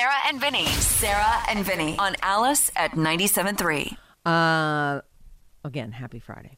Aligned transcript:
Sarah 0.00 0.28
and 0.28 0.40
Vinny. 0.40 0.64
Sarah 0.64 1.42
and 1.46 1.62
Vinny 1.62 1.94
on 1.98 2.16
Alice 2.22 2.70
at 2.74 2.92
97.3. 2.92 3.98
Uh, 4.24 5.02
again, 5.62 5.92
happy 5.92 6.18
Friday. 6.18 6.56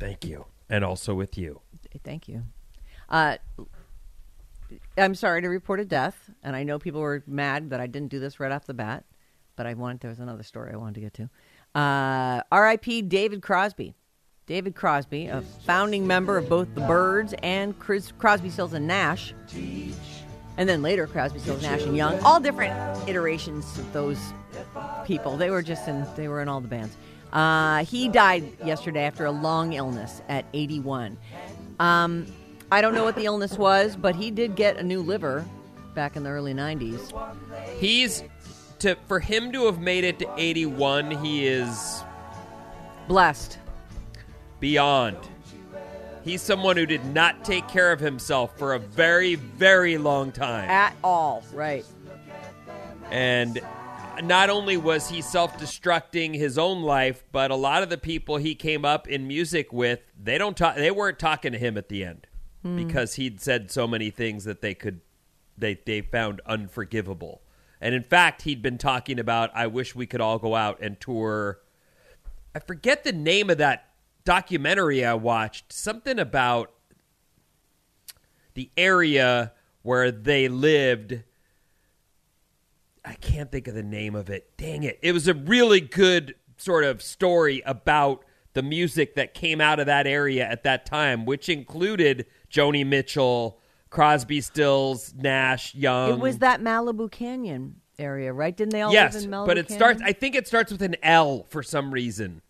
Thank 0.00 0.24
you. 0.24 0.46
And 0.70 0.82
also 0.82 1.14
with 1.14 1.36
you. 1.36 1.60
Thank 2.04 2.26
you. 2.26 2.44
Uh, 3.10 3.36
I'm 4.96 5.14
sorry 5.14 5.42
to 5.42 5.48
report 5.48 5.78
a 5.78 5.84
death, 5.84 6.30
and 6.42 6.56
I 6.56 6.62
know 6.62 6.78
people 6.78 7.02
were 7.02 7.22
mad 7.26 7.68
that 7.68 7.80
I 7.80 7.86
didn't 7.86 8.08
do 8.08 8.18
this 8.18 8.40
right 8.40 8.50
off 8.50 8.64
the 8.64 8.72
bat, 8.72 9.04
but 9.54 9.66
I 9.66 9.74
wanted 9.74 10.00
there 10.00 10.08
was 10.08 10.18
another 10.18 10.42
story 10.42 10.72
I 10.72 10.76
wanted 10.76 10.94
to 10.94 11.00
get 11.02 11.12
to. 11.14 11.78
Uh, 11.78 12.44
R.I.P. 12.50 13.02
David 13.02 13.42
Crosby. 13.42 13.94
David 14.46 14.74
Crosby, 14.74 15.26
a 15.26 15.42
founding 15.66 16.06
member 16.06 16.38
of 16.38 16.48
both 16.48 16.74
the 16.74 16.80
Byrds 16.80 17.34
and 17.42 17.78
Chris, 17.78 18.10
Crosby, 18.12 18.48
Stills 18.48 18.72
and 18.72 18.86
Nash, 18.86 19.34
and 20.58 20.68
then 20.68 20.82
later 20.82 21.06
Crosby, 21.06 21.38
Stills, 21.38 21.62
Nash 21.62 21.84
and 21.84 21.96
Young. 21.96 22.20
All 22.20 22.40
different 22.40 22.74
iterations 23.08 23.78
of 23.78 23.90
those 23.92 24.18
people. 25.06 25.36
They 25.38 25.50
were 25.50 25.62
just 25.62 25.88
in. 25.88 26.04
They 26.16 26.28
were 26.28 26.42
in 26.42 26.48
all 26.48 26.60
the 26.60 26.68
bands. 26.68 26.96
Uh, 27.32 27.84
he 27.84 28.08
died 28.08 28.52
yesterday 28.64 29.04
after 29.04 29.24
a 29.24 29.30
long 29.30 29.74
illness 29.74 30.20
at 30.28 30.44
81. 30.52 31.16
Um, 31.78 32.26
I 32.72 32.80
don't 32.80 32.94
know 32.94 33.04
what 33.04 33.16
the 33.16 33.24
illness 33.26 33.56
was, 33.56 33.96
but 33.96 34.16
he 34.16 34.30
did 34.30 34.56
get 34.56 34.76
a 34.76 34.82
new 34.82 35.00
liver 35.00 35.44
back 35.94 36.16
in 36.16 36.22
the 36.22 36.30
early 36.30 36.54
90s. 36.54 37.12
He's 37.78 38.24
to 38.80 38.96
for 39.06 39.20
him 39.20 39.52
to 39.52 39.66
have 39.66 39.80
made 39.80 40.04
it 40.04 40.18
to 40.20 40.34
81, 40.36 41.10
he 41.22 41.46
is 41.46 42.02
Blessed. 43.06 43.58
beyond. 44.60 45.16
He's 46.28 46.42
someone 46.42 46.76
who 46.76 46.84
did 46.84 47.06
not 47.06 47.42
take 47.42 47.66
care 47.68 47.90
of 47.90 48.00
himself 48.00 48.58
for 48.58 48.74
a 48.74 48.78
very, 48.78 49.36
very 49.36 49.96
long 49.96 50.30
time. 50.30 50.68
At 50.68 50.94
all, 51.02 51.42
right. 51.54 51.86
And 53.10 53.58
not 54.22 54.50
only 54.50 54.76
was 54.76 55.08
he 55.08 55.22
self-destructing 55.22 56.34
his 56.34 56.58
own 56.58 56.82
life, 56.82 57.24
but 57.32 57.50
a 57.50 57.54
lot 57.54 57.82
of 57.82 57.88
the 57.88 57.96
people 57.96 58.36
he 58.36 58.54
came 58.54 58.84
up 58.84 59.08
in 59.08 59.26
music 59.26 59.72
with, 59.72 60.00
they 60.22 60.36
don't 60.36 60.54
talk 60.54 60.76
they 60.76 60.90
weren't 60.90 61.18
talking 61.18 61.52
to 61.52 61.58
him 61.58 61.78
at 61.78 61.88
the 61.88 62.04
end 62.04 62.26
hmm. 62.60 62.76
because 62.76 63.14
he'd 63.14 63.40
said 63.40 63.70
so 63.70 63.86
many 63.86 64.10
things 64.10 64.44
that 64.44 64.60
they 64.60 64.74
could 64.74 65.00
they 65.56 65.80
they 65.86 66.02
found 66.02 66.42
unforgivable. 66.44 67.40
And 67.80 67.94
in 67.94 68.02
fact, 68.02 68.42
he'd 68.42 68.60
been 68.60 68.76
talking 68.76 69.18
about 69.18 69.50
I 69.54 69.66
wish 69.66 69.94
we 69.94 70.04
could 70.04 70.20
all 70.20 70.38
go 70.38 70.54
out 70.54 70.78
and 70.82 71.00
tour 71.00 71.60
I 72.54 72.60
forget 72.60 73.04
the 73.04 73.12
name 73.12 73.50
of 73.50 73.58
that 73.58 73.87
documentary 74.28 75.06
I 75.06 75.14
watched. 75.14 75.72
Something 75.72 76.18
about 76.18 76.70
the 78.52 78.70
area 78.76 79.52
where 79.80 80.10
they 80.10 80.48
lived. 80.48 81.22
I 83.02 83.14
can't 83.14 83.50
think 83.50 83.68
of 83.68 83.74
the 83.74 83.82
name 83.82 84.14
of 84.14 84.28
it. 84.28 84.50
Dang 84.58 84.82
it. 84.82 84.98
It 85.00 85.12
was 85.12 85.28
a 85.28 85.34
really 85.34 85.80
good 85.80 86.34
sort 86.58 86.84
of 86.84 87.00
story 87.00 87.62
about 87.64 88.22
the 88.52 88.62
music 88.62 89.14
that 89.14 89.32
came 89.32 89.62
out 89.62 89.80
of 89.80 89.86
that 89.86 90.06
area 90.06 90.46
at 90.46 90.62
that 90.64 90.84
time, 90.84 91.24
which 91.24 91.48
included 91.48 92.26
Joni 92.50 92.86
Mitchell, 92.86 93.58
Crosby, 93.88 94.42
Stills, 94.42 95.14
Nash, 95.14 95.74
Young. 95.74 96.10
it 96.10 96.18
was 96.18 96.40
that 96.40 96.60
Malibu 96.60 97.10
Canyon 97.10 97.76
area, 97.98 98.34
right? 98.34 98.54
Didn't 98.54 98.72
they 98.72 98.82
all 98.82 98.92
yes, 98.92 99.14
live 99.14 99.24
in 99.24 99.30
Malibu 99.30 99.46
but 99.46 99.56
it 99.56 99.68
Canyon? 99.68 99.78
starts. 99.78 100.02
I 100.04 100.12
think 100.12 100.34
it 100.34 100.46
starts 100.46 100.70
with 100.70 100.82
an 100.82 100.96
L 101.02 101.46
for 101.48 101.62
some 101.62 101.90
reason. 101.94 102.42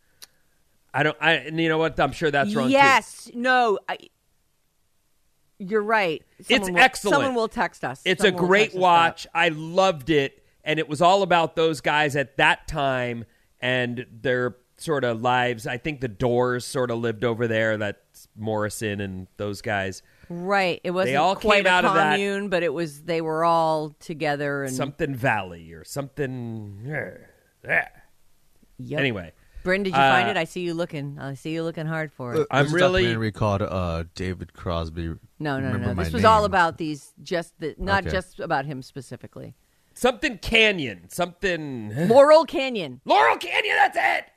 I 0.99 1.03
don't. 1.05 1.17
I. 1.21 1.33
And 1.35 1.61
you 1.61 1.69
know 1.69 1.79
what? 1.79 1.99
I'm 2.01 2.11
sure 2.11 2.31
that's 2.31 2.53
wrong. 2.57 2.67
too. 2.67 2.73
Yes. 2.73 3.31
No. 3.33 3.79
I, 3.89 3.99
you're 5.61 5.81
right. 5.83 6.25
Someone 6.43 6.73
will- 6.75 6.81
excellent. 6.81 7.15
Someone 7.15 7.35
will 7.37 7.49
text 7.49 7.85
us. 7.85 8.03
It's 8.05 8.23
Someone 8.23 8.45
a 8.45 8.47
great 8.47 8.75
watch. 8.75 9.27
I 9.35 9.51
loved 9.51 10.11
it, 10.11 10.45
and 10.65 10.81
it 10.81 10.89
was 10.89 11.01
all 11.01 11.23
about 11.23 11.55
those 11.55 11.81
guys 11.81 12.17
at 12.17 12.37
that 12.39 12.67
time 12.67 13.27
and 13.61 14.07
their 14.11 14.57
sort 14.77 15.05
of 15.05 15.23
lives. 15.23 15.67
I 15.69 15.77
think 15.77 16.01
the 16.01 16.09
Doors 16.09 16.65
sort 16.65 16.91
of 16.91 16.99
lived 16.99 17.25
over 17.25 17.47
there. 17.47 17.77
That's 17.77 18.27
Morrison 18.37 19.01
and 19.01 19.29
those 19.37 19.63
guys. 19.63 20.03
Right. 20.29 20.81
It 20.83 20.91
wasn't 20.91 21.17
all 21.17 21.37
quite 21.37 21.59
came 21.59 21.67
a 21.67 21.71
out 21.71 21.85
of 21.85 21.95
that- 21.95 22.15
commune, 22.15 22.49
but 22.49 22.63
it 22.65 22.73
was. 22.75 23.03
They 23.03 23.21
were 23.21 23.45
all 23.45 23.91
together 24.01 24.65
and 24.65 24.75
Something 24.75 25.15
Valley 25.15 25.73
or 25.73 25.85
something. 25.85 26.81
Yeah. 26.85 27.89
Yep. 28.81 29.01
Anyway, 29.01 29.33
Bryn, 29.69 29.83
did 29.83 29.91
you 29.95 30.01
uh, 30.01 30.11
find 30.13 30.29
it? 30.31 30.37
I 30.39 30.45
see 30.45 30.61
you 30.63 30.73
looking. 30.73 31.19
I 31.21 31.35
see 31.35 31.51
you 31.53 31.63
looking 31.63 31.85
hard 31.87 32.11
for 32.11 32.35
it. 32.35 32.47
I'm 32.51 32.65
There's 32.65 32.73
a 32.73 32.75
really- 32.77 33.03
documentary 33.03 33.33
called 33.33 33.61
uh, 33.63 34.05
David 34.15 34.55
Crosby. 34.55 35.09
no, 35.39 35.61
no, 35.61 35.67
Remember 35.67 35.95
no. 35.95 35.95
This 36.03 36.13
was 36.13 36.25
all 36.25 36.45
about 36.47 36.79
these. 36.79 37.13
Just 37.23 37.53
the, 37.61 37.75
not 37.79 38.05
Okay. 38.07 38.11
just 38.17 38.41
about 38.41 38.65
him 38.65 38.81
specifically. 38.81 39.55
something 39.93 40.39
Canyon. 40.39 41.09
Something. 41.11 41.93
Laurel 42.09 42.45
Canyon. 42.47 43.01
Laurel 43.05 43.37
Canyon. 43.37 43.77
That's 43.77 43.97
it. 44.01 44.31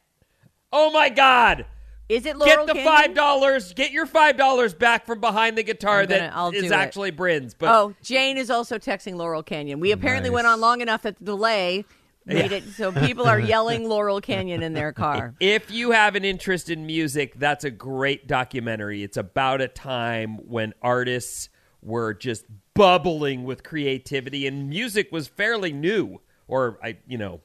Oh 0.73 0.91
my 0.91 1.07
God. 1.09 1.65
Is 2.09 2.25
it 2.25 2.35
Laurel 2.35 2.65
Get 2.65 2.67
the 2.67 2.73
Canyon? 2.73 2.85
five 2.93 3.13
dollars. 3.15 3.73
Get 3.73 3.91
your 3.91 4.05
five 4.05 4.35
dollars 4.35 4.73
back 4.73 5.05
from 5.05 5.21
behind 5.21 5.57
the 5.57 5.63
guitar 5.63 6.01
I'm 6.01 6.07
gonna- 6.07 6.19
that 6.21 6.35
I'll 6.35 6.49
is 6.51 6.71
actually 6.71 7.11
Bryn's. 7.11 7.53
But 7.53 7.69
Oh, 7.73 7.93
Jane 8.03 8.35
is 8.37 8.49
also 8.49 8.77
texting 8.77 9.15
Laurel 9.15 9.43
Canyon. 9.43 9.79
We 9.79 9.91
apparently 9.93 10.29
Nice. 10.29 10.35
went 10.35 10.47
on 10.47 10.59
long 10.59 10.81
enough 10.81 11.03
that 11.03 11.17
the 11.19 11.23
delay 11.25 11.85
made 12.25 12.51
it 12.51 12.63
so 12.63 12.91
people 12.91 13.25
are 13.25 13.39
yelling 13.39 13.87
Laurel 13.87 14.21
Canyon 14.21 14.63
in 14.63 14.73
their 14.73 14.91
car. 14.93 15.35
If 15.39 15.71
you 15.71 15.91
have 15.91 16.15
an 16.15 16.23
interest 16.23 16.69
in 16.69 16.85
music, 16.85 17.39
that's 17.39 17.63
a 17.63 17.71
great 17.71 18.27
documentary. 18.27 19.03
It's 19.03 19.17
about 19.17 19.61
a 19.61 19.67
time 19.67 20.37
when 20.47 20.73
artists 20.81 21.49
were 21.81 22.13
just 22.13 22.45
bubbling 22.73 23.43
with 23.43 23.63
creativity 23.63 24.47
and 24.47 24.69
music 24.69 25.11
was 25.11 25.27
fairly 25.27 25.73
new 25.73 26.21
or 26.47 26.79
I 26.83 26.97
you 27.07 27.17
know 27.17 27.41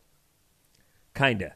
kind 1.15 1.43
of 1.43 1.53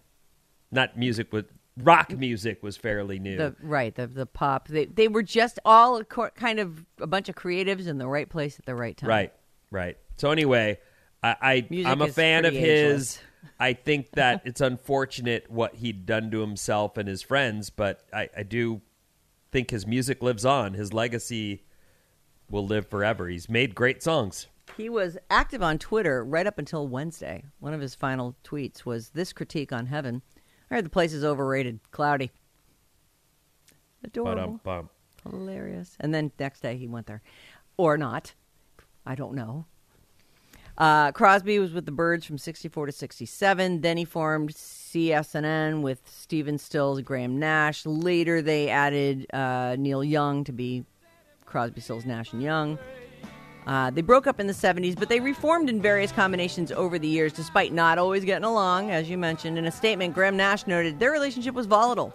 not 0.73 0.99
music 0.99 1.33
with 1.33 1.47
rock 1.77 2.17
music 2.17 2.63
was 2.63 2.77
fairly 2.77 3.19
new. 3.19 3.37
The 3.37 3.57
right, 3.63 3.95
the 3.95 4.07
the 4.07 4.27
pop. 4.27 4.69
They 4.69 4.87
they 4.87 5.09
were 5.09 5.23
just 5.23 5.59
all 5.65 5.97
a 5.97 6.05
co- 6.05 6.31
kind 6.31 6.59
of 6.59 6.85
a 6.99 7.07
bunch 7.07 7.29
of 7.29 7.35
creatives 7.35 7.87
in 7.87 7.99
the 7.99 8.07
right 8.07 8.29
place 8.29 8.59
at 8.59 8.67
the 8.67 8.75
right 8.75 8.97
time. 8.97 9.09
Right, 9.09 9.33
right. 9.71 9.97
So 10.17 10.31
anyway, 10.31 10.79
I, 11.23 11.37
I 11.71 11.85
I'm 11.87 12.03
a 12.03 12.09
fan 12.09 12.45
of 12.45 12.55
his. 12.55 12.63
ageless. 12.63 13.19
I 13.59 13.75
think 13.75 14.13
that 14.13 14.43
it's 14.45 14.61
unfortunate 14.61 15.51
what 15.51 15.77
he'd 15.77 16.07
done 16.07 16.31
to 16.31 16.41
himself 16.41 16.97
and 16.97 17.07
his 17.09 17.23
friends, 17.23 17.71
but 17.71 18.03
I, 18.13 18.29
I 18.37 18.43
do 18.43 18.81
think 19.53 19.71
his 19.71 19.87
music 19.87 20.23
lives 20.23 20.45
on. 20.45 20.75
His 20.75 20.93
legacy 20.93 21.65
will 22.51 22.67
live 22.67 22.89
forever. 22.89 23.29
He's 23.29 23.49
made 23.49 23.75
great 23.75 24.03
songs. 24.03 24.47
He 24.77 24.89
was 24.89 25.19
active 25.29 25.63
on 25.63 25.79
Twitter 25.79 26.25
right 26.25 26.47
up 26.47 26.59
until 26.59 26.87
Wednesday. 26.87 27.45
One 27.59 27.75
of 27.75 27.81
his 27.81 27.95
final 27.95 28.37
tweets 28.45 28.85
was 28.85 29.11
this 29.11 29.33
critique 29.33 29.73
on 29.73 29.87
heaven. 29.87 30.23
I 30.71 30.77
heard 30.77 30.85
the 30.85 30.91
place 30.91 31.13
is 31.13 31.25
overrated, 31.25 31.81
cloudy. 31.91 32.31
Adorable. 34.05 34.59
Ba-dum-bum. 34.65 34.91
Hilarious. 35.31 35.97
And 36.01 36.15
then 36.15 36.33
next 36.39 36.61
day 36.61 36.77
he 36.77 36.87
went 36.87 37.07
there. 37.07 37.23
Or 37.77 37.99
not. 37.99 38.35
I 39.05 39.15
don't 39.15 39.35
know. 39.35 39.67
Uh, 40.81 41.13
Crosby 41.13 41.59
was 41.59 41.73
with 41.73 41.85
the 41.85 41.93
Byrds 41.93 42.25
from 42.25 42.39
64 42.39 42.87
to 42.87 42.93
67. 42.93 43.83
Then 43.83 43.99
he 43.99 44.07
formed 44.07 44.49
CSNN 44.49 45.83
with 45.83 46.01
Stephen 46.07 46.57
Stills, 46.57 47.03
Graham 47.03 47.39
Nash. 47.39 47.85
Later 47.85 48.41
they 48.41 48.71
added 48.71 49.27
uh, 49.35 49.77
Neil 49.79 50.03
Young 50.03 50.43
to 50.45 50.53
be 50.53 50.87
Crosby, 51.45 51.83
Stills, 51.83 52.07
Nash, 52.07 52.33
and 52.33 52.43
Young. 52.43 52.79
Uh, 53.67 53.91
they 53.91 54.01
broke 54.01 54.27
up 54.27 54.41
in 54.41 54.47
the 54.47 54.55
70s, 54.55 54.99
but 54.99 55.11
they 55.11 55.21
reformed 55.21 55.69
in 55.69 55.83
various 55.83 56.13
combinations 56.13 56.73
over 56.73 56.99
the 56.99 57.07
years, 57.07 57.35
despite 57.35 57.75
not 57.75 57.99
always 57.99 58.25
getting 58.25 58.47
along, 58.47 58.91
as 58.91 59.11
you 59.11 59.19
mentioned. 59.19 59.59
In 59.59 59.67
a 59.67 59.71
statement, 59.71 60.15
Graham 60.15 60.35
Nash 60.35 60.67
noted 60.67 60.99
their 60.99 61.11
relationship 61.11 61.55
was 61.55 61.67
volatile. 61.67 62.15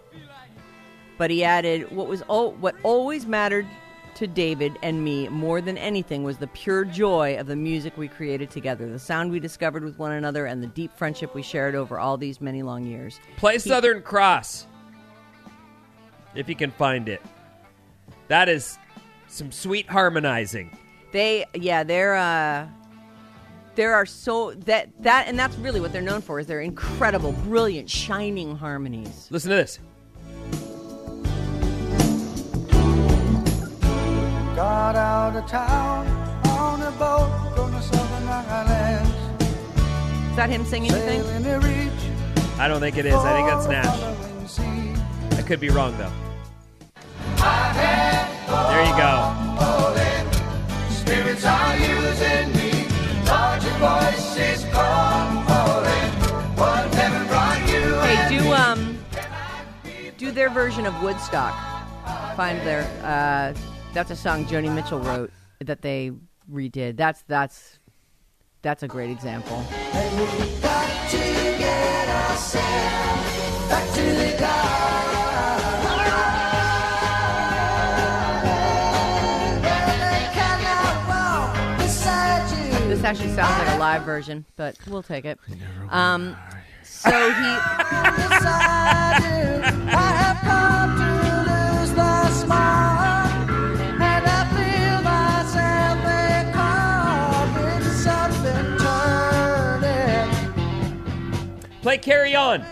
But 1.19 1.29
he 1.29 1.43
added, 1.43 1.91
"What 1.91 2.07
was 2.07 2.23
al- 2.29 2.53
what 2.53 2.75
always 2.81 3.27
mattered 3.27 3.67
to 4.15 4.27
David 4.27 4.77
and 4.81 5.03
me 5.03 5.27
more 5.29 5.61
than 5.61 5.77
anything 5.77 6.23
was 6.23 6.37
the 6.37 6.47
pure 6.47 6.85
joy 6.85 7.37
of 7.37 7.47
the 7.47 7.55
music 7.55 7.97
we 7.97 8.07
created 8.07 8.49
together, 8.49 8.89
the 8.89 8.99
sound 8.99 9.31
we 9.31 9.39
discovered 9.39 9.83
with 9.83 9.99
one 9.99 10.13
another, 10.13 10.45
and 10.45 10.63
the 10.63 10.67
deep 10.67 10.91
friendship 10.97 11.35
we 11.35 11.41
shared 11.41 11.75
over 11.75 11.99
all 11.99 12.17
these 12.17 12.41
many 12.41 12.63
long 12.63 12.85
years." 12.85 13.19
Play 13.37 13.59
Southern 13.59 14.01
Cross 14.01 14.67
if 16.33 16.49
you 16.49 16.55
can 16.55 16.71
find 16.71 17.07
it. 17.07 17.21
That 18.27 18.49
is 18.49 18.77
some 19.27 19.51
sweet 19.51 19.89
harmonizing. 19.89 20.77
They, 21.11 21.45
yeah, 21.53 21.83
they're. 21.83 22.15
uh 22.15 22.67
there 23.75 23.93
are 23.93 24.05
so 24.05 24.53
that 24.53 24.89
that 25.01 25.27
and 25.27 25.37
that's 25.37 25.57
really 25.57 25.81
what 25.81 25.91
they're 25.91 26.01
known 26.01 26.21
for 26.21 26.39
is 26.39 26.47
their 26.47 26.61
incredible, 26.61 27.33
brilliant, 27.43 27.89
shining 27.89 28.55
harmonies. 28.55 29.27
Listen 29.29 29.51
to 29.51 29.57
this. 29.57 29.79
Got 34.55 34.95
out 34.95 35.35
of 35.35 35.45
town 35.49 36.07
on 36.47 36.81
a 36.81 36.91
boat 36.91 37.29
from 37.53 37.73
the 37.73 37.81
Southern 37.81 38.25
Islands. 38.29 39.11
Is 40.29 40.35
that 40.37 40.49
him 40.49 40.63
singing, 40.63 40.91
you 40.91 40.97
think? 40.97 41.61
Reach 41.61 41.91
I 42.57 42.69
don't 42.69 42.79
think 42.79 42.95
it 42.95 43.05
is. 43.05 43.15
I 43.15 43.33
think 43.35 43.49
that's 43.49 43.67
Nash. 43.67 45.37
I 45.37 45.41
could 45.41 45.59
be 45.59 45.67
wrong, 45.67 45.97
though. 45.97 46.09
There 48.69 48.85
you 48.85 48.95
go. 48.95 49.35
Spirits 50.89 51.43
are 51.43 51.77
using 51.77 52.53
me. 52.55 52.87
Larger 53.25 53.69
voices 53.71 54.63
calling. 54.71 56.11
What 56.55 56.93
heaven 56.93 57.27
brought 57.27 57.59
you? 57.67 57.99
Hey, 57.99 58.39
do 58.39 58.53
um, 58.53 59.03
do 60.17 60.31
their 60.31 60.49
version 60.49 60.85
of 60.85 60.93
Woodstock. 61.03 61.53
Find 62.37 62.57
their 62.61 62.83
uh, 63.03 63.53
that's 63.95 64.11
a 64.11 64.15
song 64.15 64.45
Joni 64.45 64.75
Mitchell 64.75 64.99
wrote 64.99 65.31
that 65.61 65.81
they 65.81 66.11
redid. 66.51 66.97
That's 66.97 67.23
that's 67.29 67.79
that's 68.61 68.83
a 68.83 68.89
great 68.89 69.09
example. 69.09 69.63
Got 70.61 71.09
to 71.11 71.17
get 71.17 72.09
ourselves 72.09 72.59
back 73.69 73.89
to 73.93 74.01
the 74.01 74.35
garden. 74.37 75.85
Where 79.63 79.95
they 80.03 80.27
cannot 80.33 81.07
walk 81.07 81.77
beside 81.77 82.51
you. 82.51 82.89
This 82.89 83.01
actually 83.05 83.33
sounds 83.33 83.57
like 83.65 83.77
a 83.77 83.79
live 83.79 84.03
version, 84.03 84.43
but 84.57 84.77
we'll 84.89 85.03
take 85.03 85.23
it. 85.23 85.39
Um, 85.89 86.35
so 86.83 87.31
he 87.31 87.57
Play 101.85 101.99
Carry 101.99 102.35
On. 102.35 102.65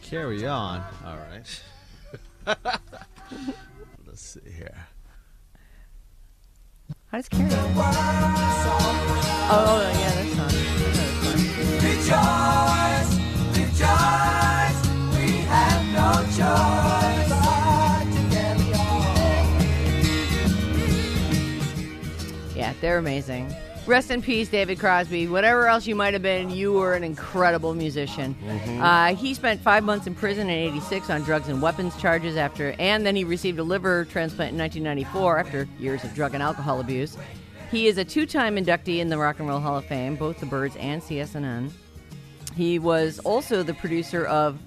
Carry 0.00 0.46
on. 0.46 0.82
All 1.04 1.18
right. 1.30 1.62
Let's 4.06 4.22
see 4.22 4.40
here. 4.56 4.86
how 7.08 7.18
does 7.18 7.28
carry 7.28 7.52
on? 7.52 7.54
Oh, 7.58 7.58
oh, 9.52 9.80
yeah, 10.00 10.14
that's 10.14 10.36
not. 10.38 10.52
Rejoice, 11.84 13.10
rejoice, 13.58 14.78
we 15.14 15.26
have 15.44 15.84
no 15.92 16.08
choice 16.32 17.28
but 17.28 18.04
to 18.14 18.20
carry 18.34 18.72
on. 18.72 19.04
Yeah, 22.56 22.72
they're 22.80 22.96
amazing. 22.96 23.54
Rest 23.86 24.10
in 24.10 24.22
peace, 24.22 24.48
David 24.48 24.78
Crosby. 24.78 25.26
Whatever 25.26 25.66
else 25.66 25.86
you 25.86 25.94
might 25.94 26.12
have 26.12 26.22
been, 26.22 26.50
you 26.50 26.72
were 26.72 26.94
an 26.94 27.02
incredible 27.02 27.74
musician. 27.74 28.36
Uh, 28.80 29.14
he 29.16 29.34
spent 29.34 29.60
five 29.60 29.82
months 29.82 30.06
in 30.06 30.14
prison 30.14 30.48
in 30.48 30.56
'86 30.56 31.10
on 31.10 31.22
drugs 31.22 31.48
and 31.48 31.60
weapons 31.60 31.96
charges 31.96 32.36
after, 32.36 32.74
and 32.78 33.04
then 33.04 33.16
he 33.16 33.24
received 33.24 33.58
a 33.58 33.62
liver 33.62 34.04
transplant 34.04 34.52
in 34.52 34.58
1994 34.58 35.38
after 35.38 35.68
years 35.78 36.04
of 36.04 36.14
drug 36.14 36.34
and 36.34 36.42
alcohol 36.42 36.80
abuse. 36.80 37.16
He 37.70 37.86
is 37.86 37.98
a 37.98 38.04
two-time 38.04 38.56
inductee 38.56 38.98
in 38.98 39.08
the 39.08 39.18
Rock 39.18 39.38
and 39.38 39.48
Roll 39.48 39.60
Hall 39.60 39.78
of 39.78 39.86
Fame, 39.86 40.14
both 40.16 40.40
the 40.40 40.46
Byrds 40.46 40.76
and 40.76 41.02
CSNN. 41.02 41.70
He 42.54 42.78
was 42.78 43.18
also 43.20 43.62
the 43.62 43.74
producer 43.74 44.26
of 44.26 44.58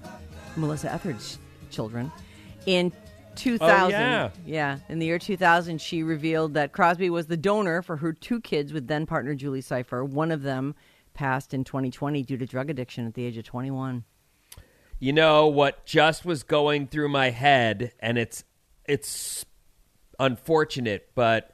Melissa 0.55 0.91
Etheridge's 0.91 1.37
Children. 1.69 2.11
In 2.65 2.91
2000, 3.35 3.91
yeah. 3.91 4.29
yeah, 4.45 4.79
in 4.89 4.99
the 4.99 5.05
year 5.05 5.19
2000, 5.19 5.79
she 5.79 6.03
revealed 6.03 6.53
that 6.53 6.71
Crosby 6.71 7.09
was 7.09 7.27
the 7.27 7.37
donor 7.37 7.81
for 7.81 7.97
her 7.97 8.13
two 8.13 8.39
kids 8.41 8.73
with 8.73 8.87
then 8.87 9.05
partner 9.05 9.35
Julie 9.35 9.61
Cypher. 9.61 10.03
One 10.03 10.31
of 10.31 10.41
them 10.41 10.75
passed 11.13 11.53
in 11.53 11.63
2020 11.63 12.23
due 12.23 12.37
to 12.37 12.45
drug 12.45 12.69
addiction 12.69 13.05
at 13.07 13.13
the 13.13 13.25
age 13.25 13.37
of 13.37 13.45
21. 13.45 14.03
You 14.99 15.13
know 15.13 15.47
what 15.47 15.85
just 15.85 16.25
was 16.25 16.43
going 16.43 16.87
through 16.87 17.09
my 17.09 17.29
head, 17.29 17.93
and 17.99 18.17
it's 18.17 18.43
it's 18.85 19.45
unfortunate, 20.19 21.09
but 21.15 21.53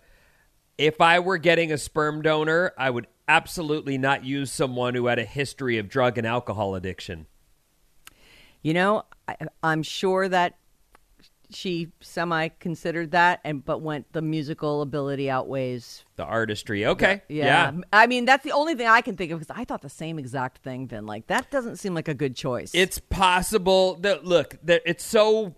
if 0.78 1.02
I 1.02 1.20
were 1.20 1.38
getting 1.38 1.72
a 1.72 1.78
sperm 1.78 2.22
donor, 2.22 2.74
I 2.78 2.90
would 2.90 3.08
absolutely 3.28 3.98
not 3.98 4.24
use 4.24 4.52
someone 4.52 4.96
who 4.96 5.08
had 5.08 5.20
a 5.20 5.26
history 5.26 5.78
of 5.78 5.90
drug 5.90 6.18
and 6.18 6.26
alcohol 6.26 6.74
addiction. 6.76 7.28
You 8.62 8.74
know, 8.74 9.04
I, 9.28 9.36
I'm 9.62 9.84
sure 9.84 10.28
that 10.28 10.56
she 11.52 11.92
semi 12.00 12.50
considered 12.50 13.12
that, 13.12 13.40
and 13.44 13.64
but 13.64 13.82
went 13.82 14.12
the 14.14 14.22
musical 14.22 14.82
ability 14.82 15.30
outweighs. 15.30 16.06
The 16.16 16.24
artistry, 16.24 16.86
okay, 16.86 17.22
Yeah. 17.28 17.72
yeah. 17.72 17.82
I 17.92 18.08
mean 18.08 18.26
that's 18.26 18.44
the 18.44 18.52
only 18.52 18.76
thing 18.76 18.88
I 18.88 19.02
can 19.02 19.18
think 19.18 19.32
of 19.32 19.40
because 19.40 19.56
I 19.58 19.66
thought 19.66 19.82
the 19.82 19.90
same 19.90 20.20
exact 20.20 20.60
thing. 20.64 20.88
Then, 20.88 21.06
like 21.06 21.28
that 21.28 21.50
doesn't 21.52 21.78
seem 21.78 21.94
like 21.94 22.08
a 22.08 22.14
good 22.14 22.36
choice. 22.36 22.72
It's 22.74 23.00
possible 23.00 23.96
that 24.02 24.26
look, 24.26 24.58
that 24.64 24.82
it's 24.86 25.04
so. 25.04 25.56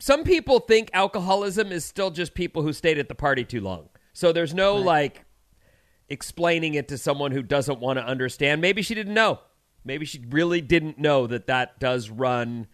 Some 0.00 0.22
people 0.22 0.60
think 0.60 0.90
alcoholism 0.92 1.72
is 1.72 1.84
still 1.84 2.10
just 2.10 2.34
people 2.34 2.62
who 2.62 2.72
stayed 2.72 2.98
at 2.98 3.08
the 3.08 3.16
party 3.16 3.44
too 3.44 3.60
long. 3.60 3.88
So 4.12 4.32
there's 4.32 4.54
no 4.54 4.76
like 4.76 5.24
explaining 6.08 6.74
it 6.74 6.88
to 6.88 6.98
someone 6.98 7.32
who 7.32 7.42
doesn't 7.42 7.80
want 7.80 7.98
to 7.98 8.04
understand. 8.04 8.60
Maybe 8.60 8.82
she 8.82 8.94
didn't 8.94 9.14
know. 9.14 9.40
Maybe 9.84 10.04
she 10.06 10.22
really 10.30 10.60
didn't 10.60 10.98
know 10.98 11.26
that 11.26 11.46
that 11.46 11.78
does 11.78 12.10
run 12.10 12.66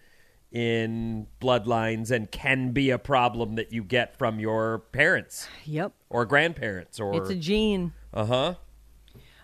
in 0.55 1.27
bloodlines 1.41 2.13
and 2.13 2.31
can 2.31 2.71
be 2.71 2.89
a 2.91 2.99
problem 2.99 3.57
that 3.57 3.73
you 3.73 3.83
get 3.83 4.17
from 4.17 4.39
your 4.39 4.79
parents 4.93 5.49
yep. 5.65 5.93
or 6.09 6.25
grandparents 6.25 7.01
or 7.01 7.21
It's 7.21 7.29
a 7.29 7.35
gene. 7.35 7.93
uh-huh. 8.15 8.55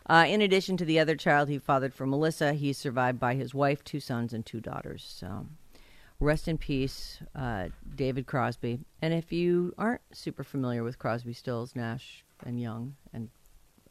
Uh, 0.08 0.24
in 0.28 0.40
addition 0.40 0.76
to 0.76 0.84
the 0.84 0.98
other 0.98 1.14
child 1.16 1.48
he 1.48 1.58
fathered 1.58 1.94
for 1.94 2.06
Melissa, 2.06 2.52
he's 2.52 2.78
survived 2.78 3.18
by 3.20 3.34
his 3.34 3.52
wife, 3.54 3.84
two 3.84 4.00
sons, 4.00 4.32
and 4.32 4.44
two 4.44 4.60
daughters. 4.60 5.04
So, 5.04 5.46
rest 6.18 6.48
in 6.48 6.58
peace, 6.58 7.20
uh, 7.34 7.68
David 7.94 8.26
Crosby. 8.26 8.80
And 9.02 9.14
if 9.14 9.32
you 9.32 9.72
aren't 9.78 10.00
super 10.12 10.42
familiar 10.42 10.82
with 10.82 10.98
Crosby, 10.98 11.32
Stills, 11.32 11.76
Nash, 11.76 12.24
and 12.44 12.60
Young, 12.60 12.96
and 13.12 13.28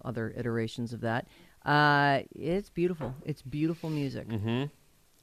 other 0.04 0.34
iterations 0.36 0.92
of 0.92 1.02
that, 1.02 1.28
uh, 1.66 2.22
it's 2.36 2.70
beautiful. 2.70 3.14
It's 3.26 3.42
beautiful 3.42 3.90
music. 3.90 4.28
Mm-hmm. 4.28 4.66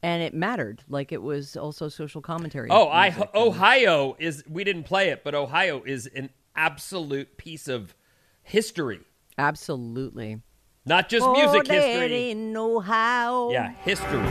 And 0.02 0.22
it 0.22 0.34
mattered. 0.34 0.84
Like 0.88 1.10
it 1.12 1.22
was 1.22 1.56
also 1.56 1.88
social 1.88 2.20
commentary. 2.20 2.68
Oh, 2.70 2.88
I 2.88 3.10
music. 3.10 3.34
Ohio 3.34 4.16
is 4.18 4.44
we 4.48 4.62
didn't 4.64 4.84
play 4.84 5.08
it, 5.08 5.24
but 5.24 5.34
Ohio 5.34 5.82
is 5.84 6.06
an 6.14 6.30
absolute 6.54 7.36
piece 7.36 7.68
of 7.68 7.94
history. 8.42 9.00
Absolutely. 9.38 10.40
Not 10.84 11.08
just 11.08 11.26
oh, 11.26 11.32
music 11.32 11.66
history. 11.66 12.34
no 12.34 12.78
how. 12.78 13.50
Yeah, 13.50 13.72
history. 13.84 14.22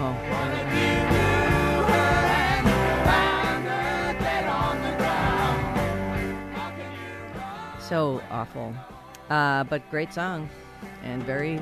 Oh. 0.00 0.58
So 7.80 8.20
awful. 8.30 8.74
Uh, 9.30 9.64
but 9.64 9.88
great 9.90 10.12
song 10.12 10.48
and 11.04 11.22
very 11.22 11.58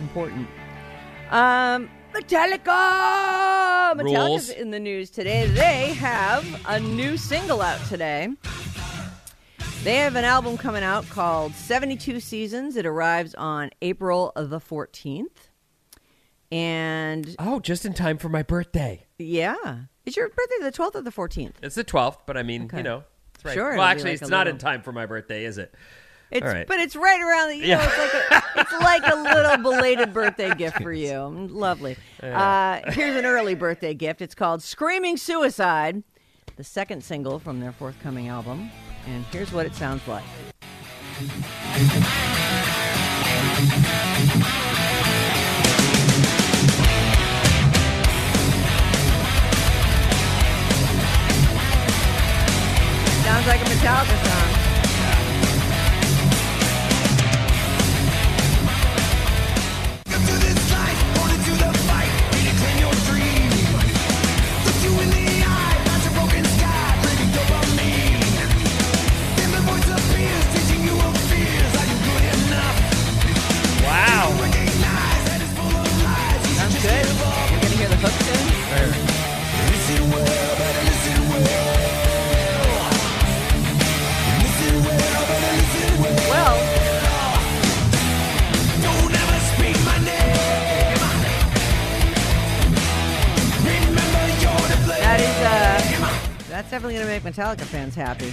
important. 0.00 0.46
Um, 1.32 1.88
Metallica! 2.14 3.94
Metallica's 3.96 4.04
Rules. 4.04 4.50
in 4.50 4.70
the 4.70 4.78
news 4.80 5.08
today. 5.10 5.46
They 5.46 5.94
have 5.94 6.44
a 6.66 6.78
new 6.78 7.16
single 7.16 7.62
out 7.62 7.80
today. 7.86 8.28
They 9.82 9.96
have 9.96 10.14
an 10.14 10.24
album 10.24 10.58
coming 10.58 10.82
out 10.82 11.08
called 11.08 11.54
72 11.54 12.20
Seasons. 12.20 12.76
It 12.76 12.84
arrives 12.86 13.34
on 13.34 13.70
April 13.80 14.30
the 14.36 14.60
14th. 14.60 15.48
And 16.52 17.34
Oh, 17.38 17.60
just 17.60 17.86
in 17.86 17.94
time 17.94 18.18
for 18.18 18.28
my 18.28 18.42
birthday. 18.42 19.06
yeah. 19.18 19.56
Is 20.04 20.16
your 20.16 20.28
birthday 20.28 20.56
the 20.60 20.72
12th 20.72 20.96
or 20.96 21.00
the 21.02 21.10
14th? 21.12 21.54
It's 21.62 21.76
the 21.76 21.84
12th, 21.84 22.18
but 22.26 22.36
I 22.36 22.42
mean, 22.42 22.64
Okay. 22.64 22.78
you 22.78 22.82
know, 22.82 23.04
it's 23.34 23.44
right. 23.44 23.54
Sure, 23.54 23.70
well, 23.70 23.72
it'll 23.72 23.84
be 23.84 23.90
actually, 23.90 24.10
like 24.10 24.22
it's 24.22 24.30
not 24.30 24.46
little- 24.46 24.54
in 24.54 24.58
time 24.58 24.82
for 24.82 24.92
my 24.92 25.06
birthday, 25.06 25.44
is 25.46 25.56
it? 25.58 25.74
It's, 26.32 26.46
right. 26.46 26.66
But 26.66 26.80
it's 26.80 26.96
right 26.96 27.20
around 27.20 27.50
the, 27.50 27.56
you 27.56 27.68
know, 27.68 27.80
it's 27.82 27.98
like, 27.98 28.14
a, 28.14 28.60
it's 28.60 28.72
like 28.72 29.12
a 29.12 29.16
little 29.16 29.56
belated 29.62 30.14
birthday 30.14 30.54
gift 30.54 30.82
for 30.82 30.92
you. 30.92 31.46
Lovely. 31.50 31.96
Uh, 32.22 32.80
here's 32.92 33.16
an 33.16 33.26
early 33.26 33.54
birthday 33.54 33.92
gift. 33.92 34.22
It's 34.22 34.34
called 34.34 34.62
Screaming 34.62 35.18
Suicide, 35.18 36.02
the 36.56 36.64
second 36.64 37.04
single 37.04 37.38
from 37.38 37.60
their 37.60 37.72
forthcoming 37.72 38.28
album. 38.28 38.70
And 39.06 39.24
here's 39.26 39.52
what 39.52 39.66
it 39.66 39.74
sounds 39.74 40.06
like. 40.08 40.24
Sounds 53.22 53.46
like 53.46 53.60
a 53.60 53.64
Metallica 53.64 54.24
song. 54.24 54.61
Definitely 96.92 97.20
going 97.20 97.34
to 97.34 97.40
make 97.46 97.58
Metallica 97.58 97.64
fans 97.66 97.94
happy. 97.94 98.32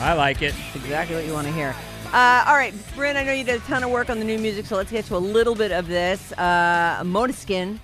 I 0.00 0.14
like 0.14 0.42
it. 0.42 0.54
That's 0.54 0.76
exactly 0.84 1.16
what 1.16 1.24
you 1.26 1.32
want 1.32 1.46
to 1.46 1.52
hear. 1.52 1.74
Uh, 2.12 2.44
all 2.46 2.54
right, 2.54 2.74
Bryn, 2.94 3.16
I 3.16 3.22
know 3.24 3.32
you 3.32 3.44
did 3.44 3.56
a 3.56 3.64
ton 3.64 3.82
of 3.82 3.90
work 3.90 4.10
on 4.10 4.18
the 4.18 4.24
new 4.24 4.38
music, 4.38 4.66
so 4.66 4.76
let's 4.76 4.90
get 4.90 5.04
to 5.06 5.16
a 5.16 5.18
little 5.18 5.54
bit 5.54 5.72
of 5.72 5.88
this. 5.88 6.32
Uh, 6.32 7.00
Monoskin, 7.04 7.78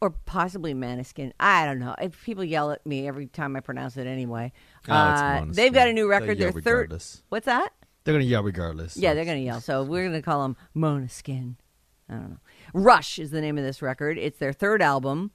or 0.00 0.10
possibly 0.10 0.74
Maniskin. 0.74 1.32
I 1.40 1.64
don't 1.64 1.78
know. 1.78 1.94
If 2.00 2.22
people 2.24 2.44
yell 2.44 2.72
at 2.72 2.84
me 2.84 3.08
every 3.08 3.26
time 3.26 3.56
I 3.56 3.60
pronounce 3.60 3.96
it 3.96 4.06
anyway. 4.06 4.52
Oh, 4.88 4.92
Uh, 4.92 5.40
Måneskin. 5.40 5.54
they've 5.54 5.72
got 5.72 5.88
a 5.88 5.92
new 5.92 6.02
They'll 6.08 6.20
record. 6.20 6.38
yell 6.38 6.52
They're 6.52 6.62
third. 6.62 6.74
regardless. 6.90 7.22
What's 7.30 7.46
that? 7.46 7.72
They're 8.04 8.14
gonna 8.14 8.24
yell 8.24 8.42
regardless. 8.42 8.96
Yeah, 8.98 9.14
they're 9.14 9.24
going 9.24 9.38
to 9.38 9.44
yell. 9.44 9.60
So 9.62 9.82
we're 9.82 10.02
going 10.02 10.12
to 10.12 10.20
call 10.22 10.42
them 10.42 10.56
Monoskin. 10.76 11.54
I 12.10 12.14
don't 12.14 12.30
know. 12.32 12.36
Rush 12.74 13.18
is 13.18 13.30
the 13.30 13.40
name 13.40 13.56
of 13.56 13.64
this 13.64 13.80
record. 13.80 14.18
It's 14.18 14.38
their 14.38 14.52
third 14.52 14.82
album. 14.82 15.30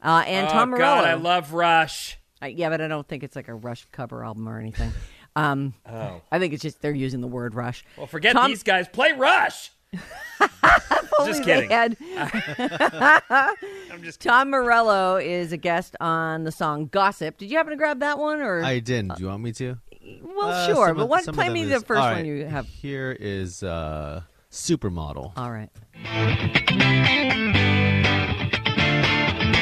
Uh, 0.00 0.22
and 0.28 0.46
oh, 0.46 0.50
Tom 0.52 0.70
God, 0.70 0.76
Morello. 0.78 1.02
I 1.02 1.14
love 1.14 1.52
Rush. 1.52 2.18
Uh, 2.42 2.46
yeah, 2.46 2.68
but 2.70 2.80
I 2.80 2.88
don't 2.88 3.06
think 3.06 3.22
it's 3.22 3.36
like 3.36 3.48
a 3.48 3.54
Rush 3.54 3.86
cover 3.92 4.24
album 4.24 4.48
or 4.48 4.58
anything. 4.58 4.92
Um, 5.36 5.74
Oh. 5.88 6.20
I 6.30 6.38
think 6.38 6.52
it's 6.52 6.62
just 6.62 6.82
they're 6.82 6.92
using 6.94 7.20
the 7.20 7.26
word 7.28 7.54
Rush. 7.54 7.84
Well, 7.96 8.06
forget 8.06 8.34
Tom- 8.34 8.50
these 8.50 8.62
guys. 8.62 8.88
Play 8.88 9.12
Rush. 9.12 9.70
Just 11.26 11.44
kidding. 11.44 11.68
had- 11.70 11.96
I'm 13.90 14.02
just 14.02 14.20
Tom 14.22 14.50
Morello 14.50 15.16
is 15.16 15.52
a 15.52 15.56
guest 15.58 15.94
on 16.00 16.44
the 16.44 16.50
song 16.52 16.86
"Gossip." 16.86 17.36
Did 17.38 17.50
you 17.50 17.58
happen 17.58 17.70
to 17.72 17.76
grab 17.76 18.00
that 18.00 18.18
one, 18.18 18.40
or 18.40 18.64
I 18.64 18.78
didn't. 18.78 19.16
Do 19.16 19.22
you 19.24 19.28
want 19.28 19.42
me 19.42 19.52
to? 19.52 19.76
well, 20.22 20.48
Uh, 20.48 20.66
sure, 20.66 20.88
some 20.88 20.96
but 20.96 21.08
what, 21.10 21.24
play 21.26 21.44
them 21.44 21.52
me 21.54 21.64
the 21.64 21.80
first 21.80 22.00
all 22.00 22.12
one 22.12 22.24
you 22.24 22.46
have. 22.46 22.66
Here 22.66 23.12
is 23.20 23.62
uh, 23.62 24.22
Supermodel. 24.50 25.32
All 25.36 25.50
right. 25.52 25.70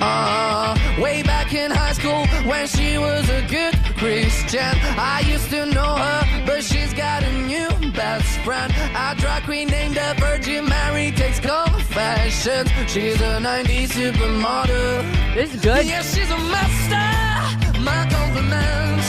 Uh, 0.00 0.76
way 1.00 1.22
back 1.22 1.52
in 1.52 1.70
high 1.70 1.92
school 1.92 2.26
when 2.48 2.66
she 2.66 2.98
was 2.98 3.28
a 3.28 3.42
good 3.48 3.74
Christian. 3.96 4.74
I 4.96 5.24
used 5.26 5.50
to 5.50 5.66
know 5.66 5.96
her, 5.96 6.44
but 6.46 6.62
she's 6.62 6.94
got 6.94 7.22
a 7.24 7.32
new 7.46 7.68
best 7.92 8.38
friend. 8.40 8.72
A 8.94 9.14
drag 9.16 9.42
queen 9.44 9.68
named 9.68 9.96
the 9.96 10.14
Virgin 10.18 10.68
Mary 10.68 11.10
takes 11.12 11.40
confessions. 11.40 12.70
She's 12.86 13.20
a 13.20 13.40
90s 13.40 13.88
supermodel. 13.88 15.34
This 15.34 15.54
is 15.54 15.60
good. 15.62 15.84
Yeah, 15.84 16.02
she's 16.02 16.30
a 16.30 16.38
master. 16.54 17.80
My 17.80 18.06
compliments. 18.10 19.08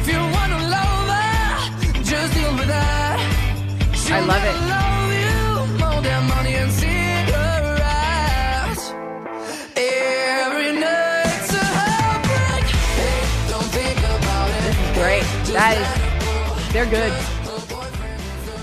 If 0.00 0.06
you 0.08 0.20
wanna 0.36 0.60
love 0.76 1.08
her, 1.16 2.02
just 2.02 2.34
deal 2.34 2.52
with 2.54 2.68
that. 2.68 3.18
She'll 3.94 4.16
I 4.16 4.20
love 4.20 4.44
it. 4.44 4.56
Love 4.68 5.12
you 5.12 5.32
Great. 14.94 15.22
Just 15.22 15.52
That 15.54 15.76
let 15.76 16.66
is. 16.66 16.72
They're 16.72 16.86
good. 16.86 17.12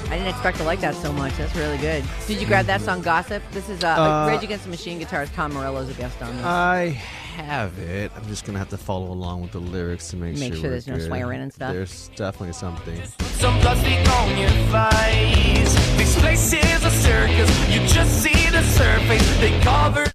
I 0.10 0.14
didn't 0.18 0.28
expect 0.30 0.58
to 0.58 0.64
like 0.64 0.80
that 0.80 0.96
so 0.96 1.12
much. 1.12 1.36
That's 1.38 1.56
really 1.56 1.78
good. 1.78 2.04
Did 2.28 2.42
you 2.42 2.48
grab 2.48 2.66
that 2.66 2.82
song 2.82 3.02
"Gossip"? 3.02 3.44
This 3.52 3.70
is 3.70 3.84
uh, 3.84 3.90
Uh, 3.90 4.28
Rage 4.28 4.44
Against 4.44 4.64
the 4.64 4.72
Machine 4.72 5.00
guitarist 5.00 5.34
Tom 5.36 5.54
Morello's 5.54 5.90
a 5.90 5.94
guest 5.94 6.20
on 6.22 6.36
this. 6.36 6.46
I 6.46 6.90
have 7.36 7.78
it. 7.78 8.12
I'm 8.16 8.26
just 8.28 8.46
gonna 8.46 8.58
have 8.58 8.70
to 8.70 8.78
follow 8.78 9.12
along 9.12 9.42
with 9.42 9.52
the 9.52 9.60
lyrics 9.60 10.10
to 10.10 10.16
make, 10.16 10.38
sure. 10.38 10.46
Make 10.50 10.54
sure 10.56 10.64
we're 10.64 10.70
there's 10.72 10.88
no 10.88 10.96
good. 10.96 11.06
swearing 11.08 11.42
and 11.42 11.54
stuff. 11.54 11.74
There's 11.74 12.10
definitely 12.16 12.54
something. 12.54 13.02
some 13.20 13.60
plastic 13.60 14.10
on 14.10 14.38
your 14.38 14.50
face. 14.72 15.74
This 15.98 16.20
place 16.20 16.54
is 16.54 16.86
a 16.86 16.92
circus. 16.92 17.70
You 17.70 17.86
just 17.88 18.24
see 18.24 18.50
the 18.50 18.64
surface. 18.64 19.40
They 19.40 19.60
cover 19.60 20.06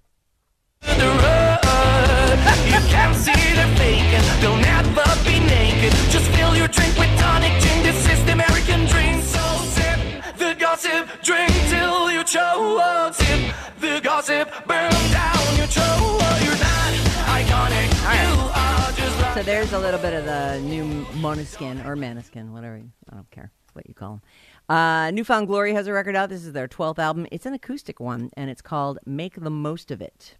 drink 6.75 6.97
with 6.97 7.19
tonic 7.19 7.51
gin. 7.61 7.83
This 7.83 8.09
is 8.09 8.25
the 8.25 8.33
American 8.33 8.85
dream. 8.85 9.21
So 9.21 9.43
sip 9.75 9.99
the 10.37 10.55
gossip. 10.59 11.07
Drink 11.23 11.51
till 11.69 12.11
you 12.11 12.23
choke. 12.23 13.13
Sip 13.13 13.55
the 13.79 13.99
gossip. 14.01 14.49
Burn 14.67 14.91
down 15.11 15.45
your 15.57 15.67
throat. 15.67 16.19
You're 16.43 16.61
not 16.69 16.91
iconic. 17.37 17.89
You 18.15 18.31
are 18.61 18.91
just 18.91 19.21
like 19.21 19.33
So 19.35 19.43
there's 19.43 19.73
a 19.73 19.79
little 19.79 19.99
bit 19.99 20.13
of 20.13 20.25
the 20.25 20.59
new 20.61 21.05
Monoskin 21.23 21.85
or 21.85 21.95
Maniskin, 21.95 22.51
whatever. 22.51 22.77
You, 22.77 22.91
I 23.11 23.15
don't 23.15 23.31
care 23.31 23.51
what 23.73 23.87
you 23.87 23.93
call 23.93 24.19
them. 24.19 24.21
Uh, 24.67 25.11
New 25.11 25.23
Found 25.23 25.47
Glory 25.47 25.73
has 25.73 25.87
a 25.87 25.93
record 25.93 26.15
out. 26.15 26.29
This 26.29 26.43
is 26.43 26.53
their 26.53 26.67
12th 26.67 26.97
album. 26.99 27.27
It's 27.31 27.45
an 27.45 27.53
acoustic 27.53 27.99
one, 27.99 28.31
and 28.35 28.49
it's 28.49 28.61
called 28.61 28.99
"Make 29.05 29.35
the 29.35 29.51
Most 29.51 29.91
of 29.91 30.01
It." 30.01 30.35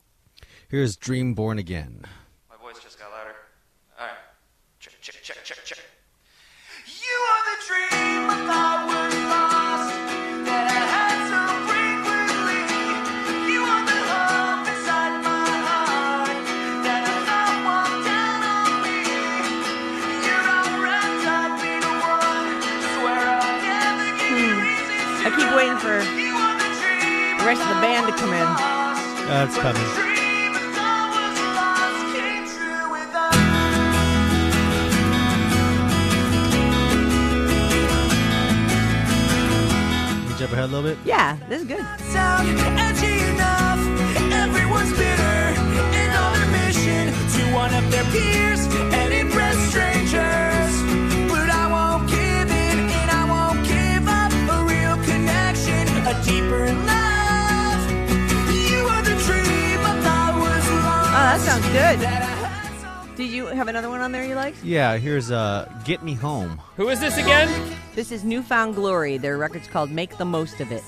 Here's 0.75 0.97
Dream 0.97 1.33
Born 1.33 1.57
Again. 1.57 2.03
My 2.49 2.57
voice 2.57 2.83
just 2.83 2.99
got 2.99 3.09
louder. 3.09 3.31
All 3.97 4.07
right. 4.07 4.13
Check, 4.81 4.99
check, 4.99 5.15
check, 5.23 5.37
check, 5.45 5.63
check. 5.63 5.79
You 6.83 7.15
are 7.31 7.43
the 7.47 7.57
dream 7.63 8.27
I 8.27 8.35
thought 8.43 8.83
was 8.83 9.15
lost 9.31 9.95
that 10.43 10.67
I 10.67 10.83
had 10.91 11.17
so 11.31 11.43
frequently. 11.63 12.59
You 13.55 13.63
are 13.63 13.85
the 13.87 14.01
hope 14.03 14.67
inside 14.67 15.15
my 15.23 15.47
heart 15.63 16.43
that 16.83 17.07
I 17.07 17.15
thought 17.23 17.55
walked 17.63 18.03
down 18.03 18.43
on 18.43 18.83
me. 18.83 18.99
You're 20.27 20.43
all 20.43 20.75
wrapped 20.83 21.23
up 21.23 21.55
in 21.63 21.87
one. 21.87 22.51
Swear 22.83 23.23
I'll 23.31 23.63
never 23.63 24.11
give 24.19 24.43
you 24.43 24.51
hmm. 24.51 24.67
reasons 24.67 25.23
to 25.23 25.31
I 25.31 25.39
keep 25.39 25.51
waiting 25.55 25.79
for. 25.79 26.03
You 26.19 26.35
are 26.35 26.59
the 26.59 26.67
dream 26.83 27.39
the 27.39 27.47
rest 27.47 27.63
of 27.63 27.71
the 27.71 27.79
band 27.79 28.11
to 28.11 28.13
come 28.19 28.35
in. 28.35 28.49
That's 29.31 29.55
coming. 29.55 30.14
Love. 56.85 57.81
You 58.53 58.85
are 58.85 59.01
the 59.01 59.15
dream 59.25 59.79
I 59.81 59.93
thought 60.03 60.33
was 60.37 60.65
lost. 60.85 61.09
Oh, 61.09 61.25
that 61.25 61.39
sounds 61.41 61.67
good. 61.73 62.34
Did 63.25 63.33
you 63.33 63.47
have 63.47 63.67
another 63.67 63.89
one 63.89 64.01
on 64.01 64.11
there 64.11 64.23
you 64.23 64.35
liked? 64.35 64.63
Yeah. 64.63 64.97
Here's 64.97 65.31
uh, 65.31 65.67
Get 65.83 66.03
Me 66.03 66.13
Home. 66.13 66.61
Who 66.77 66.89
is 66.89 66.99
this 66.99 67.17
again? 67.17 67.75
This 67.95 68.11
is 68.11 68.23
New 68.23 68.43
Found 68.43 68.75
Glory. 68.75 69.17
Their 69.17 69.39
record's 69.39 69.67
called 69.67 69.89
"Make 69.89 70.15
the 70.17 70.25
Most 70.25 70.61
of 70.61 70.71
It." 70.71 70.83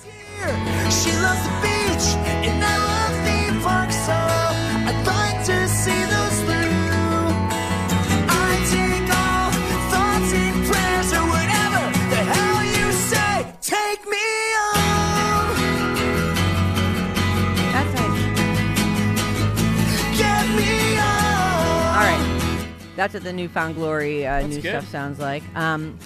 That's 22.97 23.13
what 23.13 23.23
the 23.23 23.31
New 23.31 23.47
Found 23.49 23.75
Glory 23.75 24.25
uh, 24.25 24.41
new 24.41 24.59
good. 24.59 24.69
stuff 24.69 24.89
sounds 24.89 25.19
like. 25.19 25.43
Um, 25.55 25.99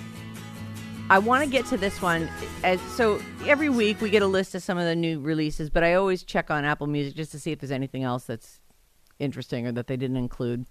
I 1.10 1.20
want 1.20 1.42
to 1.42 1.50
get 1.50 1.66
to 1.68 1.78
this 1.78 2.02
one. 2.02 2.30
As 2.66 2.82
so, 2.82 3.22
every 3.46 3.70
week 3.70 4.02
we 4.02 4.10
get 4.10 4.22
a 4.22 4.28
list 4.28 4.56
of 4.56 4.62
some 4.62 4.78
of 4.78 4.84
the 4.84 4.96
new 4.96 5.22
releases, 5.22 5.70
but 5.70 5.86
I 5.86 5.94
always 5.94 6.22
check 6.22 6.52
on 6.52 6.66
Apple 6.66 6.88
Music 6.88 7.16
just 7.16 7.32
to 7.32 7.40
see 7.40 7.54
if 7.54 7.60
there's 7.60 7.72
anything 7.72 8.04
else 8.04 8.26
that's 8.26 8.60
interesting 9.20 9.66
or 9.66 9.72
that 9.72 9.88
they 9.88 9.96
didn't 9.96 10.18
include. 10.18 10.66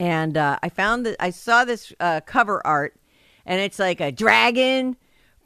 And 0.00 0.36
uh, 0.36 0.58
I 0.64 0.68
found 0.68 1.06
that 1.06 1.14
I 1.20 1.30
saw 1.30 1.64
this 1.64 1.92
uh, 2.00 2.22
cover 2.22 2.60
art, 2.66 2.96
and 3.46 3.60
it's 3.60 3.78
like 3.78 4.00
a 4.00 4.10
dragon 4.10 4.96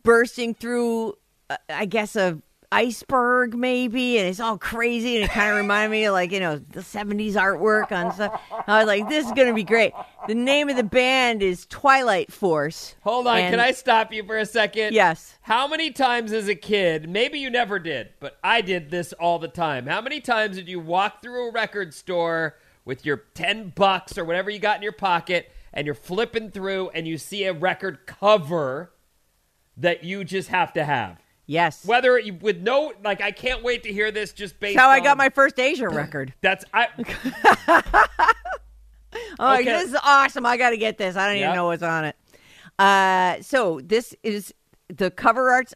bursting 0.03 0.55
through, 0.55 1.19
uh, 1.51 1.59
I 1.69 1.85
guess, 1.85 2.17
a 2.17 2.41
iceberg 2.75 3.55
maybe, 3.57 4.19
and 4.19 4.29
it's 4.29 4.41
all 4.41 4.59
crazy, 4.59 5.17
and 5.17 5.25
it 5.25 5.31
kind 5.31 5.51
of 5.51 5.57
reminded 5.57 5.91
me 5.91 6.05
of 6.05 6.13
like 6.13 6.33
you 6.33 6.41
know 6.41 6.57
the 6.59 6.81
'70s 6.81 7.33
artwork 7.35 7.93
on 7.93 8.13
stuff. 8.13 8.41
I 8.67 8.79
was 8.79 8.87
like, 8.87 9.09
this 9.09 9.27
is 9.27 9.33
gonna 9.33 9.55
be 9.55 9.65
great. 9.65 9.93
The 10.27 10.35
name 10.35 10.69
of 10.69 10.77
the 10.77 10.83
band 10.85 11.43
is 11.43 11.67
Twilight 11.67 12.33
Force. 12.33 12.97
Hold 13.03 13.27
on, 13.27 13.39
And- 13.39 13.53
can 13.53 13.61
I 13.61 13.73
stop 13.73 14.13
you 14.13 14.25
for 14.25 14.39
a 14.39 14.47
second? 14.47 14.93
Yes. 14.95 15.39
How 15.43 15.69
many 15.69 15.91
times 15.91 16.33
as 16.33 16.49
a 16.49 16.55
kid, 16.55 17.09
maybe 17.09 17.39
you 17.39 17.51
never 17.51 17.79
did, 17.79 18.11
but 18.21 18.39
I 18.43 18.61
did 18.61 18.91
this 18.91 19.13
all 19.15 19.39
the 19.39 19.49
time. 19.49 19.87
How 19.87 20.01
many 20.01 20.21
times 20.21 20.57
did 20.57 20.69
you 20.69 20.81
walk 20.81 21.23
through 21.23 21.49
a 21.49 21.53
record 21.53 21.93
store 21.95 22.57
with 22.85 23.05
your 23.07 23.19
10 23.35 23.73
bucks 23.75 24.17
or 24.19 24.25
whatever 24.25 24.51
you 24.51 24.59
got 24.59 24.77
in 24.77 24.83
your 24.83 24.93
pocket 24.93 25.51
and 25.73 25.87
you're 25.87 25.95
flipping 25.95 26.51
through 26.51 26.89
and 26.91 27.07
you 27.07 27.19
see 27.19 27.45
a 27.45 27.53
record 27.53 28.07
cover 28.07 28.93
that 29.77 30.05
you 30.05 30.23
just 30.25 30.49
have 30.49 30.73
to 30.75 30.85
have. 30.85 31.19
Yes. 31.47 31.85
Whether 31.85 32.19
you, 32.19 32.35
with 32.35 32.59
no 32.63 32.93
like, 33.03 33.21
I 33.21 33.31
can't 33.31 33.63
wait 33.63 33.83
to 33.83 33.93
hear 33.93 34.11
this. 34.11 34.33
Just 34.33 34.59
based 34.61 34.77
That's 34.77 34.85
how 34.85 34.91
I 34.91 35.01
got 35.01 35.19
my 35.19 35.29
first 35.29 35.59
Asia 35.59 35.89
record. 35.89 36.33
That's 36.41 36.65
I. 36.73 36.89
Oh, 39.39 39.55
Okay. 39.55 39.65
this 39.65 39.91
is 39.91 39.97
awesome. 40.03 40.45
I 40.45 40.57
got 40.57 40.71
to 40.71 40.77
get 40.77 40.99
this. 40.99 41.15
I 41.17 41.27
don't 41.29 41.37
Yep. 41.37 41.45
even 41.45 41.55
know 41.57 41.67
what's 41.67 41.83
on 41.85 42.05
it. 42.05 42.17
Uh, 42.79 43.41
so 43.43 43.81
this 43.85 44.15
is 44.25 44.53
the 44.89 45.11
cover 45.11 45.51
art's 45.53 45.73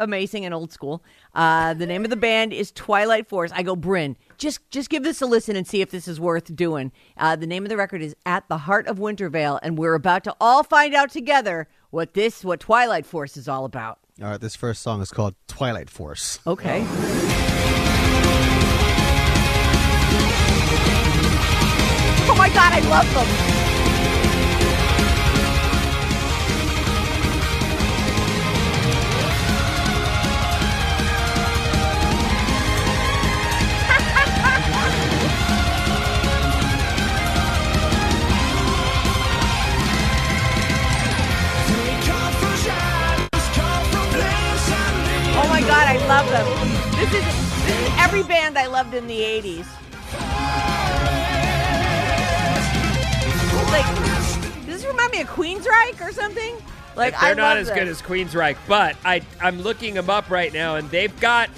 amazing 0.00 0.44
and 0.44 0.52
old 0.52 0.72
school. 0.72 1.02
Uh, 1.32 1.74
the 1.74 1.86
name 1.86 2.02
of 2.04 2.10
the 2.10 2.16
band 2.16 2.52
is 2.52 2.72
Twilight 2.72 3.28
Force. 3.28 3.52
I 3.54 3.62
go, 3.62 3.76
Bryn, 3.76 4.16
just 4.36 4.68
just 4.70 4.90
give 4.90 5.04
this 5.04 5.22
a 5.22 5.26
listen 5.26 5.54
and 5.54 5.66
see 5.66 5.80
if 5.80 5.90
this 5.90 6.08
is 6.08 6.18
worth 6.18 6.54
doing. 6.56 6.90
Uh, 7.16 7.36
the 7.36 7.46
name 7.46 7.62
of 7.64 7.68
the 7.68 7.76
record 7.76 8.02
is 8.02 8.16
At 8.26 8.48
the 8.48 8.58
Heart 8.58 8.88
of 8.88 8.98
Wintervale, 8.98 9.60
and 9.62 9.78
we're 9.78 9.94
about 9.94 10.24
to 10.24 10.34
all 10.40 10.64
find 10.64 10.92
out 10.94 11.10
together 11.10 11.68
what 11.90 12.14
this 12.14 12.44
what 12.44 12.58
Twilight 12.60 13.06
Force 13.06 13.36
is 13.36 13.46
all 13.48 13.64
about. 13.64 14.00
All 14.22 14.30
right, 14.30 14.40
this 14.40 14.56
first 14.56 14.80
song 14.80 15.02
is 15.02 15.10
called 15.10 15.34
Twilight 15.46 15.90
Force. 15.90 16.38
Okay. 16.46 16.86
Oh 22.26 22.34
my 22.38 22.48
god, 22.48 22.72
I 22.72 22.80
love 22.88 23.12
them. 23.12 23.75
Love 46.08 46.28
them. 46.30 46.46
This 47.00 47.12
is 47.12 47.24
this 47.66 47.80
is 47.88 47.94
every 47.98 48.22
band 48.22 48.56
I 48.56 48.66
loved 48.66 48.94
in 48.94 49.06
the 49.06 49.18
'80s. 49.20 49.66
Like, 53.72 53.86
does 54.66 54.66
this 54.66 54.86
remind 54.86 55.12
me 55.12 55.20
of 55.22 55.28
Queensryche 55.28 56.00
or 56.00 56.12
something? 56.12 56.56
Like, 56.94 57.18
they're 57.20 57.30
I 57.32 57.34
not 57.34 57.56
as 57.56 57.66
this. 57.68 57.76
good 57.76 57.88
as 57.88 58.00
Queensryche, 58.00 58.56
but 58.68 58.96
I 59.04 59.22
I'm 59.40 59.60
looking 59.60 59.94
them 59.94 60.08
up 60.08 60.30
right 60.30 60.52
now, 60.52 60.76
and 60.76 60.88
they've 60.90 61.18
got. 61.20 61.50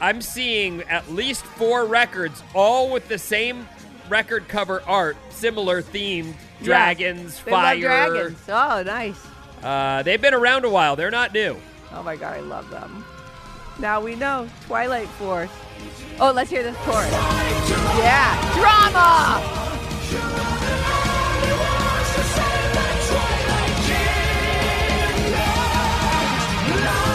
I'm 0.00 0.20
seeing 0.20 0.82
at 0.82 1.12
least 1.12 1.44
four 1.44 1.84
records, 1.84 2.42
all 2.54 2.90
with 2.90 3.06
the 3.06 3.18
same 3.18 3.68
record 4.08 4.48
cover 4.48 4.82
art, 4.84 5.16
similar 5.30 5.80
themed 5.80 6.34
dragons, 6.64 7.38
fire. 7.38 7.78
dragons. 7.78 8.38
Oh, 8.48 8.82
nice. 8.82 9.24
Uh, 9.62 10.02
they've 10.02 10.20
been 10.20 10.34
around 10.34 10.64
a 10.64 10.70
while. 10.70 10.96
They're 10.96 11.12
not 11.12 11.32
new. 11.32 11.56
Oh 11.92 12.02
my 12.02 12.16
god, 12.16 12.34
I 12.36 12.40
love 12.40 12.68
them. 12.68 13.04
Now 13.82 14.00
we 14.00 14.14
know 14.14 14.48
Twilight 14.66 15.08
Force. 15.08 15.50
Oh, 16.20 16.30
let's 16.30 16.48
hear 16.48 16.62
this 16.62 16.76
chorus. 16.84 17.10
Yeah, 17.10 18.54
drama. 18.54 19.40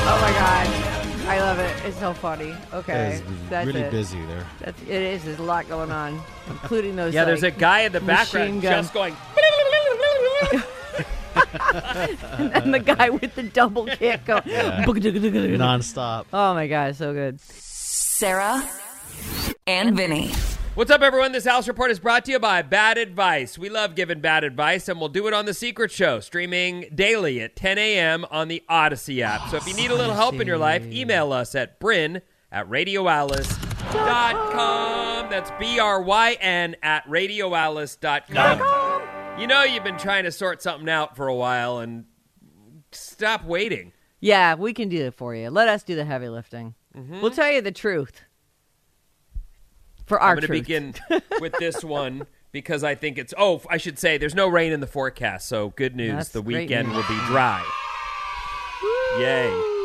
Oh 0.10 0.20
my 0.22 0.32
god, 0.32 1.28
I 1.30 1.40
love 1.40 1.60
it. 1.60 1.86
It's 1.86 1.98
so 2.00 2.14
funny. 2.14 2.54
Okay, 2.74 3.22
It's 3.22 3.50
that's 3.50 3.68
really 3.68 3.82
it. 3.82 3.92
busy 3.92 4.24
there. 4.26 4.46
That's 4.60 4.82
it 4.84 4.90
is. 4.90 5.24
There's 5.26 5.40
a 5.40 5.44
lot 5.44 5.68
going 5.68 5.92
on, 5.92 6.22
including 6.50 6.96
those. 6.96 7.14
Yeah, 7.14 7.26
there's 7.26 7.44
a 7.44 7.52
guy 7.52 7.82
in 7.82 7.92
the 7.92 8.00
background 8.02 8.62
gun. 8.62 8.84
just 8.84 8.94
going. 8.94 9.16
and 12.54 12.74
the 12.74 12.80
guy 12.80 13.10
with 13.10 13.36
the 13.36 13.44
double 13.44 13.86
kick. 13.86 14.26
Go, 14.26 14.40
Non-stop. 15.58 16.28
oh 16.34 16.54
my 16.54 16.68
god, 16.68 16.96
so 16.96 17.14
good. 17.14 17.40
Sarah 17.42 18.68
and 19.66 19.96
Vinny. 19.96 20.32
What's 20.76 20.92
up, 20.92 21.02
everyone? 21.02 21.32
This 21.32 21.46
House 21.46 21.68
Report 21.68 21.90
is 21.90 22.00
brought 22.00 22.26
to 22.26 22.32
you 22.32 22.38
by 22.40 22.62
Bad 22.62 23.00
Advice. 23.00 23.58
We 23.58 23.70
love 23.70 23.96
giving 23.96 24.22
bad 24.22 24.44
advice, 24.44 24.88
and 24.88 25.00
we'll 25.00 25.10
do 25.10 25.28
it 25.28 25.34
on 25.34 25.46
The 25.48 25.54
Secret 25.56 25.90
Show, 25.92 26.20
streaming 26.20 26.86
daily 26.94 27.42
at 27.42 27.56
10 27.56 27.80
a.m. 27.80 28.26
on 28.30 28.48
the 28.48 28.62
Audacy 28.70 29.22
app. 29.22 29.50
So 29.50 29.58
if 29.58 29.68
you 29.68 29.74
need 29.74 29.90
a 29.90 29.96
little 29.96 30.14
help 30.14 30.36
in 30.36 30.46
your 30.46 30.60
life, 30.60 30.86
email 30.86 31.34
us 31.34 31.56
at 31.56 31.80
bryn 31.80 32.22
at 32.52 32.70
radioalice.com. 32.70 35.30
That's 35.32 35.50
B 35.60 35.80
R 35.80 36.00
Y 36.02 36.34
N 36.40 36.76
at 36.84 37.08
radioalice.com. 37.08 38.87
You 39.38 39.46
know, 39.46 39.64
you've 39.64 39.84
been 39.84 39.98
trying 39.98 40.24
to 40.24 40.32
sort 40.32 40.64
something 40.64 40.90
out 40.90 41.16
for 41.16 41.28
a 41.28 41.36
while, 41.36 41.78
and 41.78 42.06
stop 42.92 43.46
waiting. 43.46 43.94
Yeah, 44.20 44.56
we 44.56 44.74
can 44.74 44.90
do 44.90 45.06
it 45.06 45.14
for 45.14 45.36
you. 45.36 45.52
Let 45.52 45.68
us 45.68 45.84
do 45.84 45.96
the 45.96 46.06
heavy 46.06 46.28
lifting. 46.28 46.74
Mm-hmm. 46.96 47.22
We'll 47.22 47.32
tell 47.32 47.52
you 47.52 47.62
the 47.62 47.72
truth. 47.72 48.24
For 50.08 50.20
our 50.20 50.32
I'm 50.32 50.36
going 50.38 50.48
to 50.48 50.52
begin 50.52 50.96
with 51.40 51.54
this 51.60 51.84
one 51.84 52.26
because 52.52 52.84
I 52.84 52.96
think 52.96 53.20
it's. 53.20 53.34
Oh, 53.38 53.62
I 53.70 53.78
should 53.78 54.00
say 54.00 54.18
there's 54.18 54.34
no 54.36 54.48
rain 54.48 54.74
in 54.74 54.80
the 54.80 54.88
forecast, 54.88 55.48
so 55.48 55.70
good 55.70 55.96
news. 55.96 56.14
That's 56.14 56.30
the 56.30 56.42
weekend 56.42 56.88
news. 56.88 56.98
will 56.98 57.16
be 57.16 57.26
dry. 57.28 57.64
Yay. 59.20 59.77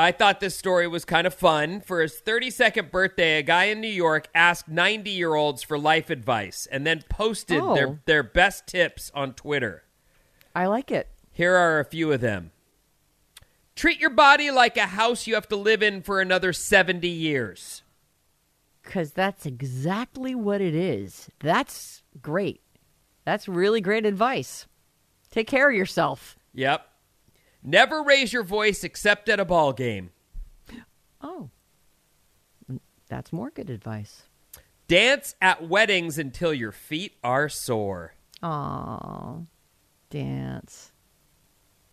I 0.00 0.12
thought 0.12 0.40
this 0.40 0.56
story 0.56 0.88
was 0.88 1.04
kind 1.04 1.26
of 1.26 1.34
fun. 1.34 1.82
For 1.82 2.00
his 2.00 2.14
32nd 2.24 2.90
birthday, 2.90 3.38
a 3.38 3.42
guy 3.42 3.64
in 3.64 3.82
New 3.82 3.88
York 3.88 4.28
asked 4.34 4.66
90 4.66 5.10
year 5.10 5.34
olds 5.34 5.62
for 5.62 5.78
life 5.78 6.08
advice 6.08 6.66
and 6.72 6.86
then 6.86 7.02
posted 7.10 7.60
Oh. 7.60 7.74
their, 7.74 8.00
their 8.06 8.22
best 8.22 8.66
tips 8.66 9.10
on 9.14 9.34
Twitter. 9.34 9.82
I 10.54 10.66
like 10.66 10.90
it. 10.90 11.08
Here 11.32 11.54
are 11.54 11.80
a 11.80 11.84
few 11.84 12.12
of 12.12 12.22
them. 12.22 12.50
Treat 13.76 14.00
your 14.00 14.10
body 14.10 14.50
like 14.50 14.78
a 14.78 14.86
house 14.86 15.26
you 15.26 15.34
have 15.34 15.48
to 15.48 15.56
live 15.56 15.82
in 15.82 16.00
for 16.00 16.20
another 16.20 16.54
70 16.54 17.06
years. 17.06 17.82
Because 18.82 19.12
that's 19.12 19.44
exactly 19.44 20.34
what 20.34 20.62
it 20.62 20.74
is. 20.74 21.28
That's 21.40 22.02
great. 22.22 22.62
That's 23.26 23.48
really 23.48 23.82
great 23.82 24.06
advice. 24.06 24.66
Take 25.30 25.46
care 25.46 25.68
of 25.68 25.76
yourself. 25.76 26.36
Yep. 26.54 26.89
Never 27.62 28.02
raise 28.02 28.32
your 28.32 28.42
voice 28.42 28.84
except 28.84 29.28
at 29.28 29.38
a 29.40 29.44
ball 29.44 29.72
game. 29.72 30.10
Oh, 31.20 31.50
that's 33.08 33.32
more 33.32 33.50
good 33.50 33.68
advice. 33.70 34.22
Dance 34.88 35.34
at 35.42 35.68
weddings 35.68 36.18
until 36.18 36.54
your 36.54 36.72
feet 36.72 37.16
are 37.22 37.48
sore. 37.48 38.14
Oh, 38.42 39.46
dance. 40.08 40.92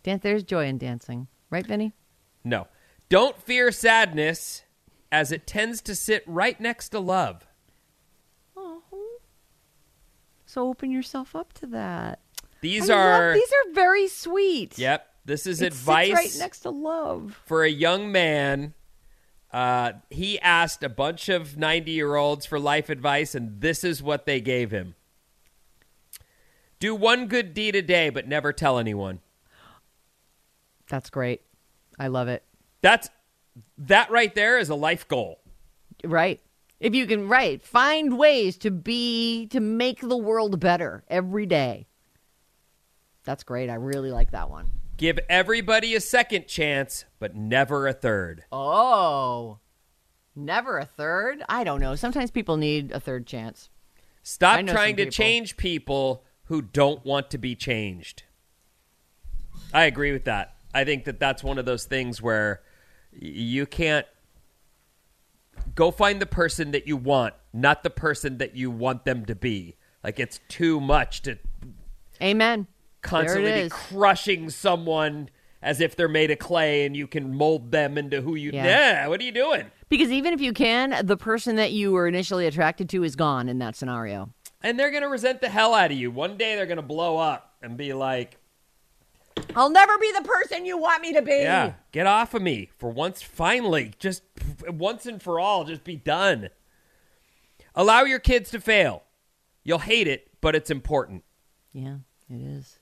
Dance. 0.02 0.22
There's 0.22 0.42
joy 0.42 0.66
in 0.66 0.78
dancing. 0.78 1.28
Right, 1.50 1.66
Vinny? 1.66 1.92
No. 2.44 2.66
Don't 3.08 3.40
fear 3.42 3.70
sadness, 3.70 4.62
as 5.12 5.30
it 5.32 5.46
tends 5.46 5.80
to 5.82 5.94
sit 5.94 6.22
right 6.26 6.58
next 6.60 6.88
to 6.90 7.00
love. 7.00 7.46
Oh. 8.56 8.82
So 10.46 10.68
open 10.68 10.90
yourself 10.90 11.36
up 11.36 11.52
to 11.54 11.66
that. 11.66 12.20
These 12.62 12.88
I 12.90 12.94
love- 12.94 13.20
are. 13.20 13.34
these 13.34 13.52
are 13.52 13.72
very 13.74 14.08
sweet. 14.08 14.78
Yep. 14.78 15.07
This 15.28 15.46
is 15.46 15.60
It 15.60 15.66
advice 15.66 16.14
right 16.14 16.36
next 16.38 16.60
to 16.60 16.70
love. 16.70 17.38
for 17.44 17.62
a 17.62 17.68
young 17.68 18.10
man. 18.10 18.72
Uh, 19.52 19.92
he 20.08 20.40
asked 20.40 20.82
a 20.82 20.88
bunch 20.88 21.28
of 21.28 21.58
90 21.58 21.90
year 21.90 22.16
olds 22.16 22.46
for 22.46 22.58
life 22.58 22.88
advice, 22.88 23.34
and 23.34 23.60
this 23.60 23.84
is 23.84 24.02
what 24.02 24.24
they 24.24 24.40
gave 24.40 24.70
him 24.70 24.94
Do 26.80 26.94
one 26.94 27.26
good 27.26 27.52
deed 27.52 27.76
a 27.76 27.82
day, 27.82 28.08
but 28.08 28.26
never 28.26 28.54
tell 28.54 28.78
anyone. 28.78 29.20
That's 30.88 31.10
great. 31.10 31.42
I 31.98 32.08
love 32.08 32.28
it. 32.28 32.42
That's 32.80 33.10
that 33.76 34.10
right 34.10 34.34
there 34.34 34.56
is 34.56 34.70
a 34.70 34.74
life 34.74 35.06
goal. 35.08 35.40
Right. 36.04 36.40
If 36.80 36.94
you 36.94 37.06
can, 37.06 37.28
right, 37.28 37.62
find 37.62 38.16
ways 38.18 38.56
to 38.58 38.70
be, 38.70 39.46
to 39.48 39.60
make 39.60 40.00
the 40.00 40.16
world 40.16 40.58
better 40.58 41.04
every 41.08 41.44
day. 41.44 41.86
That's 43.24 43.42
great. 43.42 43.68
I 43.68 43.74
really 43.74 44.10
like 44.10 44.30
that 44.30 44.48
one. 44.48 44.70
Give 44.98 45.18
everybody 45.28 45.94
a 45.94 46.00
second 46.00 46.48
chance, 46.48 47.04
but 47.20 47.36
never 47.36 47.86
a 47.86 47.92
third. 47.92 48.42
Oh, 48.50 49.60
never 50.34 50.76
a 50.76 50.84
third? 50.84 51.42
I 51.48 51.62
don't 51.62 51.80
know. 51.80 51.94
Sometimes 51.94 52.32
people 52.32 52.56
need 52.56 52.90
a 52.90 52.98
third 52.98 53.24
chance. 53.24 53.70
Stop 54.24 54.66
trying 54.66 54.96
to 54.96 55.04
people. 55.04 55.12
change 55.12 55.56
people 55.56 56.24
who 56.46 56.60
don't 56.60 57.04
want 57.04 57.30
to 57.30 57.38
be 57.38 57.54
changed. 57.54 58.24
I 59.72 59.84
agree 59.84 60.10
with 60.10 60.24
that. 60.24 60.56
I 60.74 60.84
think 60.84 61.04
that 61.04 61.20
that's 61.20 61.44
one 61.44 61.58
of 61.58 61.64
those 61.64 61.84
things 61.84 62.20
where 62.20 62.62
you 63.12 63.66
can't 63.66 64.06
go 65.76 65.92
find 65.92 66.20
the 66.20 66.26
person 66.26 66.72
that 66.72 66.88
you 66.88 66.96
want, 66.96 67.34
not 67.52 67.84
the 67.84 67.90
person 67.90 68.38
that 68.38 68.56
you 68.56 68.70
want 68.70 69.04
them 69.04 69.24
to 69.26 69.36
be. 69.36 69.76
Like 70.02 70.18
it's 70.18 70.40
too 70.48 70.80
much 70.80 71.22
to 71.22 71.38
Amen. 72.20 72.66
Constantly 73.02 73.64
be 73.64 73.68
crushing 73.68 74.50
someone 74.50 75.28
as 75.62 75.80
if 75.80 75.96
they're 75.96 76.08
made 76.08 76.30
of 76.30 76.38
clay 76.38 76.84
and 76.86 76.96
you 76.96 77.06
can 77.06 77.34
mold 77.34 77.70
them 77.72 77.98
into 77.98 78.20
who 78.20 78.34
you 78.34 78.50
Yeah. 78.52 78.64
yeah 78.64 79.06
what 79.08 79.20
are 79.20 79.24
you 79.24 79.32
doing 79.32 79.70
Because 79.88 80.10
even 80.10 80.32
if 80.32 80.40
you 80.40 80.52
can, 80.52 81.06
the 81.06 81.16
person 81.16 81.56
that 81.56 81.72
you 81.72 81.92
were 81.92 82.06
initially 82.06 82.46
attracted 82.46 82.88
to 82.90 83.02
is 83.04 83.16
gone 83.16 83.48
in 83.48 83.58
that 83.58 83.74
scenario. 83.76 84.30
and 84.62 84.78
they're 84.78 84.90
gonna 84.90 85.08
resent 85.08 85.40
the 85.40 85.48
hell 85.48 85.72
out 85.74 85.90
of 85.92 85.96
you. 85.96 86.10
One 86.10 86.36
day 86.36 86.54
they're 86.56 86.66
gonna 86.66 86.82
blow 86.82 87.16
up 87.16 87.54
and 87.62 87.76
be 87.76 87.92
like, 87.92 88.36
I'll 89.54 89.70
never 89.70 89.96
be 89.98 90.12
the 90.12 90.22
person 90.22 90.66
you 90.66 90.76
want 90.76 91.00
me 91.00 91.12
to 91.12 91.22
be. 91.22 91.30
"Yeah, 91.30 91.74
get 91.92 92.06
off 92.08 92.34
of 92.34 92.42
me 92.42 92.70
for 92.76 92.90
once. 92.90 93.22
Finally, 93.22 93.92
just 94.00 94.22
once 94.68 95.06
and 95.06 95.22
for 95.22 95.38
all, 95.38 95.64
just 95.64 95.84
be 95.84 95.94
done." 95.96 96.50
Allow 97.74 98.02
your 98.02 98.18
kids 98.18 98.50
to 98.50 98.60
fail. 98.60 99.04
You'll 99.62 99.78
hate 99.78 100.08
it, 100.08 100.28
but 100.40 100.56
it's 100.56 100.70
important. 100.70 101.22
Yeah, 101.72 101.98
it 102.28 102.40
is. 102.42 102.77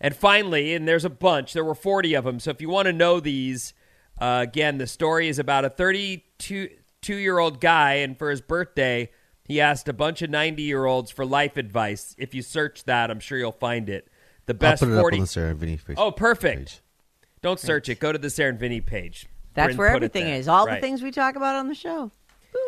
And 0.00 0.14
finally, 0.14 0.74
and 0.74 0.86
there's 0.86 1.04
a 1.04 1.10
bunch, 1.10 1.52
there 1.52 1.64
were 1.64 1.74
40 1.74 2.14
of 2.14 2.24
them. 2.24 2.38
So 2.38 2.50
if 2.50 2.60
you 2.60 2.68
want 2.68 2.86
to 2.86 2.92
know 2.92 3.18
these, 3.20 3.74
uh, 4.20 4.44
again, 4.46 4.78
the 4.78 4.86
story 4.86 5.28
is 5.28 5.38
about 5.38 5.64
a 5.64 5.70
32 5.70 6.68
two 7.00 7.16
year 7.16 7.38
old 7.38 7.60
guy, 7.60 7.94
and 7.94 8.18
for 8.18 8.30
his 8.30 8.40
birthday, 8.40 9.10
he 9.44 9.60
asked 9.60 9.88
a 9.88 9.92
bunch 9.92 10.22
of 10.22 10.30
90 10.30 10.62
year 10.62 10.84
olds 10.84 11.10
for 11.10 11.24
life 11.24 11.56
advice. 11.56 12.14
If 12.18 12.34
you 12.34 12.42
search 12.42 12.84
that, 12.84 13.10
I'm 13.10 13.20
sure 13.20 13.38
you'll 13.38 13.52
find 13.52 13.88
it. 13.88 14.08
The 14.46 14.54
I'll 14.54 14.58
best 14.58 14.82
put 14.82 14.90
it 14.90 15.00
40. 15.00 15.16
up 15.16 15.18
on 15.18 15.20
the 15.22 15.26
Sarah 15.26 15.50
and 15.50 15.58
Vinny 15.58 15.76
Facebook. 15.78 15.94
oh, 15.96 16.10
perfect. 16.10 16.58
page. 16.58 16.80
Don't 17.40 17.60
search 17.60 17.88
it. 17.88 18.00
Go 18.00 18.12
to 18.12 18.18
the 18.18 18.30
Sarah 18.30 18.50
and 18.50 18.58
Vinny 18.58 18.80
page. 18.80 19.26
That's 19.54 19.68
Bryn 19.68 19.78
where 19.78 19.88
everything 19.88 20.26
is. 20.26 20.48
All 20.48 20.66
right. 20.66 20.76
the 20.76 20.80
things 20.80 21.02
we 21.02 21.10
talk 21.10 21.36
about 21.36 21.54
on 21.54 21.68
the 21.68 21.74
show. 21.74 22.10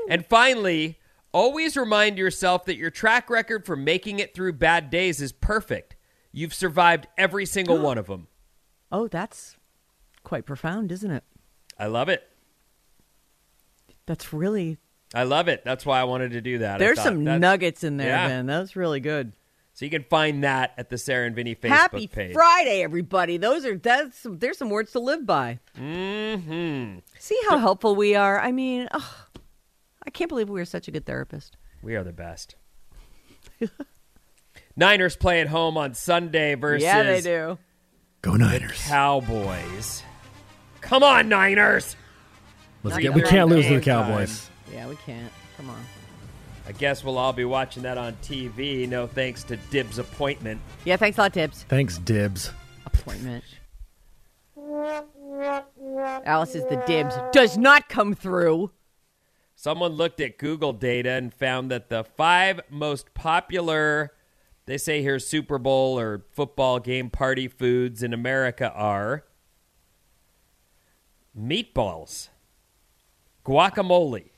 And 0.08 0.24
finally, 0.26 0.98
always 1.32 1.76
remind 1.76 2.18
yourself 2.18 2.64
that 2.66 2.76
your 2.76 2.90
track 2.90 3.30
record 3.30 3.66
for 3.66 3.76
making 3.76 4.18
it 4.18 4.34
through 4.34 4.54
bad 4.54 4.90
days 4.90 5.20
is 5.20 5.32
perfect. 5.32 5.96
You've 6.32 6.54
survived 6.54 7.06
every 7.18 7.46
single 7.46 7.78
one 7.78 7.98
of 7.98 8.06
them. 8.06 8.28
Oh, 8.92 9.08
that's 9.08 9.56
quite 10.22 10.46
profound, 10.46 10.92
isn't 10.92 11.10
it? 11.10 11.24
I 11.78 11.86
love 11.86 12.08
it. 12.08 12.28
That's 14.06 14.32
really. 14.32 14.78
I 15.14 15.24
love 15.24 15.48
it. 15.48 15.64
That's 15.64 15.84
why 15.84 16.00
I 16.00 16.04
wanted 16.04 16.32
to 16.32 16.40
do 16.40 16.58
that. 16.58 16.78
There's 16.78 16.98
thought 16.98 17.04
some 17.04 17.24
nuggets 17.24 17.82
in 17.84 17.96
there, 17.96 18.08
Yeah. 18.08 18.28
Ben. 18.28 18.46
That's 18.46 18.76
really 18.76 19.00
good. 19.00 19.32
So 19.72 19.84
you 19.84 19.90
can 19.90 20.04
find 20.04 20.44
that 20.44 20.74
at 20.76 20.90
the 20.90 20.98
Sarah 20.98 21.26
and 21.26 21.34
Vinny 21.34 21.54
Facebook 21.54 21.68
Happy 21.68 22.06
page. 22.06 22.32
Friday, 22.32 22.82
everybody. 22.82 23.36
Those 23.38 23.64
are 23.64 23.76
that's 23.78 24.18
some, 24.18 24.38
there's 24.38 24.58
some 24.58 24.68
words 24.68 24.92
to 24.92 25.00
live 25.00 25.24
by. 25.26 25.58
Mm-hmm. 25.78 26.98
See 27.18 27.40
how 27.48 27.58
helpful 27.58 27.96
we 27.96 28.14
are. 28.14 28.38
I 28.40 28.52
mean, 28.52 28.88
ugh, 28.92 29.02
I 30.04 30.10
can't 30.10 30.28
believe 30.28 30.48
we 30.50 30.60
are 30.60 30.66
such 30.66 30.86
a 30.88 30.90
good 30.90 31.06
therapist. 31.06 31.56
We 31.82 31.96
are 31.96 32.04
the 32.04 32.12
best. 32.12 32.56
Niners 34.76 35.16
play 35.16 35.40
at 35.40 35.48
home 35.48 35.76
on 35.76 35.94
Sunday 35.94 36.54
versus 36.54 36.84
yeah, 36.84 37.02
they 37.02 37.20
do. 37.20 37.58
Go 38.22 38.34
Niners. 38.34 38.80
Cowboys. 38.86 40.02
Come 40.80 41.02
on, 41.02 41.28
Niners! 41.28 41.96
Let's 42.82 42.96
Not 42.96 43.02
get, 43.02 43.14
we 43.14 43.22
can't 43.22 43.48
lose 43.48 43.66
to 43.66 43.74
the 43.74 43.80
Game 43.80 43.82
time. 43.82 44.06
Cowboys. 44.06 44.50
Yeah, 44.72 44.88
we 44.88 44.96
can't. 44.96 45.32
Come 45.56 45.68
on. 45.70 45.84
I 46.66 46.72
guess 46.72 47.04
we'll 47.04 47.18
all 47.18 47.32
be 47.32 47.44
watching 47.44 47.82
that 47.82 47.98
on 47.98 48.14
TV. 48.22 48.88
No 48.88 49.06
thanks 49.06 49.42
to 49.44 49.56
Dib's 49.56 49.98
appointment. 49.98 50.60
Yeah, 50.84 50.96
thanks 50.96 51.18
a 51.18 51.22
lot, 51.22 51.34
Tibbs. 51.34 51.64
Thanks, 51.68 51.98
Dibs. 51.98 52.50
Appointment. 52.86 53.44
Alice 56.24 56.54
is 56.54 56.64
the 56.66 56.82
dibs. 56.86 57.14
Does 57.32 57.58
not 57.58 57.88
come 57.88 58.14
through. 58.14 58.70
Someone 59.54 59.92
looked 59.92 60.20
at 60.20 60.38
Google 60.38 60.72
data 60.72 61.10
and 61.10 61.34
found 61.34 61.70
that 61.70 61.88
the 61.88 62.04
five 62.04 62.60
most 62.70 63.12
popular, 63.14 64.12
they 64.70 64.78
say 64.78 65.02
here, 65.02 65.18
Super 65.18 65.58
Bowl 65.58 65.98
or 65.98 66.24
football 66.32 66.78
game 66.78 67.10
party 67.10 67.48
foods 67.48 68.02
in 68.02 68.12
America 68.14 68.70
are 68.72 69.24
meatballs, 71.38 72.28
guacamole. 73.44 74.30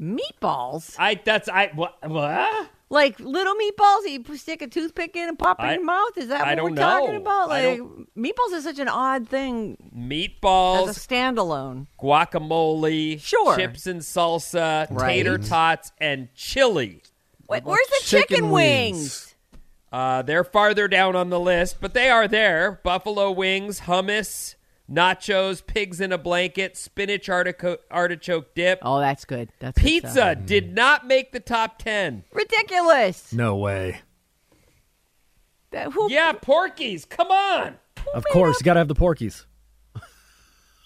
Meatballs. 0.00 0.96
I 0.98 1.20
that's 1.24 1.48
I 1.48 1.70
what, 1.74 1.96
what? 2.08 2.68
Like 2.90 3.18
little 3.18 3.54
meatballs 3.54 4.02
that 4.02 4.10
you 4.10 4.36
stick 4.36 4.60
a 4.62 4.66
toothpick 4.66 5.16
in 5.16 5.28
and 5.28 5.38
pop 5.38 5.60
in 5.60 5.70
your 5.70 5.84
mouth? 5.84 6.16
Is 6.16 6.28
that 6.28 6.42
I 6.42 6.50
what 6.50 6.54
don't 6.56 6.70
we're 6.70 6.76
talking 6.76 7.16
about? 7.16 7.48
Like 7.48 7.80
meatballs 8.16 8.52
is 8.52 8.64
such 8.64 8.78
an 8.78 8.88
odd 8.88 9.28
thing 9.28 9.76
Meatballs 9.96 10.88
as 10.88 10.96
a 10.96 11.00
standalone. 11.00 11.86
guacamole, 12.00 13.20
Sure. 13.20 13.56
chips 13.56 13.86
and 13.86 14.00
salsa, 14.00 14.86
Right. 14.90 15.14
tater 15.14 15.38
tots, 15.38 15.92
and 15.98 16.28
chili. 16.34 17.02
Wait, 17.48 17.64
where's 17.64 17.86
the 17.88 18.00
chicken, 18.04 18.28
chicken 18.36 18.50
wings? 18.50 18.96
wings? 18.98 19.33
Uh, 19.94 20.22
they're 20.22 20.42
farther 20.42 20.88
down 20.88 21.14
on 21.14 21.30
the 21.30 21.38
list, 21.38 21.76
but 21.80 21.94
they 21.94 22.08
are 22.10 22.26
there. 22.26 22.80
Buffalo 22.82 23.30
wings, 23.30 23.82
hummus, 23.82 24.56
nachos, 24.90 25.64
pigs 25.64 26.00
in 26.00 26.10
a 26.10 26.18
blanket, 26.18 26.76
spinach 26.76 27.28
artichoke, 27.28 27.80
artichoke 27.92 28.52
dip. 28.56 28.80
Oh, 28.82 28.98
that's 28.98 29.24
good. 29.24 29.50
That's 29.60 29.78
good 29.78 29.86
Pizza 29.86 30.10
stuff. 30.10 30.38
did 30.46 30.74
not 30.74 31.06
make 31.06 31.30
the 31.30 31.38
top 31.38 31.78
10. 31.78 32.24
Ridiculous. 32.32 33.32
No 33.32 33.54
way. 33.54 34.00
That, 35.70 35.92
who, 35.92 36.10
Yeah, 36.10 36.32
porkies. 36.32 37.08
come 37.08 37.30
on. 37.30 37.76
Of 38.14 38.24
course, 38.32 38.58
you 38.60 38.64
got 38.64 38.74
to 38.74 38.80
have 38.80 38.88
the 38.88 38.96
Porkies. 38.96 39.44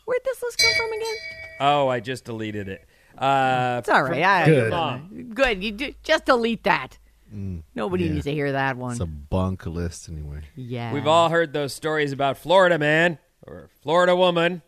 Where'd 0.04 0.20
this 0.24 0.42
list 0.42 0.58
come 0.58 0.72
from 0.76 0.92
again? 0.92 1.14
Oh, 1.60 1.88
I 1.88 2.00
just 2.00 2.24
deleted 2.26 2.68
it. 2.68 2.86
Uh, 3.16 3.76
It's 3.80 3.88
all 3.88 4.02
right. 4.02 4.22
I, 4.22 4.44
Good. 4.44 4.70
Mom. 4.70 5.30
Good. 5.34 5.64
You 5.64 5.72
do, 5.72 5.94
just 6.02 6.26
delete 6.26 6.64
that. 6.64 6.98
Mm. 7.34 7.62
Nobody 7.74 8.04
yeah. 8.04 8.12
needs 8.12 8.24
to 8.24 8.32
hear 8.32 8.52
that 8.52 8.76
one. 8.76 8.92
It's 8.92 9.00
a 9.00 9.06
bunk 9.06 9.66
list 9.66 10.08
anyway. 10.08 10.42
yeah. 10.56 10.92
We've 10.92 11.06
all 11.06 11.28
heard 11.28 11.52
those 11.52 11.74
stories 11.74 12.12
about 12.12 12.38
Florida 12.38 12.78
man 12.78 13.18
or 13.46 13.68
Florida 13.82 14.16
woman. 14.16 14.62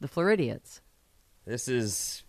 the 0.00 0.08
Floridians. 0.08 0.80
This 1.46 1.68
is 1.68 2.22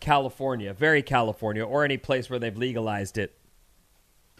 California, 0.00 0.72
very 0.72 1.02
California, 1.02 1.64
or 1.64 1.84
any 1.84 1.96
place 1.96 2.28
where 2.30 2.38
they've 2.38 2.56
legalized 2.56 3.18
it. 3.18 3.36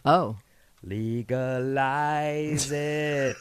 Oh, 0.04 0.36
Legalize 0.82 2.70
it. 2.70 3.36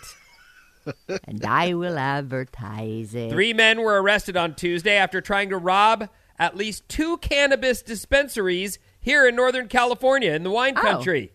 and 1.28 1.46
I 1.46 1.74
will 1.76 1.98
advertise 1.98 3.14
it. 3.14 3.32
Three 3.32 3.54
men 3.54 3.82
were 3.82 4.02
arrested 4.02 4.36
on 4.36 4.56
Tuesday 4.56 4.96
after 4.96 5.22
trying 5.22 5.50
to 5.50 5.58
rob 5.58 6.10
at 6.40 6.58
least 6.58 6.90
two 6.90 7.18
cannabis 7.18 7.82
dispensaries 7.82 8.80
here 9.06 9.28
in 9.28 9.36
Northern 9.36 9.68
California 9.68 10.32
in 10.32 10.42
the 10.44 10.50
wine 10.50 10.74
Oh. 10.76 10.82
country. 10.82 11.32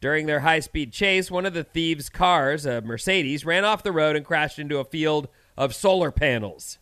During 0.00 0.26
their 0.26 0.40
high 0.40 0.60
speed 0.60 0.92
chase, 0.92 1.30
one 1.30 1.46
of 1.46 1.54
the 1.54 1.62
thieves' 1.64 2.08
cars, 2.08 2.66
a 2.66 2.80
Mercedes, 2.80 3.44
ran 3.44 3.64
off 3.64 3.82
the 3.84 3.92
road 3.92 4.16
and 4.16 4.24
crashed 4.24 4.58
into 4.58 4.78
a 4.78 4.84
field 4.84 5.28
of 5.56 5.74
solar 5.74 6.10
panels. 6.10 6.78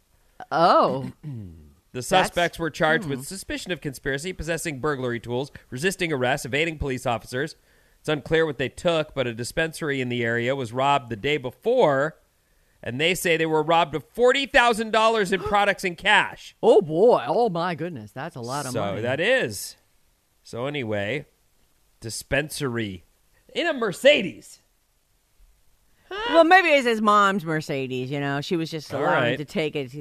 Oh, 0.51 1.13
The 1.93 2.03
suspects 2.03 2.59
were 2.59 2.69
charged 2.71 3.05
Hmm. 3.05 3.11
with 3.11 3.27
suspicion 3.27 3.73
of 3.73 3.81
conspiracy, 3.81 4.33
possessing 4.35 4.81
burglary 4.81 5.19
tools, 5.21 5.51
resisting 5.71 6.13
arrest, 6.13 6.45
evading 6.45 6.79
police 6.79 7.07
officers. 7.07 7.57
It's 8.01 8.09
unclear 8.09 8.45
what 8.45 8.59
they 8.59 8.69
took, 8.69 9.15
but 9.15 9.27
a 9.27 9.33
dispensary 9.33 10.01
in 10.03 10.11
the 10.11 10.23
area 10.23 10.55
was 10.55 10.73
robbed 10.75 11.09
the 11.11 11.17
day 11.17 11.39
before, 11.39 12.17
and 12.87 13.01
they 13.01 13.15
say 13.15 13.37
they 13.37 13.45
were 13.47 13.63
robbed 13.63 13.95
of 13.97 14.09
$40,000 14.15 15.33
in 15.33 15.41
products 15.41 15.83
and 15.85 15.99
cash. 15.99 16.55
oh 16.63 16.81
boy! 16.81 17.23
Oh 17.27 17.49
my 17.51 17.75
goodness, 17.75 18.13
that's 18.13 18.37
a 18.37 18.41
lot 18.41 18.65
of 18.65 18.73
so 18.73 18.81
money. 18.81 19.01
that 19.03 19.21
is. 19.21 19.77
So 20.45 20.67
anyway, 20.67 21.27
dispensary 22.01 23.05
in 23.55 23.67
a 23.67 23.73
Mercedes. 23.75 24.61
well, 26.31 26.45
maybe 26.45 26.69
it's 26.69 26.87
his 26.87 27.03
mom's 27.03 27.45
Mercedes. 27.45 28.11
You 28.13 28.21
know, 28.21 28.41
she 28.41 28.55
was 28.57 28.71
just 28.71 28.95
All 28.95 29.01
allowed 29.01 29.11
right. 29.13 29.39
to 29.39 29.45
take 29.45 29.75
it. 29.75 29.93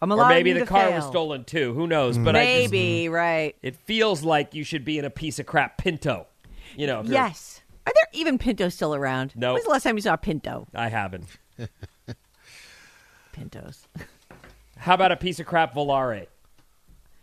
I'm 0.00 0.10
allowed 0.10 0.28
to. 0.28 0.34
Or 0.34 0.36
maybe 0.36 0.52
the 0.52 0.60
to 0.60 0.66
car 0.66 0.86
fail. 0.88 0.96
was 0.96 1.06
stolen 1.06 1.44
too. 1.44 1.72
Who 1.74 1.86
knows? 1.86 2.18
But 2.18 2.34
I 2.34 2.62
just, 2.62 2.72
Maybe 2.72 3.08
right. 3.08 3.54
it 3.62 3.76
feels 3.76 4.24
like 4.24 4.54
you 4.54 4.64
should 4.64 4.84
be 4.84 4.98
in 4.98 5.04
a 5.04 5.10
piece 5.10 5.38
of 5.38 5.46
crap 5.46 5.78
Pinto. 5.78 6.26
You 6.76 6.88
know, 6.88 7.02
Yes. 7.04 7.60
Are 7.86 7.92
there 7.94 8.08
even 8.20 8.38
Pintos 8.38 8.74
still 8.74 8.94
around? 8.94 9.34
No. 9.36 9.52
When's 9.54 9.64
the 9.64 9.70
last 9.70 9.82
time 9.84 9.96
you 9.96 10.02
saw 10.02 10.14
a 10.14 10.18
Pinto? 10.18 10.66
I 10.74 10.88
haven't. 10.88 11.26
Pintos. 13.32 13.86
How 14.76 14.94
about 14.94 15.12
a 15.12 15.16
piece 15.16 15.40
of 15.40 15.46
crap 15.46 15.74
Volare? 15.74 16.26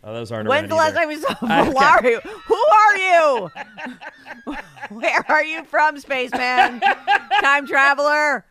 Oh, 0.02 0.14
those 0.14 0.32
aren't 0.32 0.48
When's 0.48 0.68
the 0.68 0.74
last 0.74 0.94
time 0.94 1.10
you 1.10 1.20
saw 1.20 1.28
Okay. 1.42 1.70
Volare? 1.70 2.22
Who 2.22 2.64
are 2.72 2.96
you? 2.96 3.50
Where 4.90 5.24
are 5.28 5.44
you 5.44 5.64
from, 5.64 5.98
spaceman? 6.00 6.80
Time 7.42 7.66
traveler? 7.66 8.44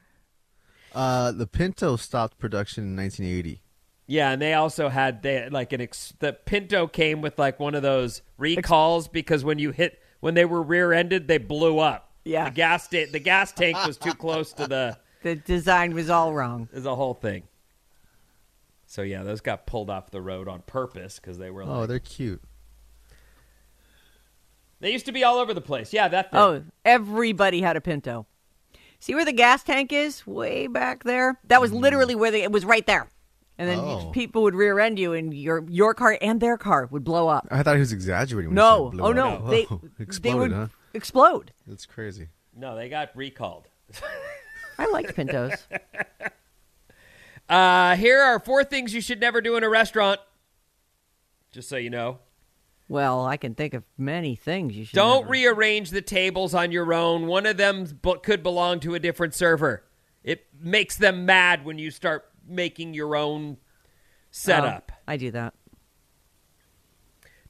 Uh, 0.94 1.32
the 1.32 1.48
Pinto 1.48 1.96
stopped 1.96 2.38
production 2.40 2.84
in 2.86 2.96
1980. 2.96 3.62
Yeah, 4.08 4.32
and 4.32 4.42
they 4.42 4.54
also 4.56 4.90
had 4.90 5.22
they 5.22 5.36
had, 5.36 5.54
like 5.54 5.72
an 5.74 5.82
ex- 5.82 6.14
the 6.20 6.34
Pinto 6.34 6.88
came 6.88 7.22
with 7.22 7.38
like 7.38 7.60
one 7.60 7.76
of 7.76 7.84
those 7.84 8.22
recalls 8.40 9.08
because 9.08 9.44
when 9.44 9.60
you 9.60 9.72
hit 9.72 10.00
when 10.20 10.34
they 10.34 10.46
were 10.46 10.62
rear-ended, 10.64 11.28
they 11.28 11.38
blew 11.38 11.78
up. 11.80 12.12
Yeah. 12.26 12.46
the 12.46 12.52
gas 12.52 12.84
sta- 12.86 13.12
the 13.12 13.20
gas 13.20 13.52
tank 13.52 13.78
was 13.86 13.98
too 13.98 14.14
close 14.14 14.52
to 14.54 14.68
the 14.68 14.98
The 15.24 15.36
design 15.36 15.94
was 15.94 16.10
all 16.10 16.34
wrong. 16.34 16.70
is 16.74 16.86
a 16.86 16.96
whole 16.96 17.14
thing. 17.14 17.44
So 18.92 19.04
yeah, 19.04 19.22
those 19.22 19.40
got 19.40 19.68
pulled 19.68 19.92
off 19.92 20.10
the 20.10 20.20
road 20.20 20.48
on 20.48 20.64
purpose 20.64 21.20
because 21.20 21.38
they 21.38 21.52
were 21.52 21.62
oh, 21.62 21.66
like 21.68 21.76
Oh, 21.78 21.86
they're 21.86 22.00
cute. 22.00 22.42
they 24.80 24.92
used 24.92 25.06
to 25.06 25.12
be 25.12 25.24
all 25.24 25.38
over 25.38 25.54
the 25.54 25.62
place. 25.62 25.94
Yeah, 25.94 26.08
that 26.08 26.32
thing. 26.32 26.40
Oh, 26.40 26.64
everybody 26.84 27.62
had 27.62 27.78
a 27.78 27.82
Pinto. 27.82 28.26
See 29.00 29.14
where 29.14 29.26
the 29.26 29.32
gas 29.32 29.62
tank 29.64 29.94
is? 29.94 30.26
Way 30.26 30.66
back 30.66 31.04
there. 31.04 31.40
That 31.50 31.62
was 31.62 31.70
hmm. 31.70 31.78
literally 31.78 32.16
where 32.16 32.32
the, 32.32 32.42
it 32.42 32.52
was 32.52 32.66
right 32.66 32.86
there. 32.88 33.08
and 33.60 33.70
then 33.70 33.78
Oh. 33.78 34.10
people 34.12 34.42
would 34.42 34.56
rear 34.56 34.80
end 34.80 34.98
you, 34.98 35.14
and 35.14 35.36
your 35.36 35.64
your 35.70 35.94
car 35.94 36.18
and 36.20 36.42
their 36.42 36.58
car 36.58 36.88
would 36.90 37.04
blow 37.04 37.28
up. 37.28 37.48
I 37.52 37.62
thought 37.62 37.76
he 37.76 37.82
was 37.82 37.94
exaggerating. 37.94 38.50
When 38.50 38.58
he 38.58 38.62
No, 38.64 38.90
said 38.90 38.98
blew 38.98 39.04
oh 39.04 39.10
up. 39.12 39.16
no, 39.16 39.42
Oh, 39.46 39.50
they 39.52 39.68
they 40.22 40.34
would 40.34 40.52
huh? 40.52 40.68
explode. 40.96 41.54
That's 41.68 41.86
crazy. 41.86 42.30
No, 42.56 42.76
they 42.76 42.90
got 42.90 43.16
recalled. 43.16 43.68
I 44.80 44.90
liked 44.90 45.16
Pintos. 45.16 45.54
Uh, 47.50 47.96
here 47.96 48.22
are 48.22 48.40
four 48.40 48.64
things 48.64 48.94
you 48.94 49.02
should 49.02 49.20
never 49.20 49.42
do 49.42 49.56
in 49.56 49.64
a 49.64 49.70
restaurant. 49.70 50.20
Just 51.52 51.68
so 51.68 51.78
you 51.78 51.90
know. 51.90 52.20
well, 52.88 53.26
I 53.26 53.38
can 53.38 53.56
think 53.56 53.74
of 53.74 53.84
many 53.98 54.36
things 54.36 54.76
you 54.76 54.86
should. 54.86 54.96
Don't 54.96 55.22
never- 55.22 55.32
rearrange 55.32 55.90
the 55.90 56.02
tables 56.02 56.54
on 56.54 56.72
your 56.72 56.94
own. 56.94 57.26
One 57.26 57.46
of 57.48 57.58
them 57.58 58.00
could 58.24 58.44
belong 58.44 58.80
to 58.82 58.94
a 58.94 59.00
different 59.00 59.34
server. 59.34 59.84
It 60.24 60.46
makes 60.60 60.96
them 60.96 61.26
mad 61.26 61.66
when 61.66 61.80
you 61.80 61.90
start 61.90 62.26
making 62.48 62.94
your 62.94 63.16
own 63.16 63.58
setup. 64.30 64.92
Oh, 64.94 65.00
I 65.08 65.18
do 65.18 65.32
that. 65.32 65.54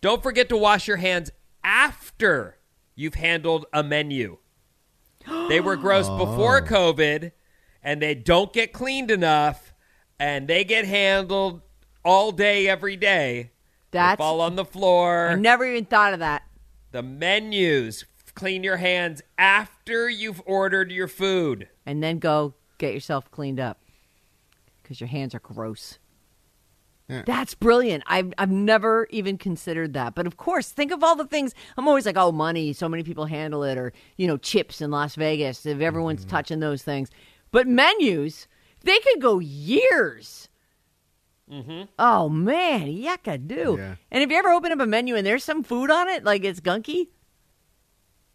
Don't 0.02 0.24
forget 0.24 0.48
to 0.50 0.58
wash 0.58 0.88
your 0.88 0.98
hands 0.98 1.30
after 1.64 2.58
you've 2.96 3.16
handled 3.16 3.66
a 3.74 3.84
menu. 3.84 4.38
They 5.50 5.60
were 5.60 5.76
gross 5.76 6.08
before 6.18 6.62
COVID, 6.62 7.34
and 7.84 8.02
they 8.02 8.16
don't 8.16 8.54
get 8.54 8.72
cleaned 8.72 9.12
enough, 9.12 9.69
and 10.20 10.48
they 10.48 10.64
get 10.64 10.86
handled 10.86 11.62
all 12.04 12.32
day, 12.32 12.68
every 12.68 12.96
day. 12.96 13.52
They 13.92 14.16
fall 14.18 14.42
on 14.42 14.56
the 14.56 14.66
floor. 14.66 15.30
I 15.30 15.36
never 15.36 15.66
even 15.66 15.86
thought 15.86 16.14
of 16.14 16.20
that. 16.20 16.44
the 16.92 17.02
menus. 17.04 18.06
Clean 18.36 18.64
your 18.64 18.78
hands 18.78 19.22
after 19.38 20.10
you've 20.10 20.42
ordered 20.46 20.92
your 20.92 21.08
food. 21.10 21.68
And 21.86 22.02
then 22.02 22.20
go 22.20 22.54
get 22.78 22.94
yourself 22.94 23.30
cleaned 23.32 23.60
up 23.60 23.82
because 24.82 25.02
your 25.02 25.08
hands 25.10 25.36
are 25.36 25.40
gross. 25.40 25.98
Yeah. 27.10 27.24
That's 27.26 27.56
brilliant. 27.56 28.04
I've 28.06 28.32
I've 28.38 28.52
never 28.52 29.08
even 29.10 29.38
considered 29.40 29.94
that. 29.94 30.14
But 30.14 30.28
of 30.28 30.38
course, 30.38 30.70
think 30.70 30.92
of 30.92 31.04
all 31.04 31.16
the 31.16 31.26
things. 31.26 31.54
I'm 31.76 31.88
always 31.88 32.06
like, 32.06 32.18
oh, 32.18 32.32
money. 32.32 32.72
So 32.72 32.88
many 32.88 33.02
people 33.04 33.26
handle 33.26 33.64
it, 33.64 33.78
or 33.80 33.92
you 34.16 34.28
know, 34.28 34.38
chips 34.38 34.80
in 34.80 34.92
Las 34.92 35.16
Vegas. 35.16 35.66
If 35.66 35.82
everyone's 35.82 36.22
Mm-hmm. 36.22 36.30
touching 36.30 36.60
those 36.60 36.84
things, 36.84 37.10
but 37.52 37.68
menus, 37.68 38.48
they 38.82 39.00
could 39.00 39.22
go 39.22 39.40
years. 39.40 40.50
Mm-hmm. 41.52 41.84
Oh 41.98 42.30
man, 42.30 42.88
yucca 42.88 43.38
do. 43.38 43.78
Yeah. 43.80 43.96
And 44.12 44.24
if 44.24 44.30
you 44.30 44.38
ever 44.38 44.50
open 44.50 44.72
up 44.72 44.80
a 44.80 44.86
menu 44.86 45.16
and 45.16 45.26
there's 45.26 45.44
some 45.44 45.64
food 45.64 45.90
on 45.90 46.08
it, 46.08 46.24
like 46.24 46.44
it's 46.44 46.60
gunky, 46.60 47.08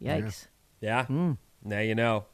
yikes. 0.02 0.46
Yeah. 0.80 1.06
Hmm. 1.06 1.32
Now 1.62 1.80
you 1.80 1.94
know. 1.94 2.26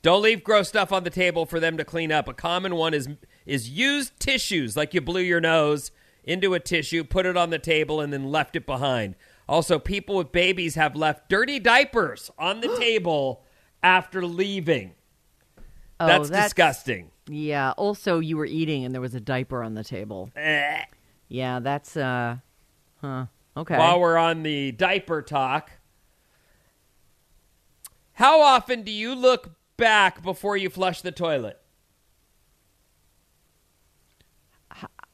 Don't 0.00 0.22
leave 0.22 0.44
gross 0.44 0.68
stuff 0.68 0.92
on 0.92 1.02
the 1.02 1.10
table 1.10 1.44
for 1.44 1.58
them 1.58 1.76
to 1.76 1.84
clean 1.84 2.12
up. 2.12 2.28
A 2.28 2.34
common 2.34 2.76
one 2.76 2.94
is 2.94 3.08
is 3.46 3.68
used 3.68 4.18
tissues, 4.20 4.76
like 4.76 4.94
you 4.94 5.00
blew 5.00 5.20
your 5.20 5.40
nose 5.40 5.90
into 6.22 6.54
a 6.54 6.60
tissue, 6.60 7.02
put 7.02 7.26
it 7.26 7.36
on 7.36 7.50
the 7.50 7.58
table, 7.58 8.00
and 8.00 8.12
then 8.12 8.30
left 8.30 8.54
it 8.54 8.66
behind. 8.66 9.16
Also, 9.48 9.78
people 9.78 10.16
with 10.16 10.30
babies 10.30 10.74
have 10.74 10.94
left 10.94 11.28
dirty 11.28 11.58
diapers 11.58 12.30
on 12.38 12.60
the 12.60 12.76
table 12.78 13.44
after 13.82 14.24
leaving. 14.24 14.92
Oh, 15.98 16.06
That's, 16.06 16.30
disgusting. 16.30 17.10
Yeah. 17.28 17.72
Also, 17.76 18.18
you 18.18 18.36
were 18.36 18.46
eating 18.46 18.84
and 18.84 18.94
there 18.94 19.00
was 19.00 19.14
a 19.14 19.20
diaper 19.20 19.62
on 19.62 19.74
the 19.74 19.84
table. 19.84 20.30
Eh. 20.36 20.82
Yeah, 21.28 21.60
that's 21.60 21.96
uh, 21.96 22.36
huh. 23.00 23.26
Okay. 23.56 23.76
While 23.76 24.00
we're 24.00 24.16
on 24.16 24.42
the 24.44 24.72
diaper 24.72 25.20
talk, 25.20 25.72
how 28.14 28.40
often 28.40 28.82
do 28.82 28.90
you 28.90 29.14
look 29.14 29.50
back 29.76 30.22
before 30.22 30.56
you 30.56 30.70
flush 30.70 31.02
the 31.02 31.12
toilet? 31.12 31.60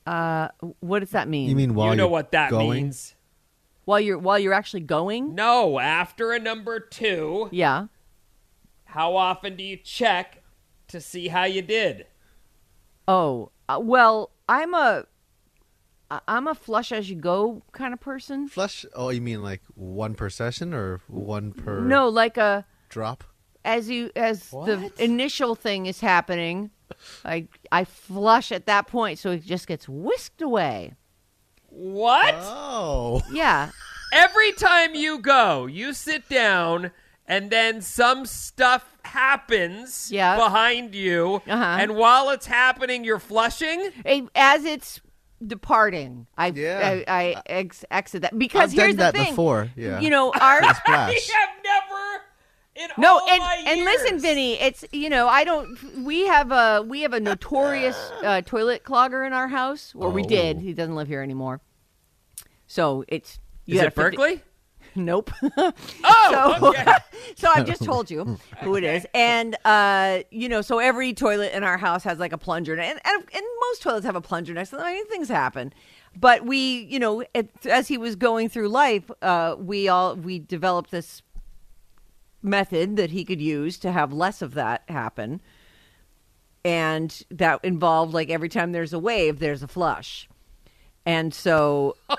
uh, 0.07 0.49
what 0.81 1.01
does 1.01 1.11
that 1.11 1.29
mean? 1.29 1.49
You 1.49 1.57
mean 1.57 1.75
while 1.75 1.91
you 1.91 1.97
know 1.97 2.05
you're 2.05 2.11
what 2.11 2.33
that 2.33 2.51
going? 2.51 2.85
means. 2.85 3.15
while 3.87 3.99
you're 4.01 4.19
while 4.19 4.39
you're 4.39 4.53
actually 4.53 4.81
going? 4.81 5.35
No, 5.35 5.79
after 5.81 6.33
a 6.33 6.39
number 6.39 6.79
two, 6.79 7.49
Yeah. 7.51 7.87
how 8.85 9.17
often 9.17 9.57
do 9.57 9.65
you 9.65 9.77
check 9.79 10.43
to 10.95 11.01
see 11.01 11.29
how 11.29 11.45
you 11.45 11.61
did? 11.61 12.07
Oh, 13.09 13.51
uh, 13.69 13.81
well, 13.83 14.31
I'm 14.49 14.75
a 14.75 15.05
I'm 16.29 16.47
a 16.47 16.55
flush 16.55 16.93
as 16.93 17.11
you 17.11 17.17
go 17.17 17.63
kind 17.73 17.93
of 17.93 18.01
person. 18.01 18.47
Flush? 18.49 18.87
Oh, 18.95 19.11
you 19.11 19.21
mean 19.21 19.43
like 19.43 19.63
one 19.75 20.15
per 20.15 20.31
session 20.31 20.73
or 20.73 21.01
one 21.09 21.53
per 21.53 21.81
No, 21.81 22.09
like 22.09 22.37
a 22.37 22.65
drop? 22.89 23.25
as 23.65 23.89
you 23.89 24.11
as 24.15 24.51
the 24.51 24.93
initial 24.99 25.55
thing 25.55 25.87
is 25.87 26.01
happening, 26.01 26.71
I 27.25 27.49
I 27.73 27.85
flush 27.85 28.53
at 28.53 28.67
that 28.67 28.87
point, 28.87 29.19
so 29.19 29.33
it 29.33 29.43
just 29.43 29.67
gets 29.67 29.89
whisked 29.89 30.43
away. 30.43 30.95
What? 31.71 32.35
Oh, 32.39 33.21
Yeah. 33.33 33.71
Every 34.13 34.53
time 34.53 34.95
you 34.95 35.19
go, 35.19 35.67
you 35.67 35.93
sit 35.93 36.29
down 36.29 36.93
and 37.27 37.51
then 37.51 37.81
some 37.83 38.27
stuff 38.27 38.85
happens 39.03 40.11
Yeah. 40.13 40.37
behind 40.37 40.95
you. 40.95 41.43
Uh-huh. 41.49 41.65
And 41.81 41.97
while 41.97 42.31
it's 42.31 42.47
happening, 42.47 43.05
you're 43.05 43.19
flushing? 43.19 43.91
As 44.35 44.65
it's 44.65 45.01
departing, 45.47 46.27
I 46.39 46.49
Yeah. 46.49 47.03
I, 47.07 47.37
I 47.37 47.43
ex- 47.47 47.85
exit 47.91 48.23
that 48.23 48.39
because 48.39 48.71
I've 48.73 48.79
here's 48.79 48.97
done 48.97 48.97
the 48.97 49.03
that 49.13 49.15
thing. 49.15 49.31
before. 49.33 49.71
Yeah, 49.77 50.01
You 50.01 50.11
know, 50.11 50.33
our 50.33 50.63
I 50.65 50.73
splash. 50.73 51.29
have 51.31 51.49
never 51.65 52.23
in 52.77 52.89
No, 52.99 53.19
all 53.21 53.29
and 53.31 53.39
my 53.39 53.65
and 53.69 53.85
listen, 53.85 54.19
Vinny, 54.19 54.55
it's 54.61 54.85
you 54.91 55.09
know 55.09 55.29
I 55.29 55.45
don't. 55.45 56.05
We 56.05 56.27
have 56.27 56.51
a 56.51 56.83
we 56.83 57.03
have 57.03 57.13
a 57.13 57.21
notorious 57.21 57.97
uh, 58.25 58.41
toilet 58.43 58.83
clogger 58.83 59.25
in 59.25 59.33
our 59.33 59.47
house, 59.49 59.93
or 59.97 60.11
we 60.11 60.23
did. 60.25 60.57
Oh. 60.57 60.61
He 60.61 60.73
doesn't 60.73 60.97
live 60.97 61.07
here 61.07 61.23
anymore. 61.23 61.61
So 62.67 63.05
it's 63.07 63.39
you 63.67 63.77
Is 63.77 63.81
it 63.83 63.85
fit 63.85 63.95
the- 63.95 64.01
Berkeley? 64.03 64.43
Nope. 64.97 65.31
Oh, 66.07 66.57
so, 66.59 66.69
okay. 66.69 66.93
so 67.37 67.51
I've 67.55 67.67
just 67.67 67.83
told 67.93 68.11
you 68.11 68.39
who 68.61 68.77
it 68.77 68.85
is, 68.85 69.07
and 69.15 69.57
uh, 69.65 70.21
you 70.31 70.49
know, 70.49 70.61
so 70.63 70.79
every 70.79 71.13
toilet 71.13 71.53
in 71.53 71.63
our 71.65 71.79
house 71.79 72.05
has 72.05 72.19
like 72.19 72.33
a 72.33 72.39
plunger, 72.39 72.75
and 72.75 73.01
and, 73.05 73.25
and 73.35 73.45
most 73.61 73.83
toilets 73.83 74.07
have 74.07 74.17
a 74.17 74.21
plunger 74.21 74.53
next 74.53 74.71
to 74.71 74.77
them. 74.77 74.85
I 74.85 74.95
mean, 74.95 75.07
things 75.07 75.29
happen, 75.29 75.73
but 76.19 76.45
we, 76.45 76.83
you 76.91 76.99
know, 76.99 77.25
it, 77.35 77.51
as 77.67 77.89
he 77.89 77.99
was 77.99 78.17
going 78.17 78.49
through 78.49 78.69
life, 78.69 79.11
uh, 79.23 79.57
we 79.59 79.89
all 79.89 80.15
we 80.17 80.39
developed 80.39 80.91
this 80.91 81.23
method 82.43 82.97
that 82.97 83.11
he 83.11 83.25
could 83.25 83.41
use 83.41 83.79
to 83.79 83.93
have 83.93 84.13
less 84.13 84.43
of 84.43 84.55
that 84.55 84.83
happen, 84.89 85.41
and 86.65 87.23
that 87.31 87.65
involved 87.65 88.13
like 88.13 88.31
every 88.31 88.49
time 88.49 88.73
there's 88.73 88.93
a 88.93 88.99
wave, 88.99 89.39
there's 89.39 89.63
a 89.63 89.69
flush, 89.69 90.29
and 91.07 91.35
so 91.35 91.97
oh, 92.09 92.17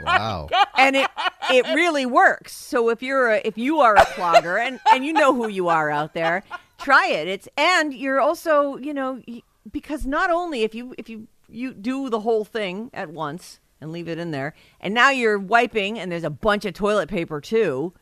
wow. 0.00 0.48
and 0.76 0.96
it 0.96 1.10
it 1.50 1.66
really 1.74 2.06
works. 2.06 2.54
So 2.54 2.88
if 2.90 3.02
you're 3.02 3.30
a, 3.30 3.40
if 3.44 3.58
you 3.58 3.80
are 3.80 3.96
a 3.96 4.04
clogger 4.04 4.60
and 4.64 4.80
and 4.92 5.04
you 5.04 5.12
know 5.12 5.34
who 5.34 5.48
you 5.48 5.68
are 5.68 5.90
out 5.90 6.14
there, 6.14 6.44
try 6.78 7.08
it. 7.08 7.28
It's 7.28 7.48
and 7.56 7.92
you're 7.92 8.20
also 8.20 8.76
you 8.76 8.94
know 8.94 9.22
because 9.70 10.06
not 10.06 10.30
only 10.30 10.62
if 10.62 10.74
you 10.74 10.94
if 10.98 11.08
you 11.08 11.28
you 11.48 11.72
do 11.74 12.08
the 12.10 12.20
whole 12.20 12.44
thing 12.44 12.90
at 12.92 13.10
once 13.10 13.60
and 13.80 13.92
leave 13.92 14.08
it 14.08 14.18
in 14.18 14.30
there, 14.30 14.54
and 14.80 14.94
now 14.94 15.10
you're 15.10 15.38
wiping 15.38 15.98
and 15.98 16.10
there's 16.10 16.24
a 16.24 16.30
bunch 16.30 16.64
of 16.64 16.74
toilet 16.74 17.08
paper 17.08 17.40
too, 17.40 17.92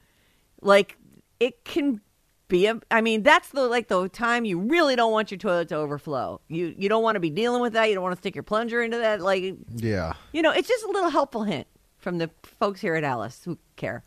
like 0.60 0.96
it 1.38 1.64
can 1.64 2.00
be 2.48 2.66
a 2.66 2.80
I 2.90 3.00
mean 3.00 3.22
that's 3.22 3.48
the 3.48 3.62
like 3.62 3.88
the 3.88 4.08
time 4.08 4.44
you 4.44 4.58
really 4.58 4.94
don't 4.96 5.12
want 5.12 5.30
your 5.30 5.38
toilet 5.38 5.68
to 5.68 5.76
overflow. 5.76 6.40
You 6.48 6.74
you 6.78 6.88
don't 6.88 7.02
want 7.02 7.16
to 7.16 7.20
be 7.20 7.30
dealing 7.30 7.60
with 7.60 7.72
that. 7.72 7.88
You 7.88 7.94
don't 7.94 8.02
want 8.04 8.14
to 8.14 8.20
stick 8.20 8.34
your 8.34 8.44
plunger 8.44 8.82
into 8.82 8.98
that. 8.98 9.20
Like 9.20 9.56
Yeah. 9.74 10.12
you 10.32 10.42
know, 10.42 10.52
it's 10.52 10.68
just 10.68 10.84
a 10.84 10.88
little 10.88 11.10
helpful 11.10 11.44
hint 11.44 11.66
from 11.98 12.18
the 12.18 12.30
folks 12.60 12.80
here 12.80 12.94
at 12.94 13.04
Alice 13.04 13.42
who 13.44 13.58
care. 13.76 14.04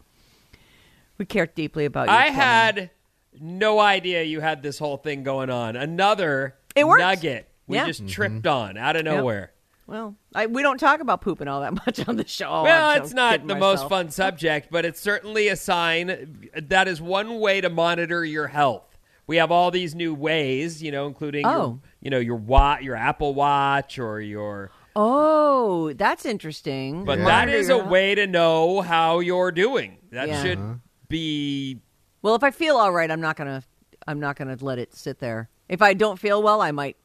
We 1.18 1.26
care 1.26 1.48
deeply 1.48 1.86
about 1.86 2.08
you. 2.08 2.14
I 2.14 2.28
had 2.28 2.92
no 3.40 3.80
idea 3.80 4.24
you 4.24 4.40
had 4.40 4.64
this 4.64 4.80
whole 4.80 4.98
thing 4.98 5.24
going 5.24 5.50
on. 5.50 5.76
Another 5.76 6.56
It 6.76 6.88
works. 6.88 7.02
nugget 7.02 7.50
we 7.68 7.76
Yeah. 7.76 7.86
just 7.88 8.02
mm-hmm. 8.02 8.10
tripped 8.10 8.48
on 8.48 8.78
out 8.78 8.96
of 8.96 9.04
nowhere. 9.04 9.52
Well, 9.90 10.16
I, 10.36 10.46
we 10.46 10.62
don't 10.62 10.78
talk 10.78 11.00
about 11.00 11.22
pooping 11.22 11.48
all 11.48 11.62
that 11.62 11.74
much 11.86 12.08
on 12.08 12.16
the 12.16 12.28
show. 12.28 12.62
well, 12.64 12.90
I'm 12.90 12.98
so 13.00 13.04
it's 13.06 13.14
not 13.14 13.32
kidding 13.32 13.48
the 13.48 13.56
most 13.56 13.90
fun 13.90 14.12
subject, 14.12 14.70
but 14.72 14.86
it's 14.86 15.00
certainly 15.00 15.48
a 15.48 15.56
sign 15.56 16.50
that 16.56 16.88
is 16.88 17.02
one 17.02 17.40
way 17.40 17.60
to 17.62 17.70
monitor 17.70 18.24
your 18.24 18.48
health. 18.48 18.84
We 19.26 19.38
have 19.38 19.52
all 19.52 19.72
these 19.72 19.96
new 19.96 20.14
ways, 20.14 20.82
you 20.84 20.92
know, 20.92 21.08
including 21.08 21.46
your, 21.46 21.56
Oh. 21.56 21.80
you 22.02 22.10
know, 22.12 22.20
your 22.20 22.36
watch, 22.36 22.82
your 22.82 22.96
Apple 22.96 23.34
Watch 23.34 23.98
or 24.00 24.22
your 24.22 24.72
Oh, 24.96 25.94
that's 25.94 26.26
interesting. 26.26 27.06
but 27.06 27.18
Yeah. 27.20 27.26
that 27.26 27.40
Monitor 27.46 27.58
is 27.58 27.70
your 27.70 27.82
a 27.84 27.88
way 27.88 28.16
to 28.16 28.28
know 28.28 28.82
how 28.82 29.20
you're 29.20 29.52
doing. 29.52 29.98
That 30.12 30.28
Yeah. 30.28 30.44
should 30.44 30.58
Uh-huh. 30.60 30.74
be 31.08 31.82
Well, 32.22 32.36
if 32.36 32.44
I 32.44 32.52
feel 32.52 32.76
all 32.78 32.92
right, 32.92 33.10
I'm 33.10 33.22
not 33.22 33.36
gonna. 33.38 33.64
I'm 34.08 34.20
not 34.20 34.36
gonna 34.36 34.58
let 34.62 34.78
it 34.80 34.94
sit 34.96 35.20
there. 35.20 35.50
If 35.68 35.82
I 35.82 35.94
don't 35.94 36.20
feel 36.20 36.42
well, 36.44 36.62
I 36.62 36.72
might 36.72 36.98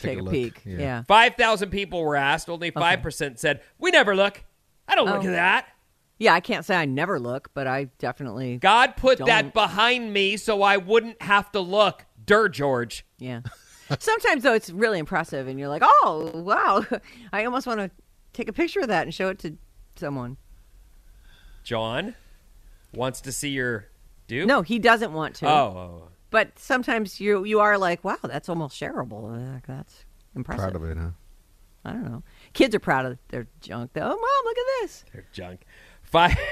Take 0.00 0.18
take, 0.18 0.24
a 0.24 0.28
a, 0.28 0.30
peek. 0.30 0.62
Yeah. 0.64 0.78
Yeah. 0.78 1.02
5,000 1.04 1.70
people 1.70 2.02
were 2.02 2.16
asked, 2.16 2.48
only 2.48 2.70
5% 2.70 3.38
said, 3.38 3.60
"We 3.78 3.90
never 3.90 4.14
look." 4.16 4.44
I 4.86 4.94
don't 4.94 5.06
look 5.06 5.24
Oh. 5.24 5.28
at 5.28 5.32
that. 5.32 5.68
Yeah, 6.18 6.34
I 6.34 6.40
can't 6.40 6.64
say 6.64 6.74
I 6.74 6.84
never 6.84 7.20
look, 7.20 7.50
but 7.54 7.66
I 7.66 7.84
definitely. 7.98 8.56
God 8.58 8.96
put 8.96 9.18
Don't. 9.18 9.26
that 9.28 9.54
behind 9.54 10.12
me 10.12 10.36
so 10.36 10.62
I 10.62 10.76
wouldn't 10.76 11.20
have 11.22 11.52
to 11.52 11.60
look. 11.60 12.06
Dur, 12.24 12.48
George. 12.48 13.04
Yeah. 13.18 13.42
Sometimes 14.00 14.42
though, 14.42 14.52
it's 14.54 14.68
really 14.70 14.98
impressive, 14.98 15.46
and 15.46 15.58
you're 15.58 15.68
like, 15.68 15.82
"Oh, 15.84 16.30
wow!" 16.34 16.84
I 17.32 17.44
almost 17.44 17.66
want 17.66 17.80
to 17.80 17.90
take 18.32 18.48
a 18.48 18.52
picture 18.52 18.80
of 18.80 18.88
that 18.88 19.04
and 19.04 19.14
show 19.14 19.28
it 19.28 19.38
to 19.40 19.56
someone. 19.96 20.36
John 21.64 22.14
wants 22.94 23.20
to 23.22 23.32
see 23.32 23.50
your 23.50 23.86
dupe. 24.26 24.46
No, 24.46 24.62
he 24.62 24.78
doesn't 24.78 25.12
want 25.12 25.36
to. 25.36 25.46
Oh, 25.46 25.50
oh, 25.50 26.02
oh. 26.04 26.07
But 26.30 26.58
sometimes 26.58 27.20
you 27.20 27.44
you 27.44 27.60
are 27.60 27.78
like, 27.78 28.04
"Wow, 28.04 28.18
that's 28.22 28.48
almost 28.48 28.80
shareable." 28.80 29.56
Uh, 29.56 29.60
that's 29.66 30.04
impressive. 30.34 30.62
Proud 30.72 30.76
of 30.76 30.84
it, 30.84 30.96
huh? 30.96 31.10
I 31.84 31.92
don't 31.92 32.04
know. 32.04 32.22
Kids 32.52 32.74
are 32.74 32.80
proud 32.80 33.06
of 33.06 33.18
their 33.28 33.46
junk. 33.60 33.92
Though. 33.94 34.02
Oh, 34.02 34.08
mom, 34.08 34.44
look 34.44 34.58
at 34.58 34.64
this. 34.82 35.04
they're 35.12 35.26
junk. 35.32 35.62
Five. 36.02 36.36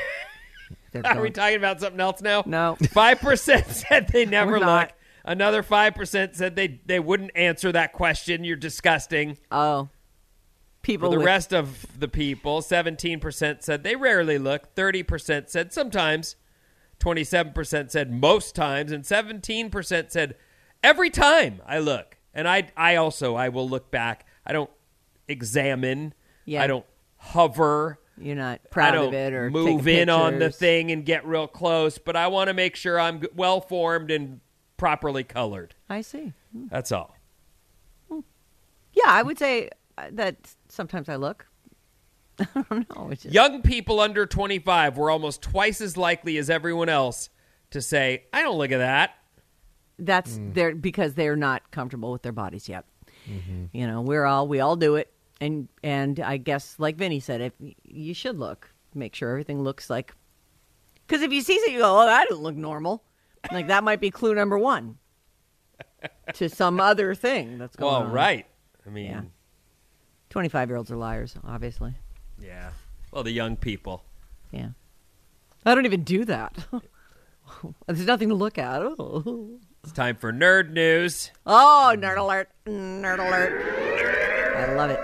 They're 0.90 1.06
Are 1.06 1.20
we 1.20 1.30
talking 1.30 1.56
about 1.58 1.80
something 1.80 2.00
else 2.00 2.20
now? 2.22 2.42
No. 2.46 2.76
Five 2.90 3.20
percent 3.20 3.66
said 3.68 4.08
they 4.08 4.24
never 4.24 4.58
look. 4.58 4.90
Another 5.24 5.62
five 5.62 5.94
percent 5.94 6.36
said 6.36 6.54
they 6.56 6.80
they 6.86 7.00
wouldn't 7.00 7.32
answer 7.34 7.70
that 7.72 7.92
question. 7.92 8.44
You're 8.44 8.56
disgusting. 8.56 9.38
Oh, 9.50 9.84
For 9.84 9.90
people 10.82 11.10
the 11.10 11.18
with 11.18 11.26
rest 11.26 11.52
of 11.52 11.86
the 11.98 12.08
people, 12.08 12.62
seventeen 12.62 13.18
percent 13.20 13.62
said 13.64 13.82
they 13.82 13.96
rarely 13.96 14.38
look. 14.38 14.74
Thirty 14.74 15.02
percent 15.02 15.50
said 15.50 15.72
sometimes. 15.72 16.36
Twenty-seven 16.98 17.52
percent 17.52 17.92
said 17.92 18.12
most 18.12 18.54
times, 18.54 18.90
and 18.92 19.04
seventeen 19.04 19.70
percent 19.70 20.12
said 20.12 20.36
every 20.82 21.10
time 21.10 21.60
I 21.66 21.78
look. 21.78 22.16
And 22.34 22.46
I, 22.46 22.68
I 22.76 22.96
also, 22.96 23.34
I 23.34 23.48
will 23.48 23.68
look 23.68 23.90
back. 23.90 24.26
I 24.46 24.52
don't 24.52 24.70
examine. 25.28 26.12
Yeah. 26.44 26.62
I 26.62 26.66
don't 26.66 26.84
hover. 27.16 27.98
you're 28.18 28.36
not 28.36 28.60
proud 28.70 28.94
of 28.94 29.14
it 29.14 29.32
or 29.32 29.50
move 29.50 29.88
in 29.88 30.08
on 30.10 30.38
the 30.38 30.50
thing 30.50 30.90
and 30.90 31.04
get 31.04 31.26
real 31.26 31.46
close, 31.46 31.98
but 31.98 32.14
I 32.16 32.26
want 32.28 32.48
to 32.48 32.54
make 32.54 32.76
sure 32.76 33.00
I'm 33.00 33.22
well 33.34 33.60
formed 33.60 34.10
and 34.10 34.40
properly 34.76 35.24
colored. 35.24 35.74
I 35.88 36.02
see. 36.02 36.32
That's 36.52 36.92
all. 36.92 37.16
Yeah, 38.10 38.22
I 39.06 39.22
would 39.22 39.38
say 39.38 39.70
uh, 39.98 40.08
that 40.12 40.36
sometimes 40.68 41.08
I 41.08 41.16
look. 41.16 41.46
I 42.54 42.64
don't 42.70 42.96
know. 42.96 43.10
Just, 43.12 43.26
Young 43.32 43.62
people 43.62 44.00
under 44.00 44.26
25 44.26 44.96
were 44.98 45.10
almost 45.10 45.42
twice 45.42 45.80
as 45.80 45.96
likely 45.96 46.36
as 46.38 46.50
everyone 46.50 46.88
else 46.88 47.30
to 47.70 47.80
say, 47.82 48.24
"I 48.32 48.42
don't 48.42 48.58
look 48.58 48.72
at 48.72 48.78
that." 48.78 49.12
that's 49.98 50.36
Mm. 50.36 50.52
they're 50.52 50.74
because 50.74 51.14
they're 51.14 51.36
not 51.36 51.70
comfortable 51.70 52.12
with 52.12 52.20
their 52.20 52.32
bodies 52.32 52.68
yet. 52.68 52.84
Mm-hmm. 53.26 53.64
You 53.72 53.86
know, 53.86 54.02
we're 54.02 54.26
all 54.26 54.46
we 54.46 54.60
all 54.60 54.76
do 54.76 54.96
it, 54.96 55.10
and 55.40 55.68
and 55.82 56.20
I 56.20 56.36
guess 56.36 56.76
like 56.78 56.96
Vinny 56.96 57.18
said, 57.20 57.40
if 57.40 57.52
you 57.84 58.12
should 58.12 58.38
look, 58.38 58.70
make 58.94 59.14
sure 59.14 59.30
everything 59.30 59.62
looks 59.62 59.88
like. 59.88 60.14
Because 61.06 61.22
if 61.22 61.32
you 61.32 61.40
see 61.40 61.56
something, 61.56 61.72
you 61.74 61.80
go, 61.80 62.02
"Oh, 62.02 62.04
that 62.06 62.28
doesn't 62.28 62.42
look 62.44 62.56
normal." 62.56 63.02
Like 63.50 63.68
that 63.68 63.84
might 63.84 64.00
be 64.00 64.10
clue 64.10 64.34
number 64.34 64.58
one 64.58 64.98
to 66.34 66.48
some 66.50 66.78
other 66.80 67.14
thing 67.14 67.56
that's 67.58 67.76
going 67.76 67.92
Well, 67.92 68.02
on. 68.02 68.12
right. 68.12 68.46
I 68.86 68.90
mean, 68.90 69.06
Yeah. 69.06 69.22
Twenty-five-year-olds 70.28 70.90
are 70.90 70.96
liars, 70.96 71.36
obviously. 71.44 71.94
Yeah. 72.40 72.70
Well, 73.12 73.22
the 73.22 73.30
young 73.32 73.56
people. 73.56 74.04
Yeah. 74.50 74.70
I 75.64 75.74
don't 75.74 75.86
even 75.86 76.04
do 76.04 76.24
that. 76.26 76.54
There's 77.86 78.06
nothing 78.06 78.28
to 78.28 78.34
look 78.34 78.58
at. 78.58 78.82
Oh, 78.82 79.58
It's 79.82 79.92
time 79.92 80.16
for 80.16 80.32
nerd 80.32 80.70
news. 80.70 81.30
oh 81.46 81.94
nerd 81.96 82.18
alert. 82.18 82.48
Nerd 82.66 83.18
alert. 83.18 84.56
I 84.56 84.72
love 84.74 84.90
it. 84.90 85.00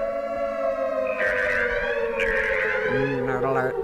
Nerd 2.92 3.48
alert. 3.48 3.76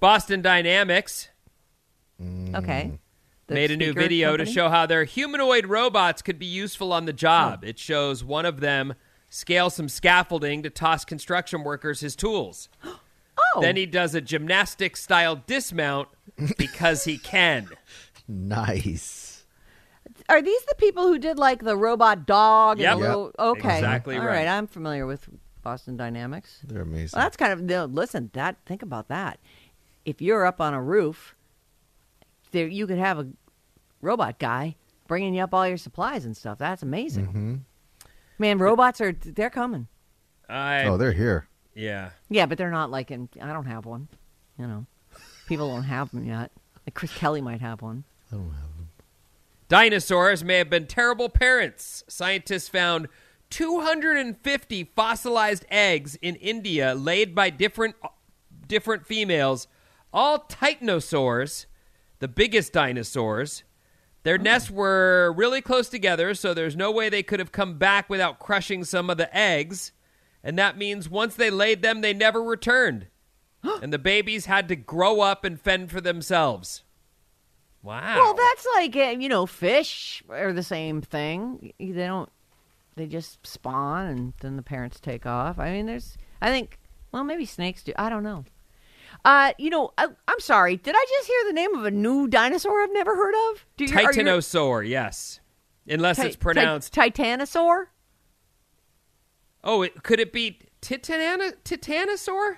Boston 0.00 0.42
Dynamics 0.42 1.28
mm. 2.22 2.54
Okay. 2.54 2.98
The 3.46 3.54
made 3.54 3.70
a 3.70 3.76
new 3.76 3.92
video 3.92 4.30
company? 4.30 4.46
to 4.46 4.52
show 4.52 4.68
how 4.68 4.86
their 4.86 5.04
humanoid 5.04 5.66
robots 5.66 6.22
could 6.22 6.38
be 6.38 6.46
useful 6.46 6.92
on 6.92 7.04
the 7.06 7.12
job. 7.12 7.60
Oh. 7.62 7.68
It 7.68 7.78
shows 7.78 8.22
one 8.24 8.46
of 8.46 8.60
them 8.60 8.94
scale 9.34 9.68
some 9.68 9.88
scaffolding 9.88 10.62
to 10.62 10.70
toss 10.70 11.04
construction 11.04 11.64
workers 11.64 12.00
his 12.00 12.16
tools. 12.16 12.68
Oh. 13.56 13.60
Then 13.60 13.74
he 13.74 13.84
does 13.84 14.14
a 14.14 14.20
gymnastic 14.20 14.96
style 14.96 15.42
dismount 15.44 16.08
because 16.56 17.02
he 17.02 17.18
can. 17.18 17.68
Nice. 18.28 19.44
Are 20.28 20.40
these 20.40 20.64
the 20.66 20.76
people 20.76 21.08
who 21.08 21.18
did 21.18 21.36
like 21.36 21.64
the 21.64 21.76
robot 21.76 22.26
dog? 22.26 22.78
Yep. 22.78 22.92
And 22.92 23.02
the 23.02 23.08
little, 23.08 23.32
okay. 23.36 23.78
Exactly 23.78 24.16
All 24.16 24.24
right. 24.24 24.46
I'm 24.46 24.68
familiar 24.68 25.04
with 25.04 25.28
Boston 25.62 25.96
Dynamics. 25.96 26.60
They're 26.64 26.82
amazing. 26.82 27.16
Well, 27.16 27.26
that's 27.26 27.36
kind 27.36 27.52
of 27.52 27.60
no, 27.60 27.86
listen. 27.86 28.30
That 28.34 28.56
think 28.66 28.82
about 28.82 29.08
that. 29.08 29.40
If 30.04 30.22
you're 30.22 30.46
up 30.46 30.60
on 30.60 30.72
a 30.72 30.82
roof, 30.82 31.34
there 32.52 32.68
you 32.68 32.86
could 32.86 32.98
have 32.98 33.18
a 33.18 33.26
robot 34.00 34.38
guy 34.38 34.76
bringing 35.08 35.34
you 35.34 35.42
up 35.42 35.52
all 35.52 35.66
your 35.66 35.76
supplies 35.76 36.24
and 36.24 36.36
stuff. 36.36 36.58
That's 36.58 36.84
amazing. 36.84 37.26
Mm-hmm. 37.26 37.54
Man, 38.38 38.58
robots 38.58 39.00
are 39.00 39.12
they're 39.12 39.50
coming. 39.50 39.88
I, 40.48 40.84
oh, 40.84 40.96
they're 40.96 41.12
here. 41.12 41.48
yeah. 41.74 42.10
Yeah, 42.28 42.46
but 42.46 42.58
they're 42.58 42.70
not 42.70 42.90
like 42.90 43.10
in. 43.10 43.28
I 43.40 43.52
don't 43.52 43.66
have 43.66 43.86
one. 43.86 44.08
You 44.58 44.66
know, 44.66 44.86
people 45.46 45.68
don't 45.68 45.84
have 45.84 46.10
them 46.10 46.24
yet. 46.26 46.50
Like 46.86 46.94
Chris 46.94 47.14
Kelly 47.16 47.40
might 47.40 47.60
have 47.60 47.82
one. 47.82 48.04
I 48.30 48.36
don't 48.36 48.44
have 48.44 48.76
them. 48.76 48.88
Dinosaurs 49.68 50.44
may 50.44 50.58
have 50.58 50.70
been 50.70 50.86
terrible 50.86 51.28
parents. 51.28 52.04
Scientists 52.08 52.68
found 52.68 53.08
250 53.50 54.84
fossilized 54.94 55.64
eggs 55.70 56.16
in 56.20 56.36
India 56.36 56.94
laid 56.94 57.34
by 57.34 57.50
different 57.50 57.96
different 58.68 59.06
females, 59.06 59.66
all 60.12 60.40
titanosaurs, 60.40 61.66
the 62.18 62.28
biggest 62.28 62.72
dinosaurs. 62.72 63.63
Their 64.24 64.38
nests 64.38 64.70
were 64.70 65.32
really 65.36 65.60
close 65.60 65.88
together, 65.88 66.34
so 66.34 66.52
there's 66.52 66.76
no 66.76 66.90
way 66.90 67.08
they 67.08 67.22
could 67.22 67.40
have 67.40 67.52
come 67.52 67.78
back 67.78 68.08
without 68.08 68.38
crushing 68.38 68.82
some 68.82 69.10
of 69.10 69.18
the 69.18 69.34
eggs. 69.36 69.92
And 70.42 70.58
that 70.58 70.78
means 70.78 71.08
once 71.08 71.34
they 71.36 71.50
laid 71.50 71.82
them, 71.82 72.00
they 72.00 72.14
never 72.14 72.42
returned. 72.42 73.06
and 73.82 73.92
the 73.92 73.98
babies 73.98 74.46
had 74.46 74.66
to 74.68 74.76
grow 74.76 75.20
up 75.20 75.44
and 75.44 75.60
fend 75.60 75.90
for 75.90 76.00
themselves. 76.00 76.82
Wow. 77.82 78.16
Well, 78.16 78.34
that's 78.34 78.66
like 78.74 78.96
uh, 78.96 79.18
you 79.20 79.28
know, 79.28 79.44
fish 79.44 80.22
are 80.30 80.54
the 80.54 80.62
same 80.62 81.02
thing. 81.02 81.72
They 81.78 81.92
don't. 81.92 82.30
They 82.96 83.06
just 83.06 83.46
spawn 83.46 84.06
and 84.06 84.32
then 84.40 84.56
the 84.56 84.62
parents 84.62 85.00
take 85.00 85.26
off. 85.26 85.58
I 85.58 85.70
mean, 85.72 85.86
there's. 85.86 86.16
I 86.40 86.48
think. 86.48 86.78
Well, 87.12 87.24
maybe 87.24 87.44
snakes 87.44 87.82
do. 87.82 87.92
I 87.96 88.08
don't 88.08 88.22
know. 88.22 88.46
Uh, 89.24 89.52
you 89.58 89.70
know, 89.70 89.92
I, 89.96 90.06
I'm 90.28 90.40
sorry. 90.40 90.76
Did 90.76 90.94
I 90.96 91.06
just 91.16 91.28
hear 91.28 91.44
the 91.46 91.52
name 91.54 91.74
of 91.74 91.84
a 91.84 91.90
new 91.90 92.28
dinosaur 92.28 92.82
I've 92.82 92.92
never 92.92 93.14
heard 93.16 93.34
of? 93.50 93.64
Do 93.76 93.84
you, 93.86 93.94
are 93.96 94.02
you- 94.02 94.08
Titanosaur, 94.08 94.86
yes. 94.86 95.40
Unless 95.88 96.16
Ti- 96.18 96.26
it's 96.26 96.36
pronounced. 96.36 96.92
Ti- 96.92 97.00
Titanosaur. 97.10 97.86
oh, 99.62 99.82
it, 99.82 100.02
could 100.02 100.20
it 100.20 100.32
be 100.32 100.58
Titana, 100.82 101.52
Titanosaur? 101.64 102.56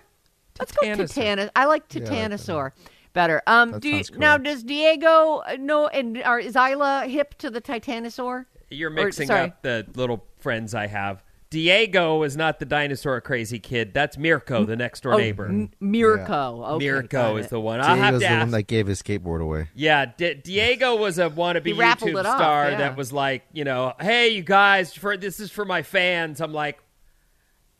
Let's 0.59 0.73
go 0.73 0.87
Titanosaur. 0.87 1.15
Titanos. 1.15 1.51
I 1.55 1.65
like 1.67 1.85
Yeah, 1.95 2.01
I 2.03 2.07
like 2.07 2.31
Titanosaur 2.31 2.73
better. 3.13 3.43
Um, 3.47 3.73
That 3.73 3.83
do 3.83 3.89
you, 3.89 4.05
cool. 4.05 4.19
now 4.19 4.37
does 4.37 4.63
Diego 4.63 5.39
uh, 5.47 5.57
know 5.59 5.89
and 5.89 6.23
are 6.23 6.39
is 6.39 6.55
Isla 6.57 7.07
hip 7.07 7.37
to 7.39 7.51
the 7.51 7.61
Titanosaur? 7.61 8.47
You're 8.71 8.91
mixing 8.91 9.29
sorry. 9.29 9.41
up 9.49 9.63
the 9.63 9.87
little 9.95 10.25
friends 10.39 10.75
I 10.75 10.87
have. 10.87 11.23
Diego 11.57 12.23
is 12.23 12.37
not 12.37 12.59
the 12.59 12.67
dinosaur 12.67 13.19
crazy 13.23 13.59
kid. 13.59 13.95
That's 13.95 14.19
Mirko, 14.19 14.65
the 14.67 14.77
next 14.77 15.03
door 15.03 15.15
Oh, 15.15 15.17
neighbor. 15.17 15.47
M- 15.47 15.71
Mirko. 15.81 16.63
Okay, 16.75 16.85
Mirko 16.85 17.39
is 17.39 17.47
it. 17.47 17.49
the 17.49 17.59
one. 17.61 17.81
I'll 17.81 17.97
have 17.97 18.13
to 18.13 18.19
the 18.19 18.27
ask. 18.27 18.41
one 18.43 18.51
that 18.51 18.65
gave 18.65 18.87
his 18.87 19.03
skateboard 19.03 19.41
away. 19.41 19.71
Yeah, 19.75 20.05
D- 20.05 20.35
Diego 20.35 20.97
was 20.97 21.19
a 21.19 21.31
wannabe 21.31 21.75
YouTube 21.75 22.21
it 22.21 22.27
off, 22.27 22.37
star 22.37 22.71
yeah. 22.73 22.77
that 22.77 22.97
was 22.99 23.11
like, 23.11 23.45
you 23.55 23.65
know, 23.65 23.95
hey, 23.99 24.29
you 24.29 24.43
guys, 24.43 24.93
for 24.93 25.17
this 25.17 25.41
is 25.41 25.51
for 25.51 25.65
my 25.65 25.83
fans. 25.83 26.43
I'm 26.43 26.53
like, 26.53 26.79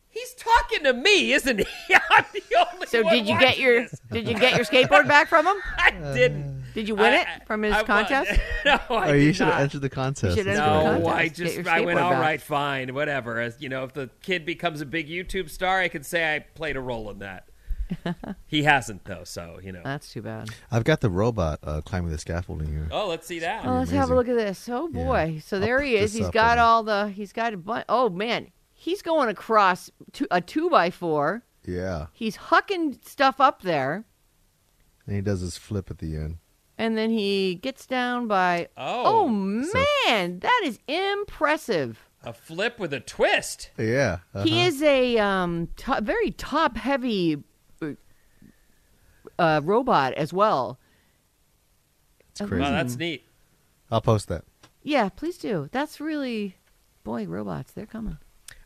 he's 0.09 0.33
talking 0.33 0.83
to 0.85 0.93
me, 0.93 1.33
isn't 1.33 1.59
he? 1.59 1.95
I'm 2.09 2.25
the 2.33 2.67
only 2.73 2.87
So 2.87 3.03
one 3.03 3.13
did 3.13 3.27
you 3.27 3.37
get 3.39 3.59
your 3.59 3.83
this. 3.83 4.01
did 4.11 4.27
you 4.27 4.33
get 4.39 4.55
your 4.55 4.65
skateboard 4.65 5.07
back 5.07 5.27
from 5.27 5.45
him? 5.45 5.57
I 5.77 5.91
didn't. 6.15 6.56
Did 6.77 6.87
you 6.87 6.93
win 6.95 7.11
I- 7.13 7.21
it 7.21 7.27
from 7.47 7.63
his 7.63 7.73
I- 7.73 7.77
I 7.77 7.79
won. 7.79 7.85
contest? 7.87 8.39
no, 8.65 8.71
I 8.89 9.09
oh, 9.09 9.13
you 9.13 9.25
did 9.29 9.35
should 9.35 9.47
have 9.47 9.61
entered 9.61 9.81
the 9.81 9.89
contest. 9.89 10.37
should 10.37 10.45
That's 10.45 10.59
the. 10.59 10.65
No, 10.99 11.01
contest. 11.01 11.09
I 11.15 11.27
just 11.29 11.67
I 11.67 11.81
went 11.81 11.97
skateboard 11.97 12.03
all 12.03 12.11
back. 12.11 12.21
right, 12.21 12.41
fine, 12.41 12.93
whatever. 12.93 13.39
As 13.39 13.59
you 13.59 13.67
know, 13.67 13.83
if 13.83 13.93
the 13.93 14.11
kid 14.21 14.45
becomes 14.45 14.79
a 14.79 14.85
big 14.85 15.09
YouTube 15.09 15.49
star, 15.49 15.79
I 15.79 15.87
could 15.87 16.05
say 16.05 16.35
I 16.35 16.39
played 16.39 16.75
a 16.77 16.79
role 16.81 17.09
in 17.09 17.17
that. 17.19 17.47
he 18.47 18.63
hasn't 18.63 19.05
though, 19.05 19.23
so 19.23 19.59
you 19.63 19.71
know. 19.71 19.81
That's 19.83 20.11
too 20.11 20.21
bad. 20.21 20.49
I've 20.69 20.83
got 20.83 21.01
the 21.01 21.09
robot 21.09 21.59
uh, 21.63 21.81
climbing 21.81 22.11
the 22.11 22.17
scaffolding 22.19 22.67
here. 22.67 22.87
oh, 22.91 23.07
let's 23.07 23.25
see 23.25 23.39
that. 23.39 23.65
Oh, 23.65 23.79
let's 23.79 23.89
have 23.91 24.11
a 24.11 24.15
look 24.15 24.27
at 24.29 24.35
this. 24.35 24.69
Oh 24.69 24.87
Yeah. 24.93 25.03
boy. 25.03 25.41
So 25.43 25.55
I'll 25.57 25.61
there 25.61 25.81
he 25.81 25.95
is. 25.95 26.13
He's 26.13 26.29
got 26.29 26.57
all 26.59 26.83
the 26.83 27.07
he's 27.09 27.33
got 27.33 27.53
a 27.53 27.57
bunch. 27.57 27.85
Oh 27.89 28.09
man. 28.09 28.51
He's 28.79 29.01
going 29.01 29.29
across 29.29 29.89
two, 30.11 30.27
a 30.29 30.39
two 30.41 30.69
by 30.69 30.91
four. 30.91 31.43
Yeah. 31.65 32.07
He's 32.13 32.37
hucking 32.37 33.03
stuff 33.07 33.41
up 33.41 33.63
there, 33.63 34.05
And 35.07 35.15
he 35.15 35.21
does 35.21 35.41
his 35.41 35.57
flip 35.57 35.89
at 35.89 35.97
the 35.97 36.15
end. 36.15 36.37
And 36.77 36.97
then 36.97 37.09
he 37.09 37.55
gets 37.55 37.85
down 37.85 38.27
by. 38.27 38.67
Oh, 38.77 39.03
Oh 39.27 39.63
So- 39.63 39.85
man, 40.07 40.39
that 40.39 40.61
is 40.63 40.79
impressive. 40.87 42.03
a 42.23 42.33
flip 42.33 42.77
with 42.79 42.93
a 42.93 42.99
twist. 42.99 43.71
Yeah. 43.77 44.19
He 44.43 44.59
uh-huh. 44.59 44.67
is 44.67 44.81
a 44.83 45.17
um, 45.17 45.69
to- 45.77 46.01
very 46.01 46.31
top 46.31 46.75
heavy 46.77 47.43
uh, 49.39 49.61
robot 49.63 50.13
as 50.13 50.33
well. 50.33 50.79
It's 52.31 52.41
crazy. 52.41 52.61
Wow, 52.61 52.71
that's 52.71 52.95
neat. 52.97 53.23
I'll 53.91 54.01
post 54.01 54.27
that. 54.27 54.43
Yeah, 54.83 55.09
please 55.09 55.37
do. 55.37 55.69
That's 55.71 55.99
really, 55.99 56.57
boy, 57.03 57.25
robots, 57.25 57.71
they're 57.71 57.85
coming. 57.85 58.17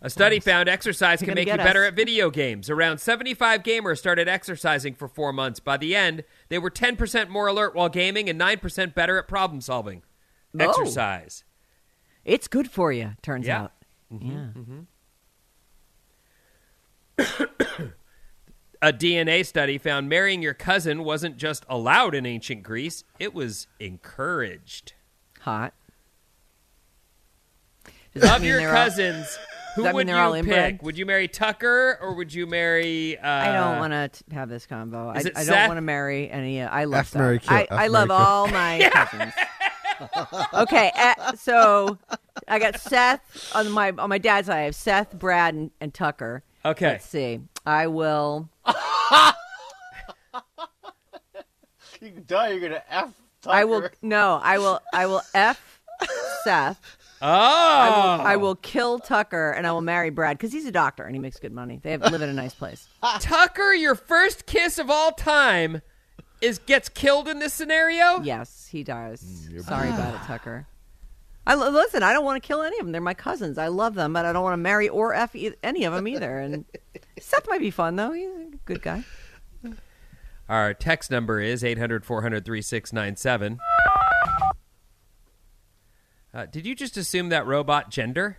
A 0.04 0.10
study 0.10 0.40
found 0.40 0.68
exercise 0.68 1.20
can 1.22 1.36
make 1.36 1.48
you 1.48 1.56
get 1.56 1.64
better 1.64 1.84
at 1.84 1.94
video 1.94 2.32
games. 2.32 2.72
Around 2.72 2.98
75 2.98 3.62
gamers 3.62 4.00
started 4.00 4.28
exercising 4.28 4.96
for 4.96 5.08
four 5.08 5.32
months. 5.32 5.60
By 5.60 5.78
the 5.78 5.96
end, 5.96 6.24
they 6.50 6.58
were 6.58 6.72
10% 6.72 7.30
more 7.30 7.46
alert 7.48 7.76
while 7.76 7.88
gaming 7.88 8.28
and 8.28 8.40
9% 8.42 8.96
better 8.96 9.20
at 9.20 9.28
problem 9.28 9.62
solving. 9.62 10.02
Oh. 10.60 10.68
Exercise. 10.70 11.44
It's 12.26 12.48
good 12.48 12.70
for 12.72 12.92
you, 12.92 13.12
turns 13.22 13.46
Yeah. 13.46 13.62
out. 13.64 13.74
Mm-hmm, 14.12 14.32
yeah. 14.32 14.48
Mm-hmm. 17.20 17.84
A 18.84 18.92
DNA 18.92 19.46
study 19.46 19.78
found 19.78 20.10
marrying 20.10 20.42
your 20.42 20.56
cousin 20.56 21.04
wasn't 21.04 21.38
just 21.38 21.64
allowed 21.70 22.16
in 22.16 22.26
ancient 22.26 22.64
Greece, 22.64 23.04
it 23.20 23.32
was 23.36 23.68
encouraged. 23.80 24.94
Hot. 25.42 25.76
Does 28.16 28.24
that 28.24 28.42
your 28.42 28.60
all- 28.68 28.74
cousins, 28.74 29.38
who 29.76 29.84
that 29.84 29.94
would 29.94 30.08
they're 30.08 30.24
you 30.28 30.32
pick? 30.34 30.40
inbred? 30.44 30.82
Would 30.84 30.98
you 30.98 31.06
marry 31.06 31.28
Tucker 31.28 31.98
or 32.02 32.14
would 32.16 32.34
you 32.34 32.46
marry. 32.48 33.18
Uh, 33.18 33.28
I 33.28 33.52
don't 33.54 33.80
want 33.80 33.94
to 34.14 34.24
have 34.36 34.50
this 34.50 34.66
convo. 34.68 35.10
I, 35.16 35.40
I 35.40 35.44
don't 35.44 35.68
want 35.68 35.78
to 35.78 35.82
marry 35.82 36.30
any. 36.30 36.62
uh, 36.62 36.70
I 36.70 36.84
love 36.86 37.00
F, 37.02 37.08
Seth. 37.10 37.20
marry, 37.22 37.40
kill. 37.40 37.58
I, 37.58 37.62
F, 37.64 37.68
I 37.72 37.88
love 37.88 38.08
kill. 38.10 38.18
all 38.18 38.48
my 38.48 38.90
cousins. 38.94 39.34
okay, 40.54 40.92
uh, 40.96 41.34
so 41.36 41.98
I 42.48 42.58
got 42.60 42.80
Seth 42.80 43.52
on 43.56 43.70
my 43.72 43.92
on 43.98 44.10
my 44.10 44.18
dad's 44.18 44.48
side. 44.48 44.58
I 44.58 44.62
have 44.64 44.76
Seth, 44.76 45.14
Brad, 45.18 45.54
and, 45.54 45.72
and 45.80 45.94
Tucker. 45.94 46.44
Okay. 46.66 46.88
Let's 46.88 47.06
see. 47.08 47.40
I 47.66 47.88
will. 47.88 48.50
You 52.02 52.10
can 52.10 52.24
die. 52.26 52.50
You're 52.50 52.62
gonna 52.70 52.82
f. 52.90 53.14
I 53.46 53.64
will. 53.66 53.88
No, 54.02 54.40
I 54.42 54.58
will. 54.58 54.80
I 54.92 55.06
will 55.06 55.22
f 55.36 55.80
Seth. 56.44 56.80
Oh! 57.22 57.28
I 58.24 58.36
will 58.36 58.56
kill 58.56 59.00
Tucker, 59.00 59.52
and 59.52 59.68
I 59.68 59.72
will 59.72 59.82
marry 59.82 60.10
Brad 60.10 60.38
because 60.38 60.52
he's 60.52 60.66
a 60.66 60.72
doctor 60.72 61.04
and 61.04 61.16
he 61.16 61.20
makes 61.20 61.40
good 61.40 61.52
money. 61.54 61.80
They 61.84 61.92
have, 61.92 62.02
live 62.12 62.22
in 62.22 62.30
a 62.30 62.34
nice 62.34 62.54
place. 62.54 62.88
Tucker, 63.20 63.74
your 63.74 63.96
first 63.96 64.46
kiss 64.46 64.78
of 64.80 64.90
all 64.90 65.12
time, 65.12 65.82
is 66.42 66.58
gets 66.60 66.90
killed 66.90 67.28
in 67.28 67.40
this 67.40 67.54
scenario? 67.54 68.22
Yes, 68.22 68.68
he 68.72 68.84
does. 68.84 69.22
Mm, 69.52 69.64
Sorry 69.64 69.90
about 69.90 70.16
it, 70.16 70.22
Tucker. 70.26 70.68
I 71.46 71.56
listen. 71.56 72.04
I 72.04 72.14
don't 72.14 72.24
want 72.26 72.42
to 72.42 72.48
kill 72.48 72.62
any 72.62 72.78
of 72.80 72.86
them. 72.86 72.92
They're 72.92 73.02
my 73.02 73.14
cousins. 73.16 73.58
I 73.58 73.68
love 73.68 73.96
them, 73.96 74.14
but 74.14 74.26
I 74.26 74.34
don't 74.34 74.44
want 74.44 74.54
to 74.54 74.58
marry 74.58 74.88
or 74.90 75.14
f 75.16 75.36
e- 75.36 75.54
any 75.64 75.86
of 75.86 75.94
them 75.94 76.08
either. 76.08 76.38
And 76.40 76.66
Seth 77.20 77.48
might 77.50 77.60
be 77.62 77.72
fun 77.72 77.96
though. 77.96 78.12
He's 78.12 78.30
a 78.30 78.58
good 78.66 78.82
guy. 78.84 79.04
Our 80.50 80.74
text 80.74 81.10
number 81.10 81.40
is 81.40 81.64
800 81.64 82.04
400 82.06 82.44
3697. 82.46 83.58
Uh, 86.34 86.46
Did 86.46 86.66
you 86.66 86.76
just 86.76 86.98
assume 86.98 87.30
that 87.30 87.46
robot 87.46 87.90
gender? 87.90 88.38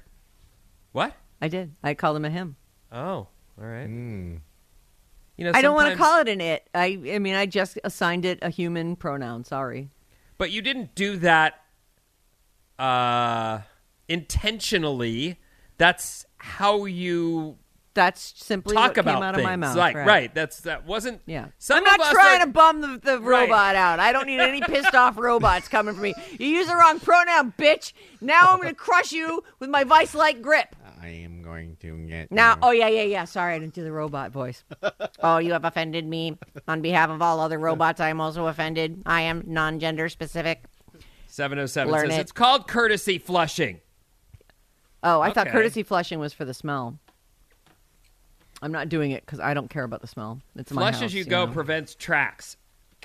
What? 0.93 1.15
I 1.41 1.49
did. 1.49 1.75
I 1.83 1.95
called 1.95 2.17
him 2.17 2.25
a 2.25 2.31
him. 2.31 2.57
Oh, 2.91 2.99
all 2.99 3.29
right. 3.59 3.89
Mm. 3.89 4.41
You 5.37 5.45
know, 5.45 5.53
I 5.55 5.63
don't 5.63 5.75
want 5.75 5.91
to 5.91 5.97
call 5.97 6.21
it 6.21 6.29
an 6.29 6.41
it. 6.41 6.69
I. 6.75 6.99
I 7.11 7.19
mean, 7.19 7.35
I 7.35 7.47
just 7.47 7.79
assigned 7.85 8.25
it 8.25 8.39
a 8.43 8.51
human 8.51 8.97
pronoun. 8.97 9.45
Sorry. 9.45 9.91
But 10.39 10.51
you 10.51 10.63
didn't 10.63 10.95
do 10.95 11.17
that 11.19 11.63
uh, 12.79 13.61
intentionally. 14.09 15.41
That's 15.79 16.27
how 16.37 16.85
you 16.85 17.59
That's 17.95 18.33
simply 18.43 18.75
talk 18.75 18.89
what 18.89 18.95
came 18.95 19.03
about 19.17 19.23
out 19.23 19.35
things. 19.35 19.45
of 19.45 19.51
my 19.51 19.57
mouth. 19.57 19.77
Like, 19.77 19.95
right. 19.95 20.35
That's 20.35 20.61
that 20.63 20.87
wasn't. 20.87 21.21
Yeah. 21.27 21.49
Some 21.59 21.79
I'm 21.79 21.85
not 21.85 22.13
trying 22.13 22.41
are- 22.41 22.47
to 22.47 22.51
bum 22.51 22.81
the, 22.81 22.99
the 23.03 23.21
Right. 23.21 23.43
robot 23.43 23.77
out. 23.77 24.01
I 24.01 24.13
don't 24.13 24.27
need 24.27 24.41
any 24.41 24.61
pissed 24.63 24.95
off 24.95 25.19
robots 25.19 25.69
coming 25.69 25.95
for 25.95 26.01
me. 26.01 26.15
You 26.39 26.47
use 26.47 26.69
the 26.69 26.75
wrong 26.77 27.01
pronoun, 27.01 27.53
bitch. 27.59 27.93
Now 28.21 28.49
I'm 28.51 28.57
going 28.57 28.69
to 28.71 28.75
crush 28.75 29.13
you 29.13 29.45
with 29.59 29.69
my 29.69 29.85
vice 29.85 30.15
like 30.15 30.41
grip. 30.41 30.75
I 31.03 31.09
am 31.09 31.43
going 31.43 31.77
to 31.81 31.99
get 32.07 32.31
Now, 32.31 32.53
you. 32.53 32.59
oh, 32.63 32.71
yeah, 32.71 32.87
yeah, 32.87 33.03
yeah. 33.03 33.25
Sorry, 33.25 33.55
I 33.55 33.59
didn't 33.59 33.75
do 33.75 33.83
the 33.83 33.91
robot 33.91 34.31
voice. 34.31 34.63
oh, 35.21 35.39
you 35.39 35.53
have 35.53 35.65
offended 35.65 36.07
me. 36.07 36.39
On 36.69 36.81
behalf 36.81 37.11
of 37.11 37.21
all 37.21 37.41
other 37.41 37.59
robots, 37.59 38.01
I 38.01 38.09
am 38.09 38.21
also 38.21 38.47
offended. 38.47 39.03
I 39.05 39.23
am 39.23 39.43
non 39.49 39.81
gender 39.81 40.09
specific. 40.09 40.63
707 41.27 41.93
says 41.93 42.19
it. 42.19 42.21
it's 42.21 42.33
called 42.33 42.69
courtesy 42.69 43.19
flushing. 43.19 43.81
Oh, 45.03 45.21
I 45.21 45.33
thought 45.33 45.49
courtesy 45.49 45.83
flushing 45.83 46.21
was 46.21 46.33
for 46.33 46.45
the 46.45 46.55
smell. 46.55 46.99
I'm 48.63 48.73
not 48.73 48.89
doing 48.89 49.11
it 49.11 49.27
because 49.27 49.41
I 49.41 49.53
don't 49.55 49.69
care 49.69 49.85
about 49.85 50.01
the 50.01 50.07
smell. 50.07 50.41
It's 50.57 50.71
my 50.71 50.83
Flush 50.83 50.95
house, 50.95 51.03
as 51.03 51.15
you 51.15 51.25
go 51.25 51.45
know? 51.47 51.53
prevents 51.53 51.95
tracks. 51.95 52.57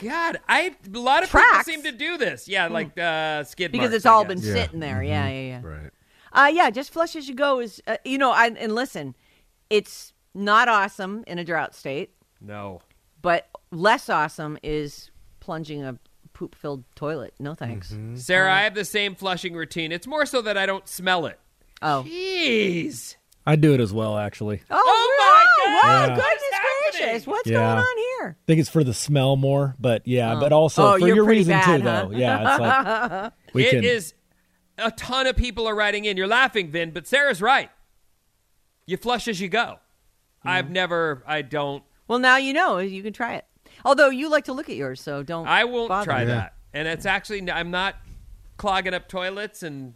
God, 0.01 0.39
I 0.47 0.75
a 0.93 0.99
lot 0.99 1.23
of 1.23 1.29
Tracks? 1.29 1.65
people 1.65 1.81
seem 1.81 1.91
to 1.91 1.97
do 1.97 2.17
this. 2.17 2.47
Yeah, 2.47 2.67
like 2.67 2.95
uh, 2.99 3.43
skid 3.43 3.71
because 3.71 3.85
marks, 3.89 3.95
it's 3.97 4.05
I 4.05 4.11
all 4.11 4.23
guess. 4.23 4.35
been 4.41 4.43
Yeah. 4.55 4.63
sitting 4.63 4.79
there. 4.79 5.01
Yeah, 5.01 5.27
yeah, 5.27 5.41
yeah. 5.41 5.61
Right. 5.63 5.91
Uh, 6.31 6.51
yeah, 6.53 6.69
just 6.69 6.93
flush 6.93 7.15
as 7.15 7.27
you 7.27 7.33
go 7.33 7.59
is, 7.59 7.81
uh, 7.87 7.97
you 8.05 8.19
know, 8.19 8.29
I, 8.31 8.47
and 8.49 8.75
listen, 8.75 9.15
it's 9.71 10.13
not 10.35 10.67
awesome 10.67 11.23
in 11.25 11.39
a 11.39 11.43
drought 11.43 11.73
state, 11.73 12.11
No. 12.39 12.81
but 13.23 13.47
less 13.71 14.07
awesome 14.07 14.59
is 14.61 15.09
plunging 15.39 15.83
a 15.83 15.97
poop 16.33 16.53
filled 16.53 16.83
toilet. 16.95 17.33
No 17.39 17.55
thanks. 17.55 17.91
Sarah, 18.15 18.53
I 18.53 18.61
have 18.61 18.75
the 18.75 18.85
same 18.85 19.15
flushing 19.15 19.55
routine. 19.55 19.91
It's 19.91 20.05
more 20.05 20.27
so 20.27 20.43
that 20.43 20.57
I 20.57 20.67
don't 20.67 20.87
smell 20.87 21.25
it. 21.25 21.39
Oh. 21.81 22.05
Jeez. 22.07 23.15
I 23.47 23.55
do 23.55 23.73
it 23.73 23.79
as 23.79 23.91
well, 23.93 24.17
actually. 24.17 24.61
Oh, 24.69 24.75
Oh, 24.79 25.81
my 25.83 25.89
wow, 25.89 26.07
God. 26.07 26.09
Yeah. 26.09 26.15
goodness 26.15 26.97
gracious. 26.99 27.27
What's 27.27 27.47
Yeah. 27.49 27.57
going 27.57 27.79
on 27.79 27.97
here? 27.97 28.37
I 28.39 28.45
think 28.45 28.59
it's 28.59 28.69
for 28.69 28.83
the 28.83 28.93
smell 28.93 29.35
more, 29.37 29.75
but 29.79 30.05
yeah, 30.05 30.35
oh. 30.35 30.39
but 30.39 30.51
also 30.51 30.83
Oh, 30.95 30.99
for 30.99 31.07
your 31.07 31.23
pretty 31.25 31.39
reason 31.39 31.53
bad, 31.53 31.77
too, 31.81 31.87
huh? 31.87 32.05
though. 32.05 32.11
Yeah, 32.17 32.51
it's 32.51 32.59
like 32.61 33.33
we 33.53 33.65
It 33.65 33.71
can. 33.71 33.83
is 33.83 34.13
a 34.77 34.91
ton 34.91 35.25
of 35.27 35.35
people 35.37 35.67
are 35.67 35.75
writing 35.75 36.05
in. 36.05 36.17
You're 36.17 36.27
laughing, 36.27 36.69
Vin, 36.71 36.91
but 36.91 37.07
Sarah's 37.07 37.41
right. 37.41 37.71
You 38.85 38.97
flush 38.97 39.27
as 39.27 39.39
you 39.41 39.49
go. 39.49 39.77
I've 40.43 40.69
never, 40.69 41.23
I 41.27 41.41
don't, 41.41 41.83
Well, 42.07 42.19
now 42.19 42.37
you 42.37 42.53
know. 42.53 42.77
You 42.77 43.03
can 43.03 43.11
try 43.13 43.35
it. 43.35 43.45
Although 43.83 44.09
you 44.09 44.29
like 44.29 44.45
to 44.45 44.53
look 44.53 44.69
at 44.69 44.75
yours, 44.75 45.01
so 45.01 45.23
don't. 45.23 45.47
I 45.47 45.63
won't 45.65 45.89
bother. 45.89 46.05
try 46.05 46.19
Yeah. 46.21 46.25
that. 46.25 46.53
And 46.73 46.87
it's 46.87 47.05
actually, 47.05 47.49
I'm 47.51 47.71
not 47.71 47.95
clogging 48.57 48.93
up 48.93 49.07
toilets 49.09 49.63
and. 49.63 49.93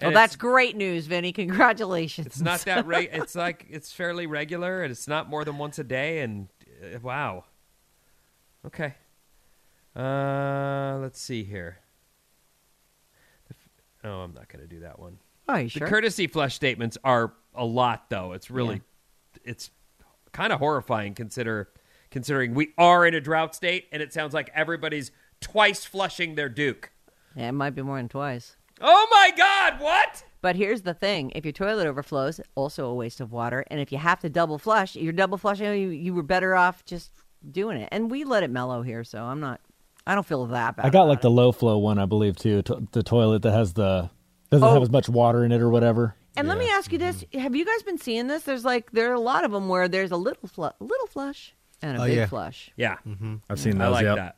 Well, 0.00 0.12
that's 0.12 0.36
great 0.36 0.76
news, 0.76 1.06
Vinny. 1.06 1.32
Congratulations. 1.32 2.26
It's 2.26 2.40
not 2.40 2.60
that 2.60 2.86
reg- 2.86 3.10
It's 3.12 3.34
like 3.34 3.66
it's 3.68 3.92
fairly 3.92 4.26
regular, 4.26 4.82
and 4.82 4.90
it's 4.92 5.08
not 5.08 5.28
more 5.28 5.44
than 5.44 5.58
once 5.58 5.78
a 5.78 5.84
day. 5.84 6.20
And 6.20 6.48
uh, 6.82 6.98
wow. 7.02 7.44
Okay. 8.66 8.94
Uh, 9.96 10.98
let's 11.00 11.20
see 11.20 11.42
here. 11.44 11.78
Oh, 14.04 14.20
I'm 14.20 14.32
not 14.34 14.48
going 14.48 14.60
to 14.62 14.68
do 14.72 14.80
that 14.80 14.98
one. 15.00 15.18
Oh, 15.48 15.56
you 15.56 15.64
The 15.64 15.70
sure? 15.80 15.88
courtesy 15.88 16.26
flush 16.28 16.54
statements 16.54 16.96
are 17.02 17.32
a 17.54 17.64
lot, 17.64 18.10
though. 18.10 18.32
It's 18.32 18.50
really, 18.50 18.82
it's 19.44 19.70
kind 20.32 20.52
of 20.52 20.60
horrifying. 20.60 21.14
Consider 21.14 21.70
considering 22.10 22.54
we 22.54 22.68
are 22.78 23.04
in 23.06 23.14
a 23.14 23.20
drought 23.20 23.54
state, 23.56 23.86
and 23.90 24.00
it 24.02 24.12
sounds 24.12 24.32
like 24.34 24.50
everybody's 24.54 25.10
twice 25.40 25.84
flushing 25.84 26.36
their 26.36 26.48
Duke. 26.48 26.90
yeah, 27.34 27.48
it 27.48 27.52
might 27.52 27.70
be 27.74 27.82
more 27.82 27.96
than 27.96 28.08
twice. 28.08 28.56
Oh 28.80 29.08
my 29.10 29.30
God! 29.36 29.80
What? 29.80 30.24
But 30.40 30.56
here's 30.56 30.82
the 30.82 30.94
thing: 30.94 31.32
if 31.34 31.44
your 31.44 31.52
toilet 31.52 31.86
overflows, 31.86 32.40
also 32.54 32.86
a 32.86 32.94
waste 32.94 33.20
of 33.20 33.32
water. 33.32 33.64
And 33.70 33.80
if 33.80 33.90
you 33.92 33.98
have 33.98 34.20
to 34.20 34.28
double 34.28 34.58
flush, 34.58 34.94
you're 34.96 35.12
double 35.12 35.38
flushing. 35.38 35.66
You, 35.80 35.88
you 35.88 36.14
were 36.14 36.22
better 36.22 36.54
off 36.54 36.84
just 36.84 37.10
doing 37.50 37.76
it. 37.78 37.88
And 37.92 38.10
we 38.10 38.24
let 38.24 38.42
it 38.42 38.50
mellow 38.50 38.82
here, 38.82 39.04
so 39.04 39.22
I'm 39.24 39.40
not. 39.40 39.60
I 40.06 40.14
don't 40.14 40.26
feel 40.26 40.46
that 40.46 40.76
bad. 40.76 40.86
I 40.86 40.90
got 40.90 41.04
like 41.04 41.18
it. 41.18 41.22
the 41.22 41.30
low 41.30 41.52
flow 41.52 41.76
one, 41.78 41.98
I 41.98 42.06
believe, 42.06 42.36
too. 42.36 42.62
To, 42.62 42.86
the 42.92 43.02
toilet 43.02 43.42
that 43.42 43.52
has 43.52 43.74
the 43.74 44.10
doesn't 44.50 44.66
Oh. 44.66 44.72
have 44.72 44.82
as 44.82 44.90
much 44.90 45.08
water 45.08 45.44
in 45.44 45.52
it 45.52 45.60
or 45.60 45.68
whatever. 45.68 46.14
And 46.36 46.46
let 46.46 46.56
me 46.56 46.68
ask 46.70 46.92
you 46.92 46.98
this: 46.98 47.24
mm-hmm. 47.24 47.40
Have 47.40 47.56
you 47.56 47.64
guys 47.64 47.82
been 47.82 47.98
seeing 47.98 48.28
this? 48.28 48.44
There's 48.44 48.64
like 48.64 48.92
there 48.92 49.10
are 49.10 49.14
a 49.14 49.20
lot 49.20 49.44
of 49.44 49.50
them 49.50 49.68
where 49.68 49.88
there's 49.88 50.12
a 50.12 50.16
little 50.16 50.48
flu- 50.48 50.70
little 50.78 51.06
flush 51.08 51.54
and 51.82 51.98
a 51.98 52.02
Oh, 52.02 52.06
big 52.06 52.16
yeah. 52.16 52.26
flush. 52.26 52.70
Yeah, 52.76 52.96
mm-hmm. 53.06 53.36
I've 53.50 53.58
seen 53.58 53.76
those. 53.76 53.82
I 53.82 53.86
those. 53.86 53.94
like 53.94 54.04
yep. 54.04 54.16
that. 54.16 54.36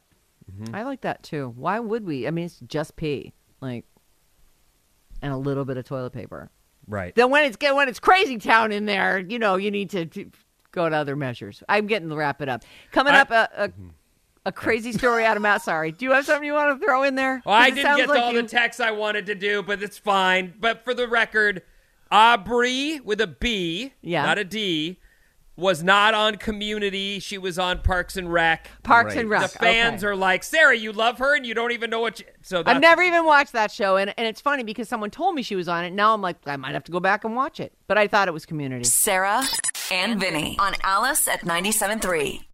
Mm-hmm. 0.51 0.75
I 0.75 0.83
like 0.85 1.03
that 1.03 1.23
too. 1.23 1.53
Why 1.57 1.79
would 1.79 2.05
we? 2.07 2.27
I 2.27 2.31
mean, 2.31 2.47
it's 2.47 2.59
just 2.61 2.97
pee, 2.97 3.35
like, 3.61 3.85
and 5.23 5.33
a 5.33 5.37
little 5.37 5.65
bit 5.65 5.77
of 5.77 5.85
toilet 5.85 6.11
paper. 6.11 6.51
Right. 6.87 7.15
Then 7.15 7.31
when 7.31 7.45
it's 7.45 7.57
when 7.61 7.89
it's 7.89 8.01
crazy 8.01 8.39
town 8.39 8.73
in 8.73 8.87
there, 8.87 9.19
you 9.19 9.39
know, 9.39 9.57
you 9.57 9.71
need 9.71 9.91
to, 9.91 10.07
to 10.07 10.31
go 10.73 10.89
to 10.89 10.97
other 10.97 11.17
measures. 11.17 11.63
I'm 11.69 11.87
getting 11.87 12.09
to 12.09 12.17
wrap 12.17 12.43
it 12.43 12.49
up. 12.49 12.65
Coming 12.91 13.15
I- 13.15 13.21
up, 13.21 13.31
a, 13.31 13.49
a 13.57 13.69
mm-hmm. 13.69 13.89
a 14.47 14.53
crazy 14.53 14.93
story 14.93 15.25
out 15.25 15.37
of 15.37 15.43
Matt. 15.43 15.63
Sorry, 15.63 15.93
do 15.93 16.05
you 16.05 16.13
have 16.13 16.27
something 16.27 16.45
you 16.45 16.55
want 16.55 16.81
to 16.81 16.85
throw 16.85 17.03
in 17.05 17.15
there? 17.15 17.43
Well, 17.45 17.55
I 17.55 17.71
didn't 17.71 17.97
get 17.97 18.07
to 18.07 18.13
like 18.13 18.23
all 18.23 18.33
you- 18.33 18.43
the 18.43 18.49
texts 18.49 18.81
I 18.81 18.91
wanted 18.91 19.27
to 19.27 19.35
do, 19.35 19.63
but 19.63 19.83
it's 19.83 19.99
fine. 19.99 20.55
But 20.59 20.85
for 20.85 20.95
the 20.95 21.07
record, 21.07 21.63
Aubrey 22.11 23.01
with 23.01 23.21
a 23.21 23.27
B, 23.27 23.93
Yeah. 24.03 24.25
not 24.25 24.39
a 24.39 24.45
D, 24.45 24.99
was 25.61 25.83
not 25.83 26.15
on 26.15 26.37
Community. 26.37 27.21
She 27.21 27.39
was 27.39 27.59
on 27.59 27.81
Parks 27.81 28.17
and 28.17 28.33
Rec. 28.33 28.69
Parks 28.83 29.15
and 29.15 29.29
Rec. 29.29 29.43
The 29.43 29.59
fans 29.59 30.03
okay. 30.03 30.11
are 30.11 30.17
like, 30.17 30.43
Sarah, 30.43 30.77
you 30.77 30.93
love 30.93 31.19
her, 31.19 31.37
and 31.37 31.47
you 31.47 31.55
don't 31.55 31.73
even 31.73 31.91
know 31.91 32.01
what. 32.01 32.19
You, 32.21 32.27
so 32.43 32.63
that's, 32.63 32.75
I've 32.75 32.81
never 32.81 33.03
even 33.03 33.25
watched 33.25 33.53
that 33.53 33.71
show, 33.71 33.97
and, 33.97 34.13
and 34.17 34.27
it's 34.27 34.41
funny 34.41 34.65
because 34.65 34.89
someone 34.89 35.11
told 35.11 35.35
me 35.35 35.43
she 35.43 35.55
was 35.55 35.69
on 35.69 35.85
it. 35.85 35.93
Now 35.93 36.15
I'm 36.15 36.23
like, 36.23 36.37
I 36.47 36.57
might 36.57 36.73
have 36.73 36.85
to 36.85 36.93
go 36.93 37.01
back 37.01 37.25
and 37.25 37.37
watch 37.37 37.61
it. 37.61 37.73
But 37.87 37.99
I 37.99 38.09
thought 38.09 38.29
it 38.29 38.33
was 38.33 38.47
Community. 38.47 38.85
Sarah 38.85 39.43
and 39.93 40.19
Vinny 40.19 40.57
on 40.59 40.75
Alice 40.83 41.29
at 41.29 41.43
97.3. 41.43 42.45